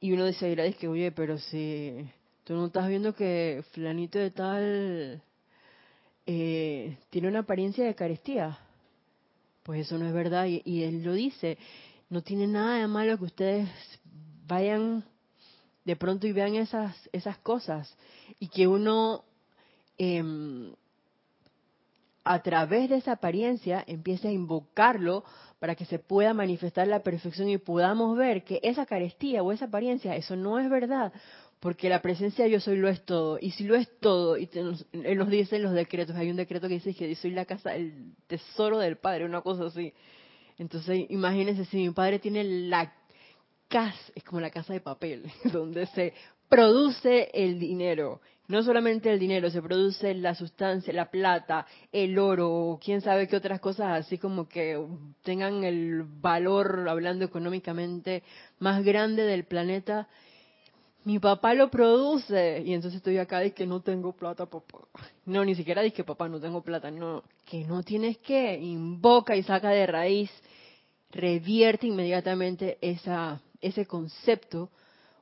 Y 0.00 0.12
uno 0.12 0.26
dice, 0.26 0.52
es 0.66 0.76
que, 0.76 0.88
oye, 0.88 1.10
pero 1.10 1.38
si 1.38 2.08
tú 2.44 2.54
no 2.54 2.66
estás 2.66 2.88
viendo 2.88 3.14
que 3.14 3.64
flanito 3.72 4.18
de 4.18 4.30
tal 4.30 5.22
eh, 6.26 6.96
tiene 7.10 7.28
una 7.28 7.40
apariencia 7.40 7.84
de 7.84 7.94
carestía, 7.94 8.58
pues 9.64 9.80
eso 9.80 9.98
no 9.98 10.06
es 10.06 10.12
verdad. 10.12 10.46
Y, 10.46 10.62
y 10.64 10.84
él 10.84 11.02
lo 11.02 11.14
dice, 11.14 11.58
no 12.10 12.22
tiene 12.22 12.46
nada 12.46 12.78
de 12.78 12.86
malo 12.86 13.18
que 13.18 13.24
ustedes 13.24 13.68
vayan 14.46 15.04
de 15.84 15.96
pronto 15.96 16.26
y 16.26 16.32
vean 16.32 16.54
esas, 16.54 16.94
esas 17.12 17.38
cosas 17.38 17.96
y 18.38 18.48
que 18.48 18.66
uno 18.66 19.24
Em, 19.98 20.72
a 22.24 22.42
través 22.42 22.90
de 22.90 22.96
esa 22.96 23.12
apariencia 23.12 23.82
empiece 23.86 24.28
a 24.28 24.32
invocarlo 24.32 25.24
para 25.58 25.74
que 25.74 25.86
se 25.86 25.98
pueda 25.98 26.34
manifestar 26.34 26.86
la 26.86 27.02
perfección 27.02 27.48
y 27.48 27.58
podamos 27.58 28.16
ver 28.16 28.44
que 28.44 28.60
esa 28.62 28.86
carestía 28.86 29.42
o 29.42 29.50
esa 29.50 29.64
apariencia, 29.64 30.14
eso 30.14 30.36
no 30.36 30.58
es 30.58 30.68
verdad, 30.68 31.12
porque 31.58 31.88
la 31.88 32.02
presencia 32.02 32.44
de 32.44 32.52
yo 32.52 32.60
soy 32.60 32.76
lo 32.76 32.88
es 32.88 33.04
todo. 33.04 33.38
Y 33.40 33.50
si 33.52 33.64
lo 33.64 33.74
es 33.74 33.88
todo, 34.00 34.36
y 34.36 34.48
él 34.52 35.18
nos 35.18 35.28
dice 35.28 35.56
en 35.56 35.62
los 35.62 35.72
decretos, 35.72 36.14
hay 36.16 36.30
un 36.30 36.36
decreto 36.36 36.68
que 36.68 36.74
dice 36.74 36.94
que 36.94 37.08
yo 37.08 37.16
soy 37.16 37.30
la 37.30 37.46
casa, 37.46 37.74
el 37.74 38.14
tesoro 38.26 38.78
del 38.78 38.96
Padre, 38.96 39.24
una 39.24 39.40
cosa 39.40 39.66
así. 39.66 39.92
Entonces, 40.58 41.06
imagínense 41.08 41.64
si 41.64 41.76
mi 41.78 41.90
padre 41.90 42.18
tiene 42.18 42.44
la 42.44 42.92
casa, 43.68 43.98
es 44.14 44.24
como 44.24 44.40
la 44.40 44.50
casa 44.50 44.72
de 44.72 44.80
papel, 44.80 45.30
donde 45.52 45.86
se 45.86 46.12
produce 46.48 47.30
el 47.32 47.58
dinero 47.58 48.20
no 48.48 48.62
solamente 48.62 49.12
el 49.12 49.18
dinero, 49.18 49.50
se 49.50 49.60
produce 49.60 50.14
la 50.14 50.34
sustancia, 50.34 50.92
la 50.94 51.10
plata, 51.10 51.66
el 51.92 52.18
oro, 52.18 52.80
quién 52.82 53.02
sabe 53.02 53.28
qué 53.28 53.36
otras 53.36 53.60
cosas 53.60 54.06
así 54.06 54.16
como 54.16 54.48
que 54.48 54.82
tengan 55.22 55.64
el 55.64 56.02
valor, 56.02 56.88
hablando 56.88 57.26
económicamente, 57.26 58.22
más 58.58 58.82
grande 58.82 59.24
del 59.24 59.44
planeta. 59.44 60.08
Mi 61.04 61.18
papá 61.18 61.52
lo 61.52 61.70
produce 61.70 62.62
y 62.64 62.72
entonces 62.72 62.98
estoy 62.98 63.18
acá 63.18 63.44
y 63.44 63.50
que 63.50 63.66
no 63.66 63.82
tengo 63.82 64.12
plata, 64.12 64.46
papá. 64.46 64.78
No, 65.26 65.44
ni 65.44 65.54
siquiera 65.54 65.82
dije 65.82 66.02
papá, 66.02 66.26
no 66.28 66.40
tengo 66.40 66.62
plata, 66.62 66.90
no, 66.90 67.24
que 67.44 67.64
no 67.64 67.82
tienes 67.82 68.16
que, 68.16 68.56
invoca 68.56 69.36
y 69.36 69.42
saca 69.42 69.68
de 69.70 69.86
raíz, 69.86 70.30
revierte 71.10 71.86
inmediatamente 71.86 72.78
esa, 72.80 73.42
ese 73.60 73.84
concepto 73.84 74.70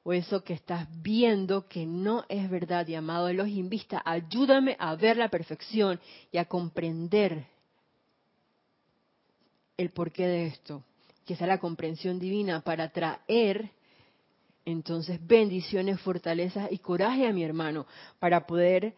o 0.08 0.12
eso 0.12 0.44
que 0.44 0.52
estás 0.52 0.86
viendo 1.02 1.66
que 1.66 1.84
no 1.84 2.24
es 2.28 2.48
verdad, 2.48 2.86
y 2.86 2.94
amado 2.94 3.32
los 3.32 3.48
invista, 3.48 4.00
ayúdame 4.04 4.76
a 4.78 4.94
ver 4.94 5.16
la 5.16 5.30
perfección 5.30 5.98
y 6.30 6.38
a 6.38 6.44
comprender 6.44 7.44
el 9.76 9.90
porqué 9.90 10.28
de 10.28 10.46
esto, 10.46 10.84
que 11.24 11.34
sea 11.34 11.48
la 11.48 11.58
comprensión 11.58 12.20
divina 12.20 12.60
para 12.60 12.90
traer 12.90 13.70
entonces 14.64 15.18
bendiciones, 15.26 16.00
fortalezas 16.00 16.70
y 16.70 16.78
coraje 16.78 17.26
a 17.26 17.32
mi 17.32 17.42
hermano 17.42 17.84
para 18.20 18.46
poder 18.46 18.94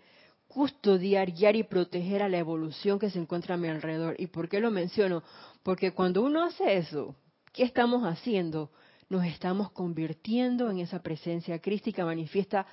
custodiar, 0.47 1.33
guiar 1.33 1.57
y 1.57 1.63
proteger 1.63 2.23
a 2.23 2.29
la 2.29 2.37
evolución 2.37 2.99
que 2.99 3.09
se 3.09 3.19
encuentra 3.19 3.55
a 3.55 3.59
mi 3.59 3.69
alrededor. 3.69 4.15
¿Y 4.19 4.27
por 4.27 4.51
qué 4.51 4.61
lo 4.61 4.71
menciono? 4.71 5.23
Porque 5.63 5.93
cuando 5.93 6.21
uno 6.21 6.45
hace 6.45 6.77
eso, 6.77 7.15
¿qué 7.55 7.63
estamos 7.63 8.03
haciendo? 8.03 8.71
Nos 9.09 9.25
estamos 9.25 9.71
convirtiendo 9.71 10.71
en 10.71 10.81
esa 10.81 11.03
presencia 11.03 11.59
crística 11.61 12.05
manifiesta 12.05 12.67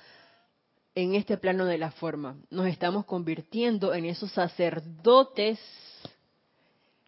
en 0.94 1.14
este 1.14 1.36
plano 1.36 1.64
de 1.66 1.78
la 1.78 1.90
forma. 1.90 2.36
Nos 2.50 2.66
estamos 2.66 3.04
convirtiendo 3.04 3.94
en 3.94 4.06
esos 4.06 4.32
sacerdotes 4.32 5.58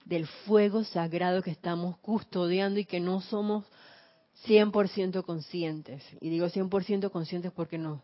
del 0.05 0.27
fuego 0.27 0.85
sagrado 0.85 1.43
que 1.43 1.51
estamos 1.51 1.99
custodiando 1.99 2.81
y 2.81 2.85
que 2.85 3.01
no 3.01 3.21
somos 3.21 3.65
100% 4.47 5.25
conscientes. 5.25 6.03
Y 6.21 6.31
digo 6.31 6.47
100% 6.47 7.11
conscientes 7.11 7.53
porque 7.53 7.79
no. 7.79 8.03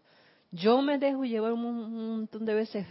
Yo 0.51 0.83
me 0.83 0.99
dejo 0.99 1.25
llevar 1.25 1.53
un 1.53 2.13
montón 2.13 2.45
de 2.45 2.55
veces 2.55 2.87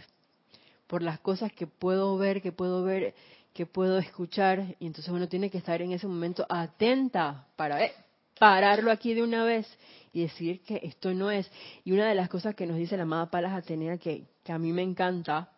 por 0.86 1.02
las 1.02 1.18
cosas 1.20 1.52
que 1.52 1.66
puedo 1.66 2.16
ver, 2.16 2.42
que 2.42 2.52
puedo 2.52 2.82
ver, 2.82 3.14
que 3.52 3.66
puedo 3.66 3.98
escuchar, 3.98 4.76
y 4.80 4.86
entonces 4.86 5.12
uno 5.12 5.28
tiene 5.28 5.48
que 5.48 5.58
estar 5.58 5.80
en 5.80 5.92
ese 5.92 6.06
momento 6.06 6.44
atenta 6.48 7.46
para 7.56 7.84
eh, 7.84 7.92
pararlo 8.38 8.90
aquí 8.90 9.14
de 9.14 9.22
una 9.22 9.44
vez 9.44 9.66
y 10.12 10.22
decir 10.22 10.60
que 10.62 10.80
esto 10.82 11.12
no 11.12 11.30
es. 11.30 11.50
Y 11.84 11.92
una 11.92 12.08
de 12.08 12.14
las 12.14 12.28
cosas 12.28 12.54
que 12.54 12.66
nos 12.66 12.76
dice 12.76 12.96
la 12.96 13.02
amada 13.02 13.30
Palas 13.30 13.52
Atenea 13.52 13.98
que, 13.98 14.24
que 14.42 14.52
a 14.52 14.58
mí 14.58 14.72
me 14.72 14.82
encanta 14.82 15.50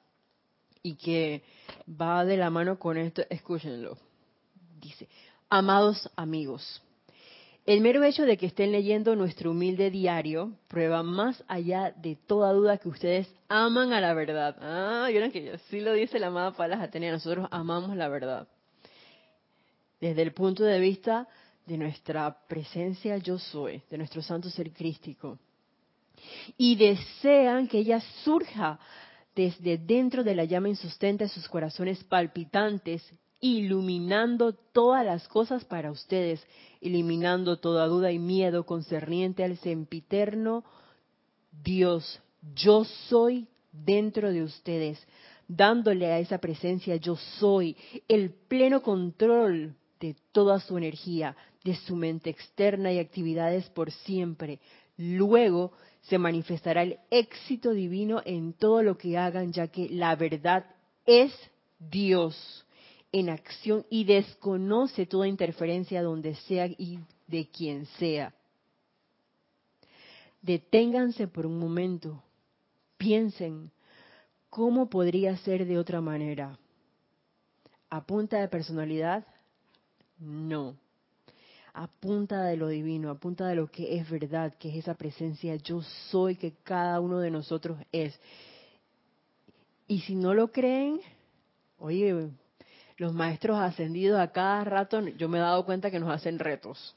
y 0.83 0.95
que 0.95 1.43
va 1.89 2.25
de 2.25 2.37
la 2.37 2.51
mano 2.51 2.79
con 2.79 2.97
esto, 2.97 3.23
escúchenlo. 3.29 3.99
Dice, 4.81 5.09
amados 5.49 6.09
amigos, 6.17 6.83
el 7.67 7.81
mero 7.81 8.05
hecho 8.05 8.25
de 8.25 8.37
que 8.37 8.47
estén 8.47 8.71
leyendo 8.71 9.17
nuestro 9.17 9.51
humilde 9.51 9.91
diario 9.91 10.53
prueba 10.69 11.03
más 11.03 11.43
allá 11.49 11.93
de 11.97 12.15
toda 12.15 12.53
duda 12.53 12.79
que 12.79 12.89
ustedes 12.89 13.29
aman 13.49 13.93
a 13.93 14.01
la 14.01 14.15
verdad. 14.15 14.57
Ah, 14.61 15.09
vieron 15.09 15.33
que 15.33 15.59
sí 15.69 15.81
lo 15.81 15.93
dice 15.93 16.21
la 16.21 16.29
amada 16.29 16.53
Palas 16.53 16.81
Atenea, 16.81 17.11
nosotros 17.11 17.49
amamos 17.51 17.97
la 17.97 18.09
verdad. 18.09 18.47
Desde 20.01 20.23
el 20.23 20.33
punto 20.33 20.63
de 20.63 20.79
vista 20.79 21.27
de 21.67 21.77
nuestra 21.77 22.35
presencia 22.49 23.19
yo 23.19 23.39
soy, 23.39 23.83
de 23.91 23.99
nuestro 23.99 24.23
santo 24.23 24.49
ser 24.49 24.73
crístico. 24.73 25.39
Y 26.57 26.77
desean 26.77 27.67
que 27.69 27.79
ella 27.79 28.01
surja 28.25 28.79
desde 29.35 29.77
dentro 29.77 30.25
de 30.25 30.35
la 30.35 30.45
llama 30.45 30.69
insustente 30.69 31.25
de 31.25 31.31
sus 31.31 31.49
corazones 31.49 32.03
palpitantes, 32.05 33.03
iluminando 33.41 34.55
todas 34.55 35.05
las 35.05 35.29
cosas 35.29 35.65
para 35.65 35.91
ustedes, 35.91 36.43
eliminando 36.81 37.59
toda 37.59 37.87
duda 37.87 38.11
y 38.13 38.19
miedo 38.19 38.65
concerniente 38.65 39.45
al 39.45 39.59
sempiterno 39.59 40.65
Dios, 41.63 42.21
yo 42.55 42.85
soy 42.85 43.47
dentro 43.73 44.31
de 44.31 44.43
ustedes, 44.43 45.07
dándole 45.49 46.07
a 46.07 46.19
esa 46.19 46.39
presencia 46.39 46.97
yo 46.97 47.17
soy 47.17 47.77
el 48.09 48.31
pleno 48.31 48.83
control 48.83 49.75
de 50.01 50.17
toda 50.33 50.61
su 50.61 50.77
energía, 50.77 51.37
de 51.65 51.75
su 51.75 51.97
mente 51.97 52.31
externa 52.31 52.93
y 52.93 52.99
actividades 52.99 53.69
por 53.71 53.91
siempre. 53.91 54.61
Luego 54.97 55.73
se 56.03 56.19
manifestará 56.19 56.83
el 56.83 56.99
éxito 57.11 57.73
divino 57.73 58.23
en 58.25 58.53
todo 58.53 58.83
lo 58.83 58.97
que 58.97 59.19
hagan, 59.19 59.53
ya 59.53 59.69
que 59.69 59.89
la 59.89 60.15
verdad 60.17 60.67
es 61.05 61.33
Dios 61.79 62.65
en 63.13 63.31
acción 63.31 63.85
y 63.91 64.05
desconoce 64.05 65.07
toda 65.07 65.27
interferencia 65.27 66.03
donde 66.03 66.35
sea 66.35 66.67
y 66.67 66.99
de 67.27 67.49
quien 67.49 67.87
sea. 67.99 68.35
Deténganse 70.43 71.27
por 71.27 71.47
un 71.47 71.59
momento, 71.59 72.23
piensen, 72.99 73.71
¿cómo 74.51 74.89
podría 74.89 75.37
ser 75.39 75.67
de 75.67 75.79
otra 75.79 76.01
manera? 76.01 76.59
¿A 77.91 78.05
punta 78.05 78.39
de 78.39 78.49
personalidad? 78.49 79.27
No 80.19 80.77
a 81.77 81.89
punta 81.89 82.43
de 82.45 82.57
lo 82.57 82.69
divino, 82.69 83.11
a 83.11 83.17
punta 83.17 83.47
de 83.47 83.55
lo 83.55 83.71
que 83.71 83.99
es 83.99 84.09
verdad, 84.09 84.55
que 84.59 84.71
es 84.71 84.77
esa 84.77 84.95
presencia 84.95 85.57
yo 85.57 85.83
soy 86.11 86.35
que 86.35 86.55
cada 86.65 87.01
uno 87.01 87.19
de 87.19 87.31
nosotros 87.31 87.79
es. 87.93 88.19
Y 89.87 90.01
si 90.01 90.15
no 90.15 90.33
lo 90.33 90.51
creen, 90.51 91.01
oye, 91.79 92.31
los 92.97 93.13
maestros 93.13 93.59
ascendidos 93.59 94.19
a 94.19 94.33
cada 94.33 94.65
rato, 94.65 95.07
yo 95.07 95.29
me 95.29 95.37
he 95.37 95.43
dado 95.43 95.67
cuenta 95.67 95.91
que 95.91 96.01
nos 96.01 96.09
hacen 96.09 96.39
retos. 96.39 96.97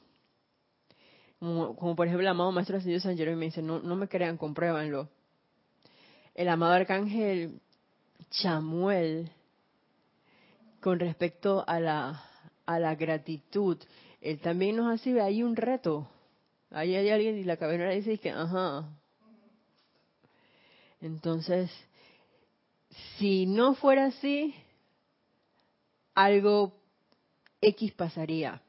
Como, 1.38 1.94
por 1.94 2.06
ejemplo 2.06 2.22
el 2.22 2.28
amado 2.28 2.50
maestro 2.50 2.78
ascendido 2.78 3.00
San 3.00 3.18
Jerónimo 3.18 3.40
me 3.40 3.46
dice, 3.46 3.60
no, 3.60 3.80
no 3.80 3.96
me 3.96 4.08
crean, 4.08 4.38
compruébanlo. 4.38 5.10
El 6.34 6.48
amado 6.48 6.72
arcángel 6.72 7.60
Chamuel, 8.30 9.30
con 10.80 10.98
respecto 10.98 11.64
a 11.66 11.80
la, 11.80 12.29
a 12.74 12.78
la 12.78 12.94
gratitud, 12.94 13.78
él 14.20 14.38
también 14.40 14.76
nos 14.76 14.92
hace, 14.92 15.20
hay 15.20 15.42
un 15.42 15.56
reto. 15.56 16.08
Ahí 16.70 16.94
hay 16.94 17.08
alguien 17.10 17.38
y 17.38 17.44
la 17.44 17.56
cabeza 17.56 17.88
dice 17.88 18.18
que, 18.18 18.30
ajá. 18.30 18.88
Entonces, 21.00 21.70
si 23.18 23.46
no 23.46 23.74
fuera 23.74 24.06
así, 24.06 24.54
algo 26.14 26.72
X 27.60 27.92
pasaría. 27.92 28.60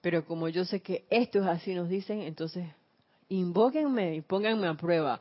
Pero 0.00 0.24
como 0.24 0.48
yo 0.48 0.64
sé 0.64 0.80
que 0.80 1.06
esto 1.10 1.40
es 1.40 1.46
así, 1.46 1.74
nos 1.74 1.88
dicen, 1.88 2.22
entonces 2.22 2.66
invóquenme 3.28 4.16
y 4.16 4.20
pónganme 4.20 4.68
a 4.68 4.74
prueba, 4.74 5.20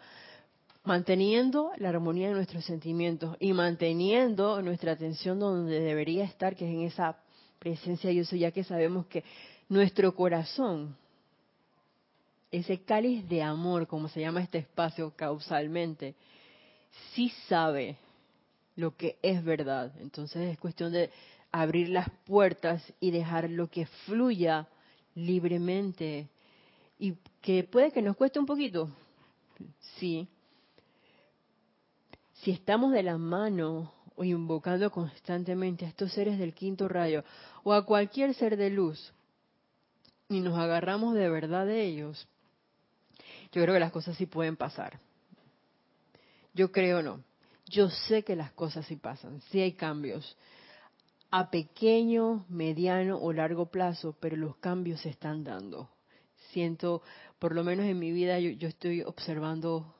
manteniendo 0.83 1.71
la 1.77 1.89
armonía 1.89 2.29
de 2.29 2.35
nuestros 2.35 2.63
sentimientos 2.65 3.35
y 3.39 3.53
manteniendo 3.53 4.61
nuestra 4.61 4.93
atención 4.93 5.39
donde 5.39 5.79
debería 5.79 6.25
estar, 6.25 6.55
que 6.55 6.65
es 6.65 6.73
en 6.73 6.81
esa 6.81 7.17
presencia 7.59 8.11
yo 8.11 8.23
soy, 8.23 8.39
ya 8.39 8.51
que 8.51 8.63
sabemos 8.63 9.05
que 9.07 9.23
nuestro 9.69 10.15
corazón, 10.15 10.95
ese 12.51 12.79
cáliz 12.79 13.27
de 13.27 13.43
amor, 13.43 13.87
como 13.87 14.07
se 14.07 14.21
llama 14.21 14.41
este 14.41 14.59
espacio 14.59 15.11
causalmente, 15.15 16.15
sí 17.13 17.31
sabe 17.47 17.97
lo 18.75 18.95
que 18.95 19.17
es 19.21 19.43
verdad. 19.43 19.91
Entonces 19.99 20.51
es 20.51 20.57
cuestión 20.57 20.93
de 20.93 21.09
abrir 21.51 21.89
las 21.89 22.09
puertas 22.25 22.81
y 22.99 23.11
dejar 23.11 23.49
lo 23.49 23.67
que 23.69 23.85
fluya 24.05 24.67
libremente. 25.15 26.27
Y 26.99 27.15
que 27.41 27.63
puede 27.63 27.91
que 27.91 28.01
nos 28.01 28.15
cueste 28.15 28.39
un 28.39 28.45
poquito, 28.45 28.89
sí. 29.97 30.27
Si 32.33 32.51
estamos 32.51 32.91
de 32.91 33.03
la 33.03 33.17
mano 33.17 33.91
o 34.17 34.23
invocando 34.23 34.91
constantemente 34.91 35.85
a 35.85 35.89
estos 35.89 36.11
seres 36.11 36.37
del 36.39 36.53
quinto 36.53 36.87
rayo 36.87 37.23
o 37.63 37.71
a 37.71 37.85
cualquier 37.85 38.33
ser 38.33 38.57
de 38.57 38.71
luz 38.71 39.13
y 40.27 40.41
nos 40.41 40.57
agarramos 40.57 41.13
de 41.13 41.29
verdad 41.29 41.65
de 41.65 41.85
ellos, 41.85 42.27
yo 43.53 43.61
creo 43.61 43.73
que 43.75 43.79
las 43.79 43.91
cosas 43.91 44.17
sí 44.17 44.25
pueden 44.25 44.57
pasar. 44.57 44.99
Yo 46.53 46.71
creo 46.71 47.01
no. 47.01 47.23
Yo 47.67 47.89
sé 47.89 48.23
que 48.23 48.35
las 48.35 48.51
cosas 48.51 48.85
sí 48.87 48.95
pasan, 48.95 49.41
sí 49.51 49.61
hay 49.61 49.73
cambios 49.73 50.35
a 51.29 51.51
pequeño, 51.51 52.45
mediano 52.49 53.17
o 53.17 53.33
largo 53.33 53.67
plazo, 53.67 54.15
pero 54.19 54.37
los 54.37 54.55
cambios 54.57 55.01
se 55.01 55.09
están 55.09 55.43
dando. 55.43 55.89
Siento, 56.51 57.01
por 57.39 57.53
lo 57.53 57.63
menos 57.63 57.85
en 57.85 57.99
mi 57.99 58.11
vida, 58.11 58.39
yo, 58.39 58.51
yo 58.51 58.69
estoy 58.69 59.01
observando 59.01 59.93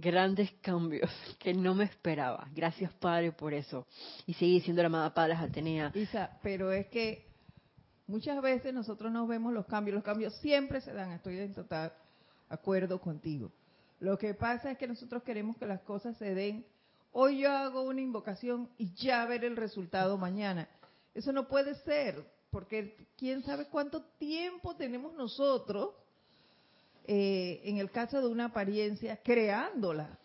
grandes 0.00 0.50
cambios 0.60 1.10
que 1.38 1.54
no 1.54 1.74
me 1.74 1.84
esperaba. 1.84 2.48
Gracias, 2.54 2.92
Padre, 2.94 3.32
por 3.32 3.54
eso. 3.54 3.86
Y 4.26 4.34
sigue 4.34 4.54
diciendo 4.54 4.82
la 4.82 4.86
amada 4.86 5.14
Padre 5.14 5.34
Atenea. 5.34 5.92
Isa, 5.94 6.38
pero 6.42 6.72
es 6.72 6.86
que 6.88 7.26
muchas 8.06 8.40
veces 8.42 8.72
nosotros 8.74 9.12
no 9.12 9.26
vemos 9.26 9.52
los 9.52 9.66
cambios. 9.66 9.94
Los 9.94 10.04
cambios 10.04 10.34
siempre 10.36 10.80
se 10.80 10.92
dan. 10.92 11.12
Estoy 11.12 11.38
en 11.38 11.54
total 11.54 11.92
acuerdo 12.48 13.00
contigo. 13.00 13.50
Lo 14.00 14.16
que 14.16 14.34
pasa 14.34 14.70
es 14.70 14.78
que 14.78 14.86
nosotros 14.86 15.22
queremos 15.22 15.56
que 15.56 15.66
las 15.66 15.80
cosas 15.82 16.16
se 16.16 16.34
den. 16.34 16.64
Hoy 17.12 17.40
yo 17.40 17.50
hago 17.50 17.82
una 17.82 18.00
invocación 18.00 18.68
y 18.78 18.94
ya 18.94 19.24
ver 19.26 19.44
el 19.44 19.56
resultado 19.56 20.18
mañana. 20.18 20.68
Eso 21.14 21.32
no 21.32 21.48
puede 21.48 21.74
ser, 21.82 22.24
porque 22.50 22.96
quién 23.16 23.42
sabe 23.42 23.66
cuánto 23.66 24.02
tiempo 24.18 24.76
tenemos 24.76 25.14
nosotros 25.14 25.94
eh, 27.10 27.62
en 27.64 27.78
el 27.78 27.90
caso 27.90 28.20
de 28.20 28.28
una 28.28 28.44
apariencia, 28.44 29.16
creándola. 29.24 30.18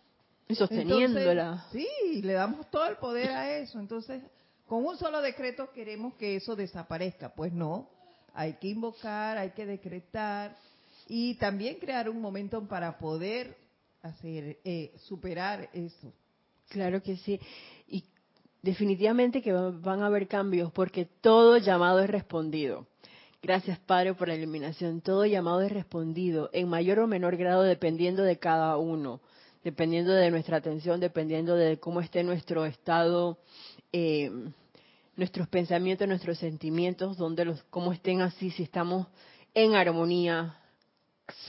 Y 0.50 0.56
sosteniéndola. 0.56 1.66
sí, 1.72 1.88
le 2.22 2.34
damos 2.34 2.70
todo 2.70 2.86
el 2.88 2.98
poder 2.98 3.30
a 3.30 3.58
eso. 3.58 3.80
Entonces, 3.80 4.22
con 4.68 4.86
un 4.86 4.98
solo 4.98 5.22
decreto 5.22 5.72
queremos 5.72 6.14
que 6.16 6.36
eso 6.36 6.58
desaparezca. 6.58 7.34
Pues 7.34 7.54
no, 7.54 7.90
hay 8.34 8.56
que 8.56 8.68
invocar, 8.68 9.38
hay 9.38 9.52
que 9.52 9.66
decretar 9.66 10.58
y 11.08 11.36
también 11.36 11.80
crear 11.80 12.10
un 12.10 12.20
momento 12.20 12.62
para 12.68 12.98
poder 12.98 13.56
hacer 14.02 14.58
eh, 14.66 14.94
superar 15.06 15.70
eso. 15.72 16.12
Claro 16.68 17.02
que 17.02 17.16
sí. 17.16 17.40
Y 17.88 18.04
definitivamente 18.62 19.42
que 19.42 19.54
van 19.54 20.04
a 20.04 20.08
haber 20.08 20.28
cambios 20.28 20.70
porque 20.74 21.06
todo 21.06 21.58
llamado 21.60 22.02
es 22.02 22.10
respondido. 22.10 22.88
Gracias, 23.44 23.78
Padre, 23.78 24.14
por 24.14 24.30
la 24.30 24.36
iluminación. 24.36 25.02
Todo 25.02 25.26
llamado 25.26 25.62
es 25.64 25.70
respondido, 25.70 26.50
en 26.54 26.70
mayor 26.70 27.00
o 27.00 27.08
menor 27.08 27.36
grado, 27.36 27.64
dependiendo 27.64 28.24
de 28.24 28.40
cada 28.40 28.78
uno, 28.78 29.20
dependiendo 29.66 30.14
de 30.14 30.32
nuestra 30.32 30.56
atención, 30.56 31.02
dependiendo 31.02 31.58
de 31.58 31.78
cómo 31.78 32.00
esté 32.00 32.24
nuestro 32.24 32.64
estado, 32.64 33.38
eh, 33.92 34.32
nuestros 35.18 35.50
pensamientos, 35.50 36.08
nuestros 36.08 36.38
sentimientos, 36.38 37.18
donde 37.18 37.44
los, 37.44 37.62
cómo 37.64 37.92
estén 37.92 38.22
así, 38.22 38.50
si 38.50 38.64
estamos 38.64 39.08
en 39.54 39.76
armonía 39.76 40.58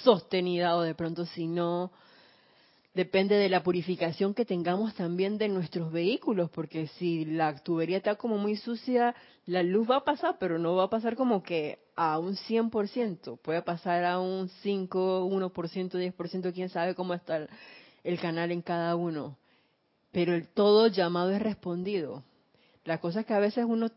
sostenida 0.03 0.75
o 0.77 0.83
de 0.83 0.97
pronto 0.97 1.27
si 1.27 1.47
no, 1.47 1.93
depende 2.95 3.35
de 3.35 3.49
la 3.49 3.63
purificación 3.63 4.35
que 4.35 4.45
tengamos 4.45 4.95
también 4.95 5.37
de 5.37 5.49
nuestros 5.49 5.93
vehículos, 5.93 6.49
porque 6.51 6.87
si 6.87 7.25
la 7.25 7.55
tubería 7.59 7.97
está 7.97 8.15
como 8.15 8.39
muy 8.39 8.57
sucia, 8.57 9.15
la 9.47 9.63
luz 9.63 9.91
va 9.91 9.97
a 9.97 10.05
pasar, 10.05 10.37
pero 10.39 10.59
no 10.59 10.77
va 10.77 10.85
a 10.85 10.91
pasar 10.91 11.17
como 11.17 11.43
que 11.43 11.81
a 11.97 12.19
un 12.19 12.37
100%, 12.37 13.39
puede 13.39 13.63
pasar 13.63 14.05
a 14.05 14.21
un 14.21 14.49
5, 14.49 15.27
1%, 15.29 16.15
10%, 16.15 16.55
quién 16.55 16.69
sabe 16.69 16.95
cómo 16.95 17.15
está 17.15 17.47
el 18.05 18.21
canal 18.21 18.53
en 18.53 18.63
cada 18.63 18.97
uno. 18.97 19.37
pero 20.13 20.33
el 20.33 20.47
todo 20.47 20.87
llamado 20.87 21.31
es 21.33 21.43
respondido. 21.43 22.23
La 22.85 22.99
cosa 22.99 23.21
es 23.21 23.27
que 23.27 23.35
a 23.35 23.41
veces 23.41 23.65
uno 23.67 23.91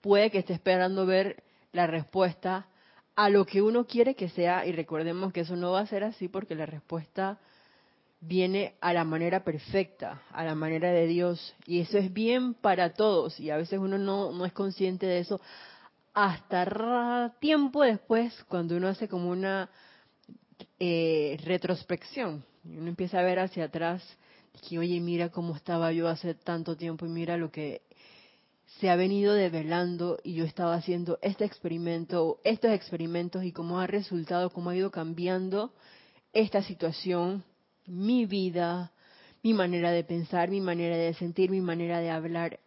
puede 0.00 0.30
que 0.30 0.38
esté 0.38 0.54
esperando 0.54 1.04
ver 1.04 1.42
la 1.72 1.86
respuesta 1.86 2.66
a 3.16 3.28
lo 3.28 3.44
que 3.44 3.60
uno 3.60 3.86
quiere 3.86 4.14
que 4.14 4.30
sea 4.30 4.64
y 4.64 4.72
recordemos 4.72 5.30
que 5.30 5.40
eso 5.40 5.54
no 5.54 5.72
va 5.72 5.80
a 5.80 5.86
ser 5.86 6.04
así 6.04 6.28
porque 6.28 6.54
la 6.54 6.64
respuesta 6.64 7.38
viene 8.22 8.76
a 8.80 8.94
la 8.94 9.04
manera 9.04 9.44
perfecta, 9.44 10.22
a 10.32 10.44
la 10.44 10.54
manera 10.54 10.90
de 10.90 11.06
Dios. 11.06 11.54
Y 11.66 11.80
eso 11.80 11.98
es 11.98 12.10
bien 12.12 12.54
para 12.54 12.94
todos. 12.94 13.38
Y 13.38 13.50
a 13.50 13.58
veces 13.58 13.78
uno 13.78 13.98
no, 13.98 14.46
es 14.46 14.52
consciente 14.52 15.06
de 15.06 15.18
eso. 15.18 15.40
Hasta 16.14 17.34
tiempo 17.40 17.82
después 17.82 18.32
cuando 18.48 18.76
uno 18.76 18.88
hace 18.88 19.08
como 19.08 19.30
una 19.30 19.70
eh, 20.78 21.38
retrospección 21.44 22.44
uno 22.64 22.88
empieza 22.88 23.18
a 23.18 23.22
ver 23.22 23.38
hacia 23.38 23.64
atrás 23.64 24.02
que 24.68 24.78
oye 24.78 25.00
mira 25.00 25.30
cómo 25.30 25.56
estaba 25.56 25.92
yo 25.92 26.08
hace 26.08 26.34
tanto 26.34 26.76
tiempo 26.76 27.06
y 27.06 27.08
mira 27.08 27.36
lo 27.36 27.50
que 27.50 27.82
se 28.78 28.88
ha 28.88 28.96
venido 28.96 29.34
develando 29.34 30.18
y 30.22 30.34
yo 30.34 30.44
estaba 30.44 30.74
haciendo 30.74 31.18
este 31.22 31.44
experimento, 31.44 32.38
estos 32.44 32.70
experimentos 32.70 33.44
y 33.44 33.52
cómo 33.52 33.80
ha 33.80 33.86
resultado, 33.86 34.50
cómo 34.50 34.70
ha 34.70 34.76
ido 34.76 34.90
cambiando 34.90 35.72
esta 36.32 36.62
situación, 36.62 37.44
mi 37.86 38.26
vida, 38.26 38.92
mi 39.42 39.54
manera 39.54 39.90
de 39.90 40.04
pensar, 40.04 40.50
mi 40.50 40.60
manera 40.60 40.96
de 40.96 41.14
sentir, 41.14 41.50
mi 41.50 41.60
manera 41.60 42.00
de 42.00 42.10
hablar, 42.10 42.60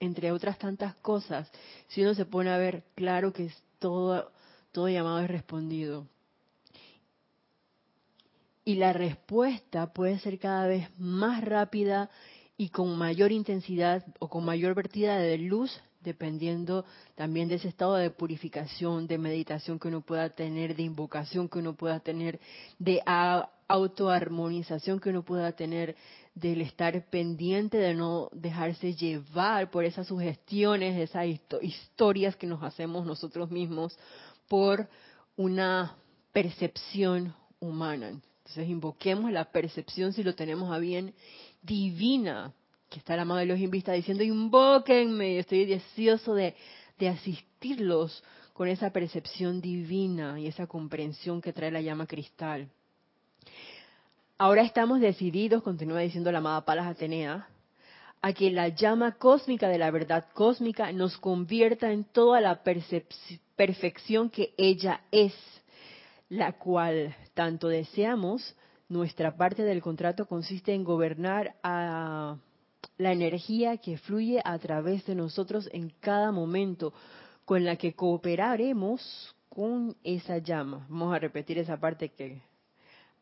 entre 0.00 0.32
otras 0.32 0.58
tantas 0.58 0.94
cosas. 0.96 1.50
Si 1.88 2.02
uno 2.02 2.14
se 2.14 2.26
pone 2.26 2.50
a 2.50 2.58
ver, 2.58 2.84
claro 2.94 3.32
que 3.32 3.46
es 3.46 3.62
todo, 3.78 4.30
todo 4.72 4.88
llamado 4.88 5.20
es 5.20 5.28
respondido. 5.28 6.06
Y 8.64 8.74
la 8.74 8.92
respuesta 8.92 9.92
puede 9.92 10.18
ser 10.18 10.38
cada 10.38 10.66
vez 10.66 10.88
más 10.98 11.44
rápida 11.44 12.10
y 12.56 12.70
con 12.70 12.98
mayor 12.98 13.32
intensidad 13.32 14.04
o 14.18 14.28
con 14.28 14.44
mayor 14.44 14.74
vertida 14.74 15.18
de 15.18 15.38
luz, 15.38 15.80
dependiendo 16.00 16.84
también 17.14 17.48
de 17.48 17.56
ese 17.56 17.68
estado 17.68 17.94
de 17.94 18.10
purificación, 18.10 19.06
de 19.06 19.18
meditación 19.18 19.78
que 19.78 19.88
uno 19.88 20.00
pueda 20.00 20.30
tener, 20.30 20.74
de 20.74 20.82
invocación 20.82 21.48
que 21.48 21.58
uno 21.58 21.74
pueda 21.74 22.00
tener, 22.00 22.40
de 22.78 23.02
autoarmonización 23.68 25.00
que 25.00 25.10
uno 25.10 25.24
pueda 25.24 25.52
tener, 25.52 25.96
del 26.34 26.60
estar 26.60 27.08
pendiente 27.08 27.78
de 27.78 27.94
no 27.94 28.28
dejarse 28.32 28.94
llevar 28.94 29.70
por 29.70 29.84
esas 29.84 30.06
sugestiones, 30.06 30.98
esas 30.98 31.26
historias 31.62 32.36
que 32.36 32.46
nos 32.46 32.62
hacemos 32.62 33.06
nosotros 33.06 33.50
mismos 33.50 33.98
por 34.46 34.88
una 35.36 35.96
percepción 36.32 37.34
humana. 37.58 38.08
Entonces 38.08 38.68
invoquemos 38.68 39.32
la 39.32 39.46
percepción 39.46 40.12
si 40.12 40.22
lo 40.22 40.34
tenemos 40.34 40.70
a 40.70 40.78
bien 40.78 41.14
divina, 41.62 42.52
que 42.90 42.98
está 42.98 43.14
el 43.14 43.26
de 43.28 43.46
los 43.46 43.58
invista 43.58 43.92
diciendo, 43.92 44.22
invóquenme, 44.22 45.38
estoy 45.38 45.64
deseoso 45.64 46.34
de, 46.34 46.54
de 46.98 47.08
asistirlos 47.08 48.22
con 48.52 48.68
esa 48.68 48.90
percepción 48.90 49.60
divina 49.60 50.38
y 50.38 50.46
esa 50.46 50.66
comprensión 50.66 51.40
que 51.40 51.52
trae 51.52 51.70
la 51.70 51.80
llama 51.80 52.06
cristal. 52.06 52.70
Ahora 54.38 54.60
estamos 54.60 55.00
decididos, 55.00 55.62
continúa 55.62 56.00
diciendo 56.00 56.30
la 56.30 56.38
amada 56.38 56.66
Palas 56.66 56.86
Atenea, 56.86 57.48
a 58.20 58.32
que 58.34 58.50
la 58.50 58.68
llama 58.68 59.12
cósmica 59.12 59.66
de 59.66 59.78
la 59.78 59.90
verdad 59.90 60.26
cósmica 60.34 60.92
nos 60.92 61.16
convierta 61.16 61.90
en 61.90 62.04
toda 62.04 62.42
la 62.42 62.62
perfección 62.62 64.28
que 64.28 64.52
ella 64.58 65.00
es, 65.10 65.32
la 66.28 66.52
cual 66.52 67.16
tanto 67.32 67.68
deseamos 67.68 68.54
nuestra 68.90 69.38
parte 69.38 69.62
del 69.62 69.80
contrato 69.80 70.26
consiste 70.26 70.74
en 70.74 70.84
gobernar 70.84 71.54
a 71.62 72.36
la 72.98 73.12
energía 73.12 73.78
que 73.78 73.96
fluye 73.96 74.42
a 74.44 74.58
través 74.58 75.06
de 75.06 75.14
nosotros 75.14 75.66
en 75.72 75.88
cada 76.00 76.30
momento, 76.30 76.92
con 77.46 77.64
la 77.64 77.76
que 77.76 77.94
cooperaremos 77.94 79.34
con 79.48 79.96
esa 80.04 80.36
llama. 80.38 80.86
Vamos 80.90 81.14
a 81.14 81.20
repetir 81.20 81.58
esa 81.58 81.80
parte 81.80 82.10
que... 82.10 82.42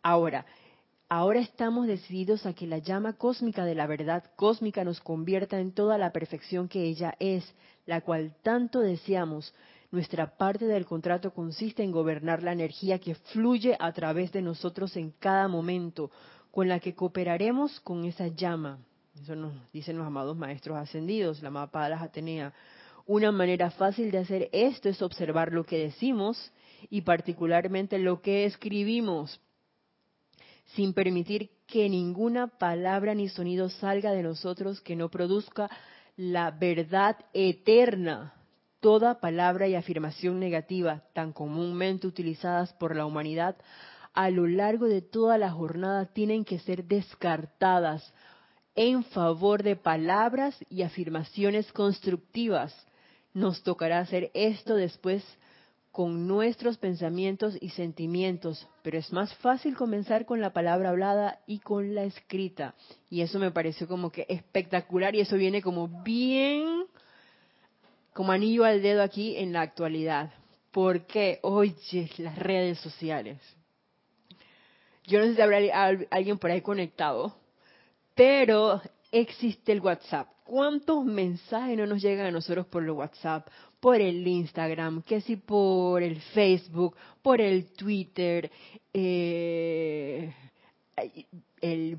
Ahora, 0.02 0.44
ahora 1.14 1.38
estamos 1.38 1.86
decididos 1.86 2.44
a 2.44 2.54
que 2.54 2.66
la 2.66 2.78
llama 2.78 3.12
cósmica 3.12 3.64
de 3.64 3.76
la 3.76 3.86
verdad 3.86 4.24
cósmica 4.34 4.82
nos 4.82 5.00
convierta 5.00 5.60
en 5.60 5.70
toda 5.70 5.96
la 5.96 6.10
perfección 6.10 6.66
que 6.68 6.82
ella 6.82 7.14
es, 7.20 7.54
la 7.86 8.00
cual 8.00 8.34
tanto 8.42 8.80
deseamos, 8.80 9.54
nuestra 9.92 10.36
parte 10.36 10.64
del 10.64 10.86
contrato 10.86 11.32
consiste 11.32 11.84
en 11.84 11.92
gobernar 11.92 12.42
la 12.42 12.50
energía 12.50 12.98
que 12.98 13.14
fluye 13.14 13.76
a 13.78 13.92
través 13.92 14.32
de 14.32 14.42
nosotros 14.42 14.96
en 14.96 15.12
cada 15.12 15.46
momento, 15.46 16.10
con 16.50 16.68
la 16.68 16.80
que 16.80 16.96
cooperaremos 16.96 17.78
con 17.80 18.04
esa 18.04 18.26
llama. 18.26 18.80
Eso 19.22 19.36
nos 19.36 19.52
dicen 19.72 19.96
los 19.96 20.08
amados 20.08 20.36
maestros 20.36 20.76
ascendidos, 20.76 21.42
la 21.42 21.50
mapa 21.50 21.84
de 21.84 21.90
las 21.90 22.02
Atenea. 22.02 22.52
Una 23.06 23.30
manera 23.30 23.70
fácil 23.70 24.10
de 24.10 24.18
hacer 24.18 24.48
esto 24.50 24.88
es 24.88 25.00
observar 25.00 25.52
lo 25.52 25.62
que 25.62 25.78
decimos 25.78 26.52
y 26.90 27.02
particularmente 27.02 27.98
lo 27.98 28.20
que 28.20 28.46
escribimos, 28.46 29.40
sin 30.74 30.92
permitir 30.92 31.50
que 31.66 31.88
ninguna 31.88 32.46
palabra 32.46 33.14
ni 33.14 33.28
sonido 33.28 33.68
salga 33.68 34.12
de 34.12 34.22
nosotros 34.22 34.80
que 34.80 34.96
no 34.96 35.10
produzca 35.10 35.70
la 36.16 36.50
verdad 36.50 37.16
eterna 37.32 38.34
toda 38.80 39.20
palabra 39.20 39.66
y 39.66 39.74
afirmación 39.74 40.38
negativa 40.38 41.02
tan 41.12 41.32
comúnmente 41.32 42.06
utilizadas 42.06 42.72
por 42.74 42.94
la 42.94 43.06
humanidad 43.06 43.56
a 44.14 44.30
lo 44.30 44.46
largo 44.46 44.86
de 44.86 45.02
toda 45.02 45.38
la 45.38 45.50
jornada 45.50 46.06
tienen 46.06 46.44
que 46.44 46.60
ser 46.60 46.84
descartadas 46.84 48.12
en 48.76 49.04
favor 49.04 49.62
de 49.62 49.76
palabras 49.76 50.56
y 50.68 50.82
afirmaciones 50.82 51.70
constructivas. 51.72 52.74
Nos 53.32 53.62
tocará 53.62 53.98
hacer 53.98 54.30
esto 54.34 54.76
después 54.76 55.24
con 55.94 56.26
nuestros 56.26 56.76
pensamientos 56.76 57.56
y 57.60 57.68
sentimientos, 57.68 58.66
pero 58.82 58.98
es 58.98 59.12
más 59.12 59.32
fácil 59.36 59.76
comenzar 59.76 60.26
con 60.26 60.40
la 60.40 60.52
palabra 60.52 60.88
hablada 60.90 61.38
y 61.46 61.60
con 61.60 61.94
la 61.94 62.02
escrita. 62.02 62.74
Y 63.08 63.20
eso 63.20 63.38
me 63.38 63.52
pareció 63.52 63.86
como 63.86 64.10
que 64.10 64.26
espectacular 64.28 65.14
y 65.14 65.20
eso 65.20 65.36
viene 65.36 65.62
como 65.62 65.86
bien 66.02 66.86
como 68.12 68.32
anillo 68.32 68.64
al 68.64 68.82
dedo 68.82 69.04
aquí 69.04 69.36
en 69.36 69.52
la 69.52 69.60
actualidad. 69.60 70.32
Porque, 70.72 71.38
oye, 71.42 72.10
las 72.18 72.40
redes 72.40 72.80
sociales. 72.80 73.38
Yo 75.04 75.20
no 75.20 75.26
sé 75.26 75.36
si 75.36 75.40
habrá 75.42 75.58
alguien 76.10 76.38
por 76.38 76.50
ahí 76.50 76.60
conectado, 76.60 77.36
pero 78.16 78.82
existe 79.12 79.70
el 79.70 79.80
WhatsApp. 79.80 80.26
¿Cuántos 80.42 81.04
mensajes 81.04 81.78
no 81.78 81.86
nos 81.86 82.02
llegan 82.02 82.26
a 82.26 82.32
nosotros 82.32 82.66
por 82.66 82.82
el 82.82 82.90
WhatsApp, 82.90 83.46
por 83.84 84.00
el 84.00 84.26
Instagram, 84.26 85.02
que 85.02 85.20
si 85.20 85.36
por 85.36 86.02
el 86.02 86.18
Facebook, 86.32 86.96
por 87.20 87.38
el 87.42 87.66
Twitter, 87.74 88.50
eh, 88.94 90.32
el, 91.60 91.98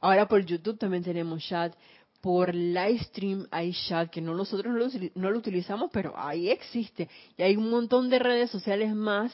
ahora 0.00 0.26
por 0.26 0.44
YouTube 0.44 0.76
también 0.76 1.04
tenemos 1.04 1.40
chat 1.44 1.72
por 2.20 2.52
Livestream 2.52 3.46
hay 3.52 3.72
chat 3.72 4.10
que 4.10 4.20
no 4.20 4.34
nosotros 4.34 4.74
no 5.14 5.30
lo, 5.30 5.38
utilizamos, 5.38 5.88
pero 5.92 6.14
ahí 6.16 6.48
existe. 6.48 7.08
Y 7.36 7.44
hay 7.44 7.54
un 7.54 7.70
montón 7.70 8.10
de 8.10 8.18
redes 8.18 8.50
sociales 8.50 8.92
más 8.96 9.32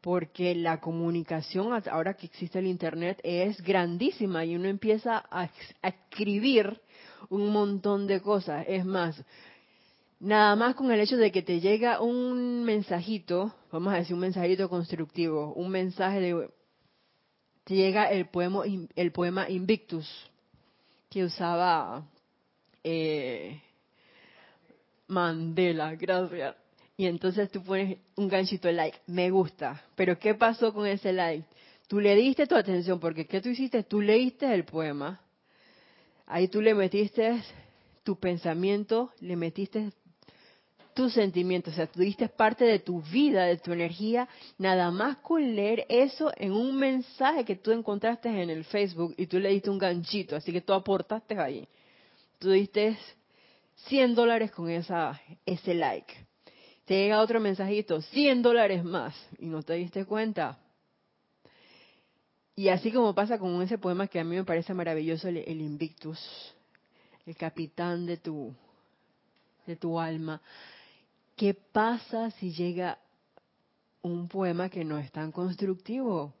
porque 0.00 0.54
la 0.54 0.80
comunicación 0.80 1.70
ahora 1.90 2.14
que 2.14 2.24
existe 2.24 2.58
el 2.58 2.66
internet 2.66 3.20
es 3.22 3.60
grandísima 3.60 4.42
y 4.46 4.56
uno 4.56 4.68
empieza 4.68 5.22
a, 5.30 5.50
escribir 5.82 6.80
un 7.28 7.50
montón 7.50 8.06
de 8.06 8.22
cosas. 8.22 8.64
Es 8.66 8.86
más, 8.86 9.22
nada 10.22 10.54
más 10.54 10.76
con 10.76 10.90
el 10.90 11.00
hecho 11.00 11.16
de 11.16 11.32
que 11.32 11.42
te 11.42 11.60
llega 11.60 12.00
un 12.00 12.64
mensajito, 12.64 13.52
vamos 13.72 13.92
a 13.92 13.96
decir 13.96 14.14
un 14.14 14.20
mensajito 14.20 14.68
constructivo, 14.68 15.52
un 15.54 15.68
mensaje 15.68 16.20
de 16.20 16.48
te 17.64 17.74
llega 17.74 18.10
el 18.10 18.26
poema 18.26 18.62
el 18.96 19.12
poema 19.12 19.48
Invictus 19.48 20.08
que 21.10 21.24
usaba 21.24 22.06
eh, 22.82 23.60
Mandela, 25.08 25.94
gracias. 25.96 26.56
Y 26.96 27.06
entonces 27.06 27.50
tú 27.50 27.62
pones 27.62 27.98
un 28.16 28.28
ganchito 28.28 28.68
de 28.68 28.74
like, 28.74 28.98
me 29.08 29.30
gusta. 29.30 29.82
Pero 29.96 30.18
¿qué 30.18 30.34
pasó 30.34 30.72
con 30.72 30.86
ese 30.86 31.12
like? 31.12 31.44
Tú 31.88 32.00
le 32.00 32.14
diste 32.14 32.46
tu 32.46 32.54
atención, 32.54 33.00
porque 33.00 33.26
¿qué 33.26 33.40
tú 33.40 33.48
hiciste? 33.48 33.82
Tú 33.82 34.00
leíste 34.00 34.52
el 34.54 34.64
poema, 34.64 35.20
ahí 36.26 36.48
tú 36.48 36.60
le 36.60 36.74
metiste 36.74 37.42
tu 38.04 38.18
pensamiento, 38.18 39.12
le 39.20 39.36
metiste 39.36 39.92
tus 40.94 41.12
sentimientos, 41.14 41.72
o 41.74 41.76
sea, 41.76 41.86
tú 41.86 42.00
diste 42.00 42.28
parte 42.28 42.64
de 42.64 42.78
tu 42.78 43.00
vida, 43.02 43.44
de 43.44 43.56
tu 43.56 43.72
energía, 43.72 44.28
nada 44.58 44.90
más 44.90 45.18
con 45.18 45.54
leer 45.54 45.86
eso 45.88 46.32
en 46.36 46.52
un 46.52 46.76
mensaje 46.76 47.44
que 47.44 47.56
tú 47.56 47.70
encontraste 47.70 48.28
en 48.28 48.50
el 48.50 48.64
Facebook 48.64 49.14
y 49.16 49.26
tú 49.26 49.38
le 49.38 49.50
diste 49.50 49.70
un 49.70 49.78
ganchito, 49.78 50.36
así 50.36 50.52
que 50.52 50.60
tú 50.60 50.72
aportaste 50.72 51.38
ahí. 51.38 51.66
Tú 52.38 52.50
diste 52.50 52.96
100 53.86 54.14
dólares 54.14 54.50
con 54.50 54.68
esa, 54.68 55.20
ese 55.46 55.74
like. 55.74 56.14
Te 56.84 56.94
llega 56.94 57.20
otro 57.20 57.40
mensajito, 57.40 58.00
100 58.02 58.42
dólares 58.42 58.84
más, 58.84 59.14
y 59.38 59.46
no 59.46 59.62
te 59.62 59.74
diste 59.74 60.04
cuenta. 60.04 60.58
y 62.54 62.68
así 62.68 62.92
como 62.92 63.14
pasa 63.14 63.38
con 63.38 63.62
ese 63.62 63.78
poema 63.78 64.08
que 64.08 64.20
a 64.20 64.24
mí 64.24 64.36
me 64.36 64.44
parece 64.44 64.74
maravilloso, 64.74 65.28
el, 65.28 65.38
el 65.38 65.60
Invictus, 65.60 66.20
el 67.24 67.36
capitán 67.36 68.04
de 68.04 68.16
tu, 68.18 68.52
de 69.66 69.76
tu 69.76 69.98
alma, 69.98 70.40
¿qué 71.36 71.54
pasa 71.54 72.30
si 72.32 72.52
llega 72.52 72.98
un 74.02 74.28
poema 74.28 74.68
que 74.68 74.84
no 74.84 74.98
es 74.98 75.10
tan 75.12 75.32
constructivo? 75.32 76.34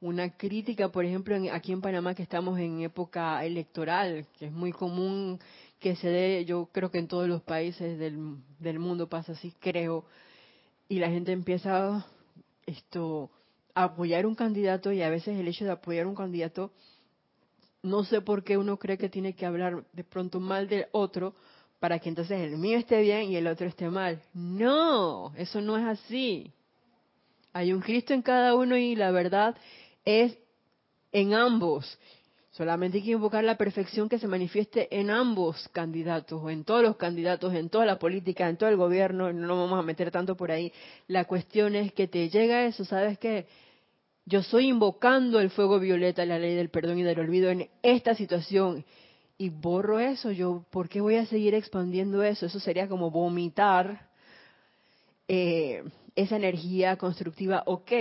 Una 0.00 0.36
crítica, 0.36 0.90
por 0.90 1.04
ejemplo, 1.04 1.36
aquí 1.52 1.72
en 1.72 1.80
Panamá 1.80 2.14
que 2.14 2.22
estamos 2.22 2.58
en 2.58 2.82
época 2.82 3.44
electoral, 3.44 4.26
que 4.38 4.46
es 4.46 4.52
muy 4.52 4.72
común 4.72 5.38
que 5.78 5.96
se 5.96 6.08
dé, 6.08 6.44
yo 6.44 6.68
creo 6.72 6.90
que 6.90 6.98
en 6.98 7.08
todos 7.08 7.28
los 7.28 7.42
países 7.42 7.98
del, 7.98 8.36
del 8.58 8.78
mundo 8.78 9.08
pasa 9.08 9.32
así, 9.32 9.52
creo, 9.60 10.04
y 10.88 10.98
la 10.98 11.08
gente 11.08 11.32
empieza 11.32 12.06
esto 12.66 13.30
a 13.74 13.84
apoyar 13.84 14.26
un 14.26 14.34
candidato 14.34 14.92
y 14.92 15.02
a 15.02 15.10
veces 15.10 15.38
el 15.38 15.48
hecho 15.48 15.64
de 15.64 15.72
apoyar 15.72 16.06
un 16.06 16.14
candidato 16.14 16.70
no 17.82 18.02
sé 18.04 18.22
por 18.22 18.44
qué 18.44 18.56
uno 18.56 18.78
cree 18.78 18.96
que 18.96 19.10
tiene 19.10 19.34
que 19.34 19.44
hablar 19.44 19.84
de 19.92 20.04
pronto 20.04 20.40
mal 20.40 20.68
del 20.68 20.86
otro 20.92 21.34
para 21.84 21.98
que 21.98 22.08
entonces 22.08 22.40
el 22.40 22.56
mío 22.56 22.78
esté 22.78 23.02
bien 23.02 23.30
y 23.30 23.36
el 23.36 23.46
otro 23.46 23.66
esté 23.66 23.90
mal. 23.90 24.18
No, 24.32 25.34
eso 25.36 25.60
no 25.60 25.76
es 25.76 25.84
así. 25.84 26.50
Hay 27.52 27.74
un 27.74 27.82
Cristo 27.82 28.14
en 28.14 28.22
cada 28.22 28.54
uno 28.54 28.78
y 28.78 28.96
la 28.96 29.10
verdad 29.10 29.54
es 30.02 30.34
en 31.12 31.34
ambos. 31.34 31.98
Solamente 32.52 32.96
hay 32.96 33.04
que 33.04 33.10
invocar 33.10 33.44
la 33.44 33.58
perfección 33.58 34.08
que 34.08 34.18
se 34.18 34.26
manifieste 34.26 34.98
en 34.98 35.10
ambos 35.10 35.68
candidatos, 35.74 36.42
o 36.42 36.48
en 36.48 36.64
todos 36.64 36.82
los 36.82 36.96
candidatos, 36.96 37.52
en 37.52 37.68
toda 37.68 37.84
la 37.84 37.98
política, 37.98 38.48
en 38.48 38.56
todo 38.56 38.70
el 38.70 38.78
gobierno, 38.78 39.30
no 39.34 39.60
vamos 39.60 39.78
a 39.78 39.82
meter 39.82 40.10
tanto 40.10 40.38
por 40.38 40.50
ahí. 40.50 40.72
La 41.06 41.26
cuestión 41.26 41.76
es 41.76 41.92
que 41.92 42.08
te 42.08 42.30
llega 42.30 42.64
eso, 42.64 42.86
¿sabes 42.86 43.18
qué? 43.18 43.44
Yo 44.24 44.38
estoy 44.38 44.68
invocando 44.68 45.38
el 45.38 45.50
fuego 45.50 45.78
violeta, 45.78 46.24
la 46.24 46.38
ley 46.38 46.54
del 46.54 46.70
perdón 46.70 46.98
y 47.00 47.02
del 47.02 47.20
olvido 47.20 47.50
en 47.50 47.68
esta 47.82 48.14
situación 48.14 48.86
y 49.38 49.48
borro 49.50 49.98
eso. 49.98 50.30
Yo, 50.30 50.64
¿por 50.70 50.88
qué 50.88 51.00
voy 51.00 51.16
a 51.16 51.26
seguir 51.26 51.54
expandiendo 51.54 52.22
eso? 52.22 52.46
Eso 52.46 52.60
sería 52.60 52.88
como 52.88 53.10
vomitar 53.10 54.08
eh, 55.28 55.84
esa 56.14 56.36
energía 56.36 56.96
constructiva. 56.96 57.62
Ok, 57.66 57.92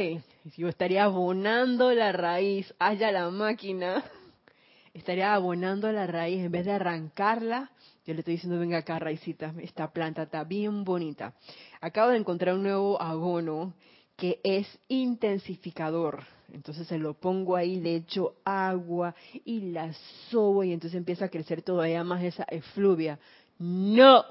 yo 0.58 0.68
estaría 0.68 1.04
abonando 1.04 1.92
la 1.94 2.12
raíz, 2.12 2.74
haya 2.80 3.12
la 3.12 3.30
máquina 3.30 4.04
estaría 4.94 5.34
abonando 5.34 5.92
la 5.92 6.08
raíz 6.08 6.40
en 6.44 6.52
vez 6.52 6.66
de 6.66 6.72
arrancarla. 6.72 7.72
Yo 8.06 8.14
le 8.14 8.20
estoy 8.20 8.36
diciendo, 8.36 8.60
venga 8.60 8.80
acá, 8.80 9.00
raicita, 9.00 9.54
esta 9.62 9.92
planta 9.92 10.24
está 10.24 10.44
bien 10.44 10.84
bonita. 10.84 11.34
Acabo 11.82 12.12
de 12.12 12.18
encontrar 12.18 12.56
un 12.56 12.64
nuevo 12.64 13.02
abono 13.02 13.74
que 14.16 14.40
es 14.44 14.68
intensificador. 14.90 16.24
Entonces 16.54 16.88
se 16.88 16.99
lo 16.99 17.16
pongo 17.16 17.56
ahí, 17.56 17.80
le 17.80 17.95
echo 17.95 18.36
agua 18.45 19.16
y 19.43 19.72
la 19.72 19.91
sobo 20.30 20.64
y 20.64 20.72
entonces 20.72 20.97
empieza 20.97 21.26
a 21.26 21.30
crecer 21.30 21.64
todavía 21.64 22.04
más 22.04 22.24
esa 22.24 22.43
efluvia. 22.43 23.20
No. 23.58 24.24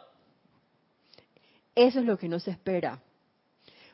Eso 1.75 1.99
es 1.99 2.07
lo 2.07 2.17
que 2.17 2.29
no 2.29 2.39
se 2.39 2.53
espera. 2.53 3.03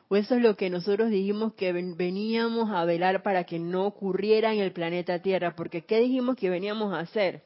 O 0.09 0.15
eso 0.15 0.35
es 0.35 0.43
lo 0.43 0.55
que 0.55 0.69
nosotros 0.69 1.09
dijimos 1.09 1.53
que 1.53 1.73
veníamos 1.73 2.69
a 2.69 2.85
velar 2.85 3.23
para 3.23 3.45
que 3.45 3.57
no 3.57 3.87
ocurriera 3.87 4.53
en 4.53 4.59
el 4.59 4.73
planeta 4.73 5.21
Tierra. 5.21 5.55
Porque 5.55 5.81
¿qué 5.81 5.99
dijimos 5.99 6.35
que 6.35 6.51
veníamos 6.51 6.93
a 6.93 6.99
hacer? 6.99 7.43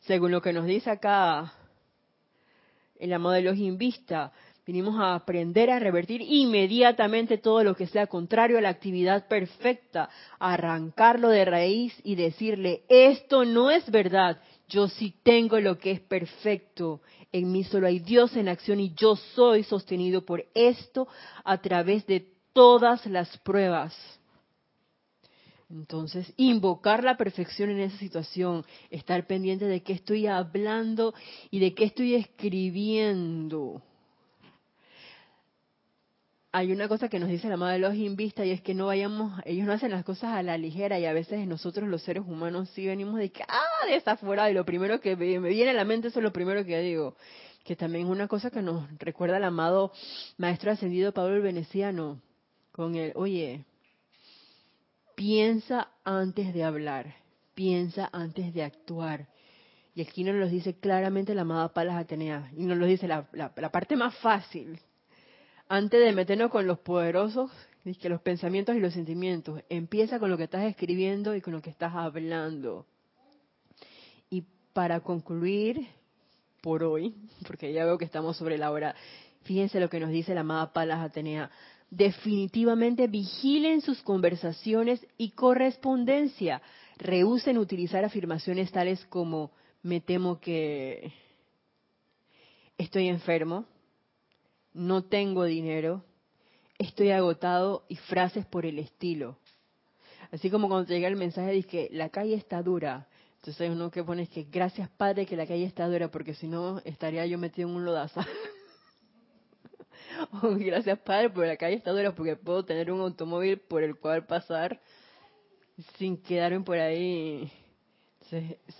Según 0.00 0.32
lo 0.32 0.40
que 0.40 0.54
nos 0.54 0.64
dice 0.64 0.88
acá 0.88 1.52
en 2.98 3.10
la 3.10 3.18
modelo 3.18 3.52
Invista, 3.52 4.32
vinimos 4.66 4.98
a 4.98 5.14
aprender 5.14 5.70
a 5.70 5.78
revertir 5.78 6.20
inmediatamente 6.20 7.38
todo 7.38 7.62
lo 7.62 7.76
que 7.76 7.86
sea 7.86 8.08
contrario 8.08 8.58
a 8.58 8.60
la 8.60 8.70
actividad 8.70 9.28
perfecta, 9.28 10.10
arrancarlo 10.40 11.28
de 11.28 11.44
raíz 11.44 11.94
y 12.02 12.16
decirle, 12.16 12.82
esto 12.88 13.44
no 13.44 13.70
es 13.70 13.88
verdad, 13.90 14.40
yo 14.68 14.88
sí 14.88 15.14
tengo 15.22 15.60
lo 15.60 15.78
que 15.78 15.92
es 15.92 16.00
perfecto. 16.00 17.00
En 17.30 17.52
mí 17.52 17.62
solo 17.62 17.86
hay 17.86 18.00
Dios 18.00 18.34
en 18.36 18.48
acción 18.48 18.80
y 18.80 18.92
yo 18.94 19.14
soy 19.14 19.62
sostenido 19.62 20.24
por 20.24 20.44
esto 20.52 21.06
a 21.44 21.58
través 21.58 22.04
de 22.06 22.26
todas 22.52 23.06
las 23.06 23.38
pruebas. 23.38 23.94
Entonces, 25.70 26.32
invocar 26.36 27.04
la 27.04 27.16
perfección 27.16 27.70
en 27.70 27.80
esa 27.80 27.98
situación, 27.98 28.64
estar 28.90 29.26
pendiente 29.26 29.66
de 29.66 29.82
qué 29.82 29.92
estoy 29.92 30.26
hablando 30.26 31.14
y 31.50 31.60
de 31.60 31.74
qué 31.74 31.84
estoy 31.84 32.14
escribiendo 32.14 33.82
hay 36.56 36.72
una 36.72 36.88
cosa 36.88 37.10
que 37.10 37.18
nos 37.18 37.28
dice 37.28 37.50
la 37.50 37.58
madre 37.58 37.74
de 37.74 37.80
los 37.80 37.94
invista 37.96 38.42
y 38.42 38.50
es 38.50 38.62
que 38.62 38.72
no 38.72 38.86
vayamos, 38.86 39.38
ellos 39.44 39.66
no 39.66 39.74
hacen 39.74 39.90
las 39.90 40.06
cosas 40.06 40.32
a 40.32 40.42
la 40.42 40.56
ligera 40.56 40.98
y 40.98 41.04
a 41.04 41.12
veces 41.12 41.46
nosotros 41.46 41.86
los 41.86 42.00
seres 42.00 42.22
humanos 42.26 42.70
sí 42.70 42.86
venimos 42.86 43.18
de 43.18 43.30
que, 43.30 43.42
ah, 43.42 43.86
de 43.86 43.96
esa 43.96 44.16
fuera 44.16 44.50
y 44.50 44.54
lo 44.54 44.64
primero 44.64 44.98
que 44.98 45.16
me 45.16 45.50
viene 45.50 45.72
a 45.72 45.74
la 45.74 45.84
mente 45.84 46.08
eso 46.08 46.18
es 46.18 46.22
lo 46.22 46.32
primero 46.32 46.64
que 46.64 46.80
digo. 46.80 47.14
Que 47.62 47.76
también 47.76 48.06
es 48.06 48.10
una 48.10 48.26
cosa 48.26 48.50
que 48.50 48.62
nos 48.62 48.88
recuerda 48.98 49.36
el 49.36 49.44
amado 49.44 49.92
Maestro 50.38 50.70
Ascendido 50.72 51.12
Pablo 51.12 51.36
el 51.36 51.42
Veneciano, 51.42 52.22
con 52.72 52.94
el, 52.94 53.12
oye, 53.16 53.66
piensa 55.14 55.90
antes 56.04 56.54
de 56.54 56.64
hablar, 56.64 57.16
piensa 57.54 58.08
antes 58.14 58.54
de 58.54 58.62
actuar. 58.62 59.28
Y 59.94 60.00
aquí 60.00 60.24
nos 60.24 60.36
lo 60.36 60.48
dice 60.48 60.72
claramente 60.72 61.34
la 61.34 61.42
amada 61.42 61.74
Palas 61.74 61.96
Atenea, 61.96 62.50
y 62.56 62.64
nos 62.64 62.78
lo 62.78 62.86
dice 62.86 63.06
la, 63.06 63.28
la 63.34 63.70
parte 63.70 63.94
más 63.94 64.14
fácil, 64.16 64.80
antes 65.68 66.00
de 66.00 66.12
meternos 66.12 66.50
con 66.50 66.66
los 66.66 66.78
poderosos, 66.78 67.50
que 67.94 68.08
los 68.08 68.20
pensamientos 68.20 68.74
y 68.74 68.80
los 68.80 68.94
sentimientos, 68.94 69.62
empieza 69.68 70.18
con 70.18 70.30
lo 70.30 70.36
que 70.36 70.44
estás 70.44 70.64
escribiendo 70.64 71.36
y 71.36 71.40
con 71.40 71.52
lo 71.52 71.62
que 71.62 71.70
estás 71.70 71.94
hablando. 71.94 72.84
Y 74.28 74.44
para 74.72 75.00
concluir 75.00 75.86
por 76.62 76.82
hoy, 76.82 77.14
porque 77.46 77.72
ya 77.72 77.84
veo 77.84 77.98
que 77.98 78.04
estamos 78.04 78.36
sobre 78.36 78.58
la 78.58 78.72
hora, 78.72 78.96
fíjense 79.42 79.78
lo 79.78 79.88
que 79.88 80.00
nos 80.00 80.10
dice 80.10 80.34
la 80.34 80.40
amada 80.40 80.72
Palas 80.72 81.00
Atenea. 81.00 81.50
Definitivamente 81.88 83.06
vigilen 83.06 83.80
sus 83.80 84.02
conversaciones 84.02 85.06
y 85.16 85.30
correspondencia. 85.30 86.60
Rehúsen 86.98 87.58
utilizar 87.58 88.04
afirmaciones 88.04 88.72
tales 88.72 89.04
como 89.06 89.52
me 89.82 90.00
temo 90.00 90.40
que 90.40 91.12
estoy 92.76 93.06
enfermo, 93.06 93.66
no 94.76 95.04
tengo 95.04 95.44
dinero, 95.44 96.04
estoy 96.78 97.10
agotado 97.10 97.84
y 97.88 97.96
frases 97.96 98.44
por 98.46 98.66
el 98.66 98.78
estilo. 98.78 99.38
Así 100.30 100.50
como 100.50 100.68
cuando 100.68 100.86
te 100.86 100.94
llega 100.94 101.08
el 101.08 101.16
mensaje 101.16 101.52
de 101.52 101.62
que 101.62 101.88
la 101.92 102.10
calle 102.10 102.34
está 102.34 102.62
dura, 102.62 103.06
entonces 103.36 103.70
uno 103.70 103.90
que 103.90 104.04
pone 104.04 104.26
que 104.26 104.44
gracias 104.44 104.88
Padre 104.90 105.24
que 105.24 105.36
la 105.36 105.46
calle 105.46 105.64
está 105.64 105.88
dura, 105.88 106.10
porque 106.10 106.34
si 106.34 106.46
no 106.46 106.80
estaría 106.84 107.24
yo 107.26 107.38
metido 107.38 107.68
en 107.68 107.76
un 107.76 107.84
lodaza. 107.84 108.26
o 110.42 110.54
gracias 110.56 110.98
Padre 110.98 111.30
porque 111.30 111.48
la 111.48 111.56
calle 111.56 111.76
está 111.76 111.92
dura, 111.92 112.14
porque 112.14 112.36
puedo 112.36 112.64
tener 112.64 112.92
un 112.92 113.00
automóvil 113.00 113.58
por 113.58 113.82
el 113.82 113.96
cual 113.96 114.26
pasar 114.26 114.80
sin 115.96 116.16
quedarme 116.16 116.60
por 116.60 116.78
ahí. 116.78 117.50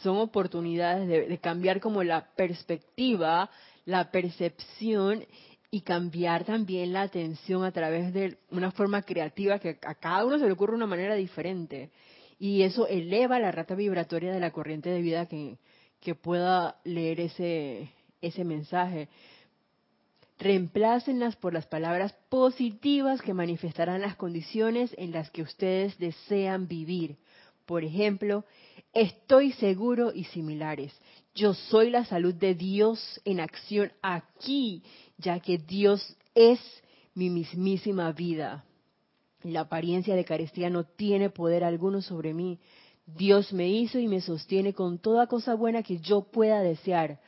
son 0.03 0.19
oportunidades 0.19 1.09
de 1.09 1.39
cambiar 1.39 1.81
como 1.81 2.03
la 2.03 2.27
perspectiva, 2.35 3.49
la 3.85 4.11
percepción 4.11 5.25
y 5.77 5.83
cambiar 5.83 6.47
también 6.47 6.95
la 6.95 7.03
atención 7.03 7.63
a 7.63 7.71
través 7.71 8.15
de 8.15 8.39
una 8.51 8.71
forma 8.71 9.03
creativa 9.03 9.59
que 9.59 9.79
a 9.83 9.95
cada 9.95 10.25
uno 10.25 10.39
se 10.39 10.47
le 10.47 10.53
ocurre 10.53 10.75
una 10.75 10.87
manera 10.87 11.15
diferente. 11.17 11.91
Y 12.39 12.63
eso 12.63 12.87
eleva 12.89 13.39
la 13.39 13.53
rata 13.53 13.75
vibratoria 13.75 14.33
de 14.33 14.41
la 14.41 14.53
corriente 14.53 14.89
de 14.89 15.03
vida 15.03 15.27
que, 15.27 15.59
que 16.01 16.15
pueda 16.15 16.81
leer 16.85 17.21
ese, 17.21 17.91
ese 18.23 18.43
mensaje. 18.43 19.11
Reemplácenlas 20.39 21.37
por 21.37 21.53
las 21.53 21.67
palabras 21.67 22.15
positivas 22.31 23.21
que 23.21 23.35
manifestarán 23.35 24.01
las 24.01 24.17
condiciones 24.17 24.95
en 24.97 25.13
las 25.13 25.31
que 25.31 25.43
ustedes 25.43 25.99
desean 25.99 26.69
vivir. 26.69 27.19
Por 27.67 27.85
ejemplo, 27.85 28.47
estoy 28.95 29.53
seguro 29.53 30.11
y 30.15 30.25
similares. 30.25 30.99
Yo 31.37 31.53
soy 31.53 31.91
la 31.91 32.07
salud 32.07 32.35
de 32.35 32.55
Dios 32.55 33.21
en 33.27 33.41
acción 33.41 33.93
aquí 34.01 34.83
ya 35.19 35.39
que 35.39 35.59
Dios 35.59 36.17
es 36.35 36.59
mi 37.15 37.29
mismísima 37.29 38.11
vida. 38.13 38.65
La 39.43 39.61
apariencia 39.61 40.17
de 40.17 40.25
carestía 40.25 40.71
no 40.71 40.85
tiene 40.85 41.29
poder 41.29 41.63
alguno 41.63 42.01
sobre 42.01 42.33
mí. 42.33 42.59
Dios 43.05 43.53
me 43.53 43.69
hizo 43.69 43.99
y 43.99 44.09
me 44.09 44.23
sostiene 44.23 44.73
con 44.73 44.99
toda 44.99 45.27
cosa 45.27 45.55
buena 45.55 45.83
que 45.83 45.99
yo 45.99 46.23
pueda 46.23 46.63
desear. 46.63 47.21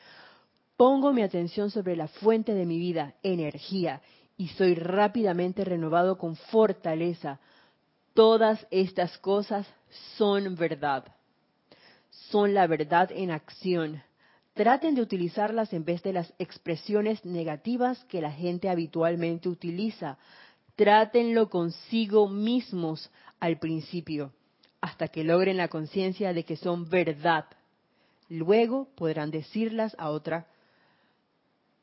Pongo 0.79 1.13
mi 1.13 1.21
atención 1.21 1.71
sobre 1.71 1.95
la 1.95 2.09
fuente 2.09 2.55
de 2.55 2.65
mi 2.65 2.79
vida, 2.79 3.15
energía, 3.23 4.01
y 4.39 4.49
soy 4.49 4.75
rápidamente 4.75 5.67
renovado 5.67 6.17
con 6.17 6.35
fortaleza. 6.35 7.41
Todas 8.15 8.67
estas 8.71 9.19
cosas 9.19 9.67
son 10.17 10.55
verdad. 10.55 11.05
Son 12.31 12.53
la 12.53 12.67
verdad 12.67 13.11
en 13.13 13.31
acción. 13.31 14.03
Traten 14.55 14.95
de 14.95 15.03
utilizarlas 15.03 15.73
en 15.73 15.85
vez 15.85 16.03
de 16.03 16.13
las 16.13 16.33
expresiones 16.39 17.25
negativas 17.25 18.05
que 18.05 18.21
la 18.21 18.33
gente 18.33 18.69
habitualmente 18.69 19.49
utiliza. 19.49 20.19
Trátenlo 20.77 21.49
consigo 21.49 22.29
mismos 22.29 23.11
al 23.41 23.59
principio. 23.59 24.33
hasta 24.81 25.09
que 25.09 25.25
logren 25.25 25.57
la 25.57 25.69
conciencia 25.69 26.33
de 26.33 26.45
que 26.45 26.57
son 26.57 26.89
verdad. 26.89 27.47
Luego 28.29 28.89
podrán 28.95 29.31
decirlas 29.31 29.95
a 29.99 30.11
otra 30.11 30.47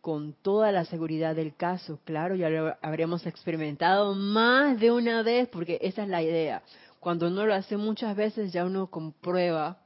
con 0.02 0.34
toda 0.34 0.72
la 0.72 0.86
seguridad 0.86 1.36
del 1.36 1.56
caso. 1.56 2.00
Claro, 2.06 2.36
ya 2.36 2.50
lo 2.50 2.76
habremos 2.82 3.26
experimentado 3.26 4.14
más 4.14 4.80
de 4.80 4.92
una 4.92 5.24
vez 5.24 5.50
porque 5.50 5.80
esa 5.82 6.04
es 6.04 6.10
la 6.10 6.22
idea. 6.22 6.62
Cuando 7.00 7.28
uno 7.28 7.46
lo 7.46 7.54
hace 7.54 7.78
muchas 7.78 8.16
veces 8.16 8.54
ya 8.54 8.66
uno 8.66 8.88
comprueba, 8.88 9.80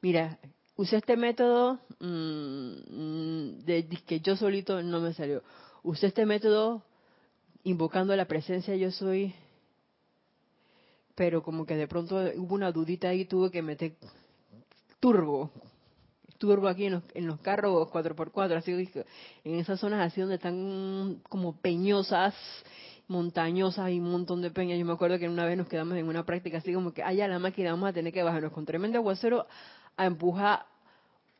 mira, 0.00 0.38
usé 0.76 0.96
este 0.96 1.16
método 1.16 1.80
mm, 1.98 3.64
de, 3.64 3.88
que 4.06 4.20
yo 4.20 4.36
solito 4.36 4.82
no 4.82 5.00
me 5.00 5.12
salió. 5.12 5.42
Usé 5.82 6.08
este 6.08 6.26
método 6.26 6.82
invocando 7.64 8.14
la 8.16 8.26
presencia 8.26 8.76
yo 8.76 8.90
soy, 8.90 9.34
pero 11.14 11.42
como 11.42 11.66
que 11.66 11.76
de 11.76 11.88
pronto 11.88 12.16
hubo 12.36 12.54
una 12.54 12.72
dudita 12.72 13.08
ahí, 13.08 13.24
tuve 13.24 13.50
que 13.50 13.60
meter 13.60 13.92
turbo, 15.00 15.50
turbo 16.38 16.68
aquí 16.68 16.86
en 16.86 16.92
los, 16.92 17.02
en 17.14 17.26
los 17.26 17.40
carros 17.40 17.88
4x4, 17.88 18.56
así 18.56 19.04
en 19.44 19.54
esas 19.56 19.80
zonas 19.80 20.06
así 20.06 20.20
donde 20.20 20.36
están 20.36 21.20
como 21.28 21.60
peñosas, 21.60 22.34
montañosas 23.08 23.90
y 23.90 23.98
un 23.98 24.12
montón 24.12 24.42
de 24.42 24.50
peñas. 24.50 24.78
Yo 24.78 24.84
me 24.84 24.92
acuerdo 24.92 25.18
que 25.18 25.28
una 25.28 25.44
vez 25.44 25.56
nos 25.56 25.68
quedamos 25.68 25.96
en 25.96 26.06
una 26.06 26.24
práctica 26.24 26.58
así 26.58 26.72
como 26.72 26.92
que, 26.92 27.02
allá 27.02 27.26
la 27.26 27.38
máquina 27.38 27.72
vamos 27.72 27.88
a 27.88 27.92
tener 27.92 28.12
que 28.12 28.22
bajarnos 28.22 28.52
con 28.52 28.64
tremendo 28.64 28.98
aguacero 28.98 29.46
a 29.98 30.06
empujar 30.06 30.64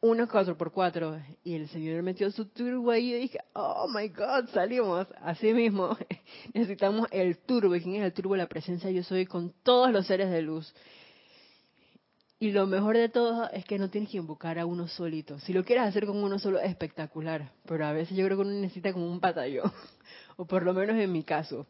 una 0.01 0.29
4x4 0.29 1.39
y 1.43 1.55
el 1.55 1.69
señor 1.69 2.03
metió 2.03 2.31
su 2.31 2.47
turbo 2.47 2.91
ahí 2.91 3.15
y 3.15 3.21
dije, 3.21 3.39
oh 3.55 3.89
my 3.89 4.09
god, 4.09 4.49
salimos. 4.53 5.07
Así 5.23 5.53
mismo, 5.53 5.97
necesitamos 6.55 7.09
el 7.11 7.39
turbo. 7.39 7.75
¿Y 7.75 7.81
quién 7.81 7.97
es 7.97 8.05
el 8.05 8.13
turbo? 8.13 8.37
La 8.37 8.47
presencia 8.47 8.91
yo 8.91 9.03
soy 9.03 9.27
con 9.27 9.53
todos 9.63 9.91
los 9.91 10.07
seres 10.07 10.31
de 10.31 10.43
luz. 10.43 10.73
Y 12.41 12.53
lo 12.53 12.67
mejor 12.69 12.97
de 12.97 13.09
todo 13.09 13.51
es 13.51 13.65
que 13.65 13.79
no 13.79 13.91
tienes 13.91 14.11
que 14.11 14.19
invocar 14.19 14.61
a 14.61 14.67
uno 14.67 14.87
solito. 14.87 15.41
Si 15.41 15.53
lo 15.53 15.65
quieres 15.65 15.87
hacer 15.87 16.07
con 16.07 16.23
uno 16.23 16.39
solo, 16.39 16.61
es 16.61 16.71
espectacular. 16.71 17.51
Pero 17.67 17.85
a 17.85 17.93
veces 17.93 18.17
yo 18.17 18.25
creo 18.25 18.37
que 18.39 18.43
uno 18.43 18.53
necesita 18.53 18.93
como 18.93 19.11
un 19.11 19.19
batallón. 19.19 19.73
o 20.37 20.45
por 20.45 20.63
lo 20.63 20.73
menos 20.73 20.97
en 20.97 21.11
mi 21.11 21.25
caso. 21.25 21.67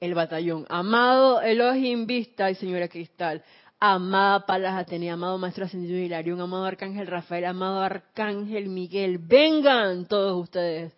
El 0.00 0.14
batallón. 0.14 0.66
Amado 0.68 1.40
Elohim 1.40 2.06
Vista 2.06 2.50
y 2.50 2.54
señora 2.56 2.88
Cristal. 2.88 3.42
Amada 3.86 4.46
Palas 4.46 4.76
Atenea, 4.76 5.12
amado 5.12 5.36
Maestro 5.36 5.66
Ascendido 5.66 5.98
Hilarión, 5.98 6.40
amado 6.40 6.64
Arcángel 6.64 7.06
Rafael, 7.06 7.44
amado 7.44 7.82
Arcángel 7.82 8.70
Miguel. 8.70 9.18
Vengan 9.18 10.06
todos 10.06 10.42
ustedes 10.42 10.90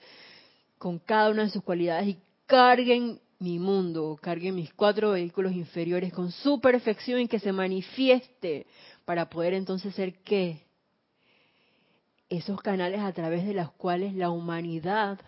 con 0.79 1.01
cada 1.01 1.31
una 1.31 1.43
de 1.43 1.51
sus 1.51 1.65
cualidades 1.65 2.07
y 2.07 2.19
carguen 2.47 3.19
mi 3.41 3.59
mundo, 3.59 4.17
cargue 4.23 4.53
mis 4.53 4.73
cuatro 4.73 5.11
vehículos 5.11 5.53
inferiores 5.53 6.13
con 6.13 6.31
su 6.31 6.61
perfección 6.61 7.19
y 7.19 7.27
que 7.27 7.41
se 7.41 7.51
manifieste 7.51 8.69
para 9.05 9.29
poder 9.29 9.55
entonces 9.55 9.93
ser 9.97 10.23
qué? 10.23 10.63
Esos 12.29 12.61
canales 12.63 13.01
a 13.01 13.13
través 13.13 13.45
de 13.45 13.55
los 13.55 13.73
cuales 13.73 14.15
la 14.15 14.31
humanidad 14.31 15.19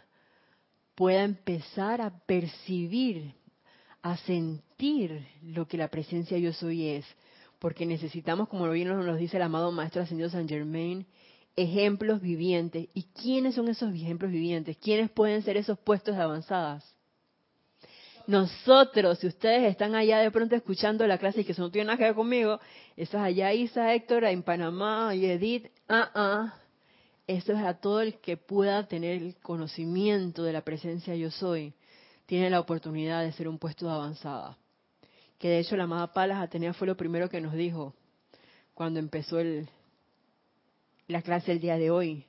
pueda 0.95 1.25
empezar 1.25 2.03
a 2.03 2.21
percibir, 2.21 3.35
a 4.01 4.17
sentir 4.19 5.27
lo 5.43 5.67
que 5.67 5.77
la 5.77 5.89
presencia 5.89 6.39
yo 6.39 6.53
soy 6.53 6.87
es. 6.87 7.05
Porque 7.59 7.87
necesitamos, 7.87 8.49
como 8.49 8.71
bien 8.71 8.89
nos 8.89 9.19
dice 9.19 9.37
el 9.37 9.43
amado 9.43 9.73
Maestro 9.73 10.03
Ascendido 10.03 10.31
San 10.31 10.49
Germain, 10.49 11.07
ejemplos 11.57 12.21
vivientes. 12.21 12.89
¿Y 12.95 13.05
quiénes 13.05 13.55
son 13.55 13.69
esos 13.69 13.93
ejemplos 13.95 14.31
vivientes? 14.31 14.77
¿Quiénes 14.77 15.11
pueden 15.11 15.43
ser 15.43 15.57
esos 15.57 15.79
puestos 15.79 16.17
de 16.17 16.23
avanzadas? 16.23 16.95
nosotros, 18.29 19.19
si 19.19 19.27
ustedes 19.27 19.71
están 19.71 19.95
allá 19.95 20.19
de 20.19 20.31
pronto 20.31 20.55
escuchando 20.55 21.07
la 21.07 21.17
clase 21.17 21.41
y 21.41 21.45
que 21.45 21.53
eso 21.53 21.63
no 21.63 21.71
tiene 21.71 21.87
nada 21.87 21.97
que 21.97 22.05
ver 22.05 22.15
conmigo, 22.15 22.61
eso 22.95 23.17
es 23.17 23.23
allá 23.23 23.55
Isa, 23.55 23.95
Héctor, 23.95 24.25
en 24.25 24.43
Panamá 24.43 25.15
y 25.15 25.25
Edith, 25.25 25.69
ah, 25.89 26.11
ah, 26.15 26.55
eso 27.27 27.55
es 27.55 27.59
a 27.59 27.81
todo 27.81 28.03
el 28.03 28.21
que 28.21 28.37
pueda 28.37 28.87
tener 28.87 29.23
el 29.23 29.37
conocimiento 29.37 30.43
de 30.43 30.53
la 30.53 30.61
presencia 30.61 31.15
yo 31.15 31.31
soy, 31.31 31.73
tiene 32.27 32.51
la 32.51 32.61
oportunidad 32.61 33.23
de 33.23 33.33
ser 33.33 33.49
un 33.49 33.59
puesto 33.59 33.87
de 33.87 33.93
avanzada. 33.93 34.59
Que 35.39 35.49
de 35.49 35.61
hecho 35.61 35.77
la 35.77 35.85
amada 35.85 36.13
Palas 36.13 36.43
Atenea 36.43 36.75
fue 36.75 36.87
lo 36.87 36.97
primero 36.97 37.29
que 37.29 37.41
nos 37.41 37.55
dijo 37.55 37.95
cuando 38.75 39.01
empezó 39.01 39.39
el, 39.39 39.69
la 41.07 41.23
clase 41.23 41.53
el 41.53 41.61
día 41.61 41.77
de 41.79 41.91
hoy. 41.91 42.25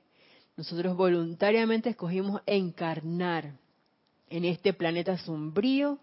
Nosotros 0.56 0.96
voluntariamente 0.96 1.90
escogimos 1.90 2.42
encarnar 2.46 3.52
en 4.28 4.44
este 4.44 4.72
planeta 4.72 5.16
sombrío, 5.18 5.98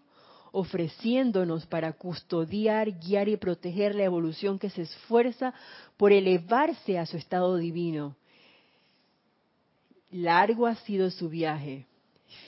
ofreciéndonos 0.52 1.66
para 1.66 1.92
custodiar, 1.92 2.90
guiar 2.98 3.28
y 3.28 3.36
proteger 3.36 3.94
la 3.94 4.04
evolución 4.04 4.58
que 4.58 4.70
se 4.70 4.82
esfuerza 4.82 5.54
por 5.96 6.12
elevarse 6.12 6.98
a 6.98 7.06
su 7.06 7.16
estado 7.16 7.56
divino. 7.56 8.16
Largo 10.10 10.66
ha 10.66 10.74
sido 10.76 11.10
su 11.10 11.28
viaje, 11.28 11.86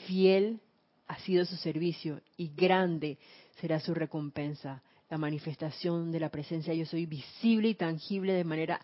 fiel 0.06 0.60
ha 1.06 1.18
sido 1.20 1.44
su 1.44 1.56
servicio 1.56 2.20
y 2.36 2.50
grande 2.54 3.18
será 3.60 3.80
su 3.80 3.94
recompensa. 3.94 4.82
La 5.08 5.18
manifestación 5.18 6.12
de 6.12 6.20
la 6.20 6.28
presencia 6.28 6.72
yo 6.72 6.86
soy 6.86 7.06
visible 7.06 7.68
y 7.68 7.74
tangible 7.74 8.32
de 8.32 8.44
manera 8.44 8.80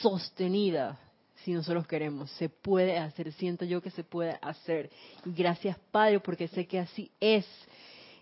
sostenida 0.00 0.98
si 1.44 1.52
nosotros 1.52 1.86
queremos. 1.86 2.30
Se 2.32 2.48
puede 2.48 2.98
hacer, 2.98 3.32
siento 3.32 3.64
yo 3.64 3.80
que 3.80 3.90
se 3.90 4.04
puede 4.04 4.38
hacer. 4.42 4.90
Gracias 5.24 5.76
Padre, 5.90 6.20
porque 6.20 6.48
sé 6.48 6.66
que 6.66 6.78
así 6.78 7.10
es. 7.20 7.46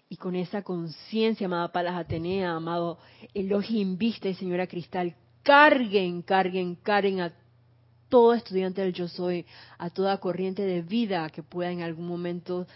Y 0.09 0.17
con 0.17 0.37
esa 0.37 0.63
conciencia, 0.63 1.47
amada 1.47 1.73
Palas 1.73 1.97
Atenea, 1.97 2.53
amado 2.53 2.99
Elohim 3.33 3.97
Vista 3.97 4.29
y 4.29 4.35
Señora 4.35 4.67
Cristal, 4.67 5.15
carguen, 5.43 6.23
carguen, 6.23 6.77
carguen 6.77 7.21
a 7.21 7.33
todo 8.09 8.35
estudiante 8.35 8.83
del 8.83 8.93
Yo 8.93 9.09
Soy, 9.09 9.47
a 9.79 9.91
toda 9.91 10.19
corriente 10.19 10.63
de 10.63 10.83
vida 10.83 11.29
que 11.31 11.43
pueda 11.43 11.71
en 11.71 11.83
algún 11.83 12.07
momento 12.07 12.67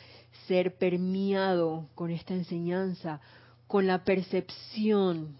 ser 0.46 0.76
permeado 0.76 1.88
con 1.94 2.10
esta 2.10 2.34
enseñanza, 2.34 3.20
con 3.66 3.86
la 3.86 4.04
percepción 4.04 5.36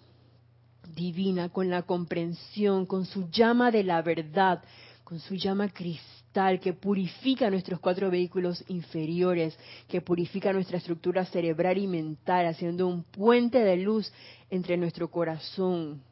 divina, 0.95 1.49
con 1.49 1.71
la 1.71 1.83
comprensión, 1.83 2.87
con 2.87 3.07
su 3.07 3.31
llama 3.31 3.71
de 3.71 3.85
la 3.85 4.03
verdad, 4.03 4.63
con 5.05 5.21
su 5.21 5.35
llama 5.37 5.69
cristal 5.69 6.61
que 6.61 6.73
purifica 6.73 7.51
nuestros 7.51 7.81
cuatro 7.81 8.11
vehículos 8.11 8.63
inferiores, 8.69 9.59
que 9.89 10.01
purifica 10.01 10.53
nuestra 10.53 10.79
estructura 10.79 11.25
cerebral 11.25 11.79
y 11.79 11.87
mental, 11.87 12.47
haciendo 12.47 12.87
un 12.87 13.03
puente 13.05 13.59
de 13.59 13.77
luz 13.79 14.13
entre 14.51 14.77
nuestro 14.77 15.11
corazón, 15.11 16.03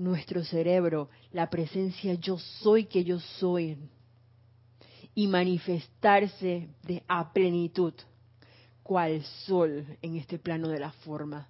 nuestro 0.00 0.42
cerebro, 0.44 1.10
la 1.30 1.50
presencia 1.50 2.14
yo 2.14 2.38
soy 2.38 2.84
que 2.84 3.04
yo 3.04 3.20
soy, 3.20 3.76
y 5.14 5.26
manifestarse 5.26 6.68
de 6.82 7.02
a 7.06 7.32
plenitud, 7.32 7.92
cual 8.82 9.22
sol 9.46 9.84
en 10.00 10.16
este 10.16 10.38
plano 10.38 10.68
de 10.68 10.80
la 10.80 10.92
forma. 10.92 11.48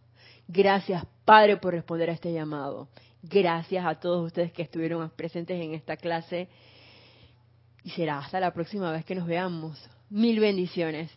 Gracias, 0.48 1.06
Padre, 1.24 1.58
por 1.58 1.74
responder 1.74 2.10
a 2.10 2.14
este 2.14 2.32
llamado. 2.32 2.88
Gracias 3.22 3.86
a 3.86 3.94
todos 3.94 4.26
ustedes 4.26 4.52
que 4.52 4.62
estuvieron 4.62 5.08
presentes 5.10 5.60
en 5.60 5.74
esta 5.74 5.96
clase. 5.96 6.48
Y 7.84 7.90
será 7.90 8.18
hasta 8.18 8.40
la 8.40 8.52
próxima 8.52 8.90
vez 8.90 9.04
que 9.04 9.14
nos 9.14 9.26
veamos. 9.26 9.78
Mil 10.08 10.40
bendiciones. 10.40 11.10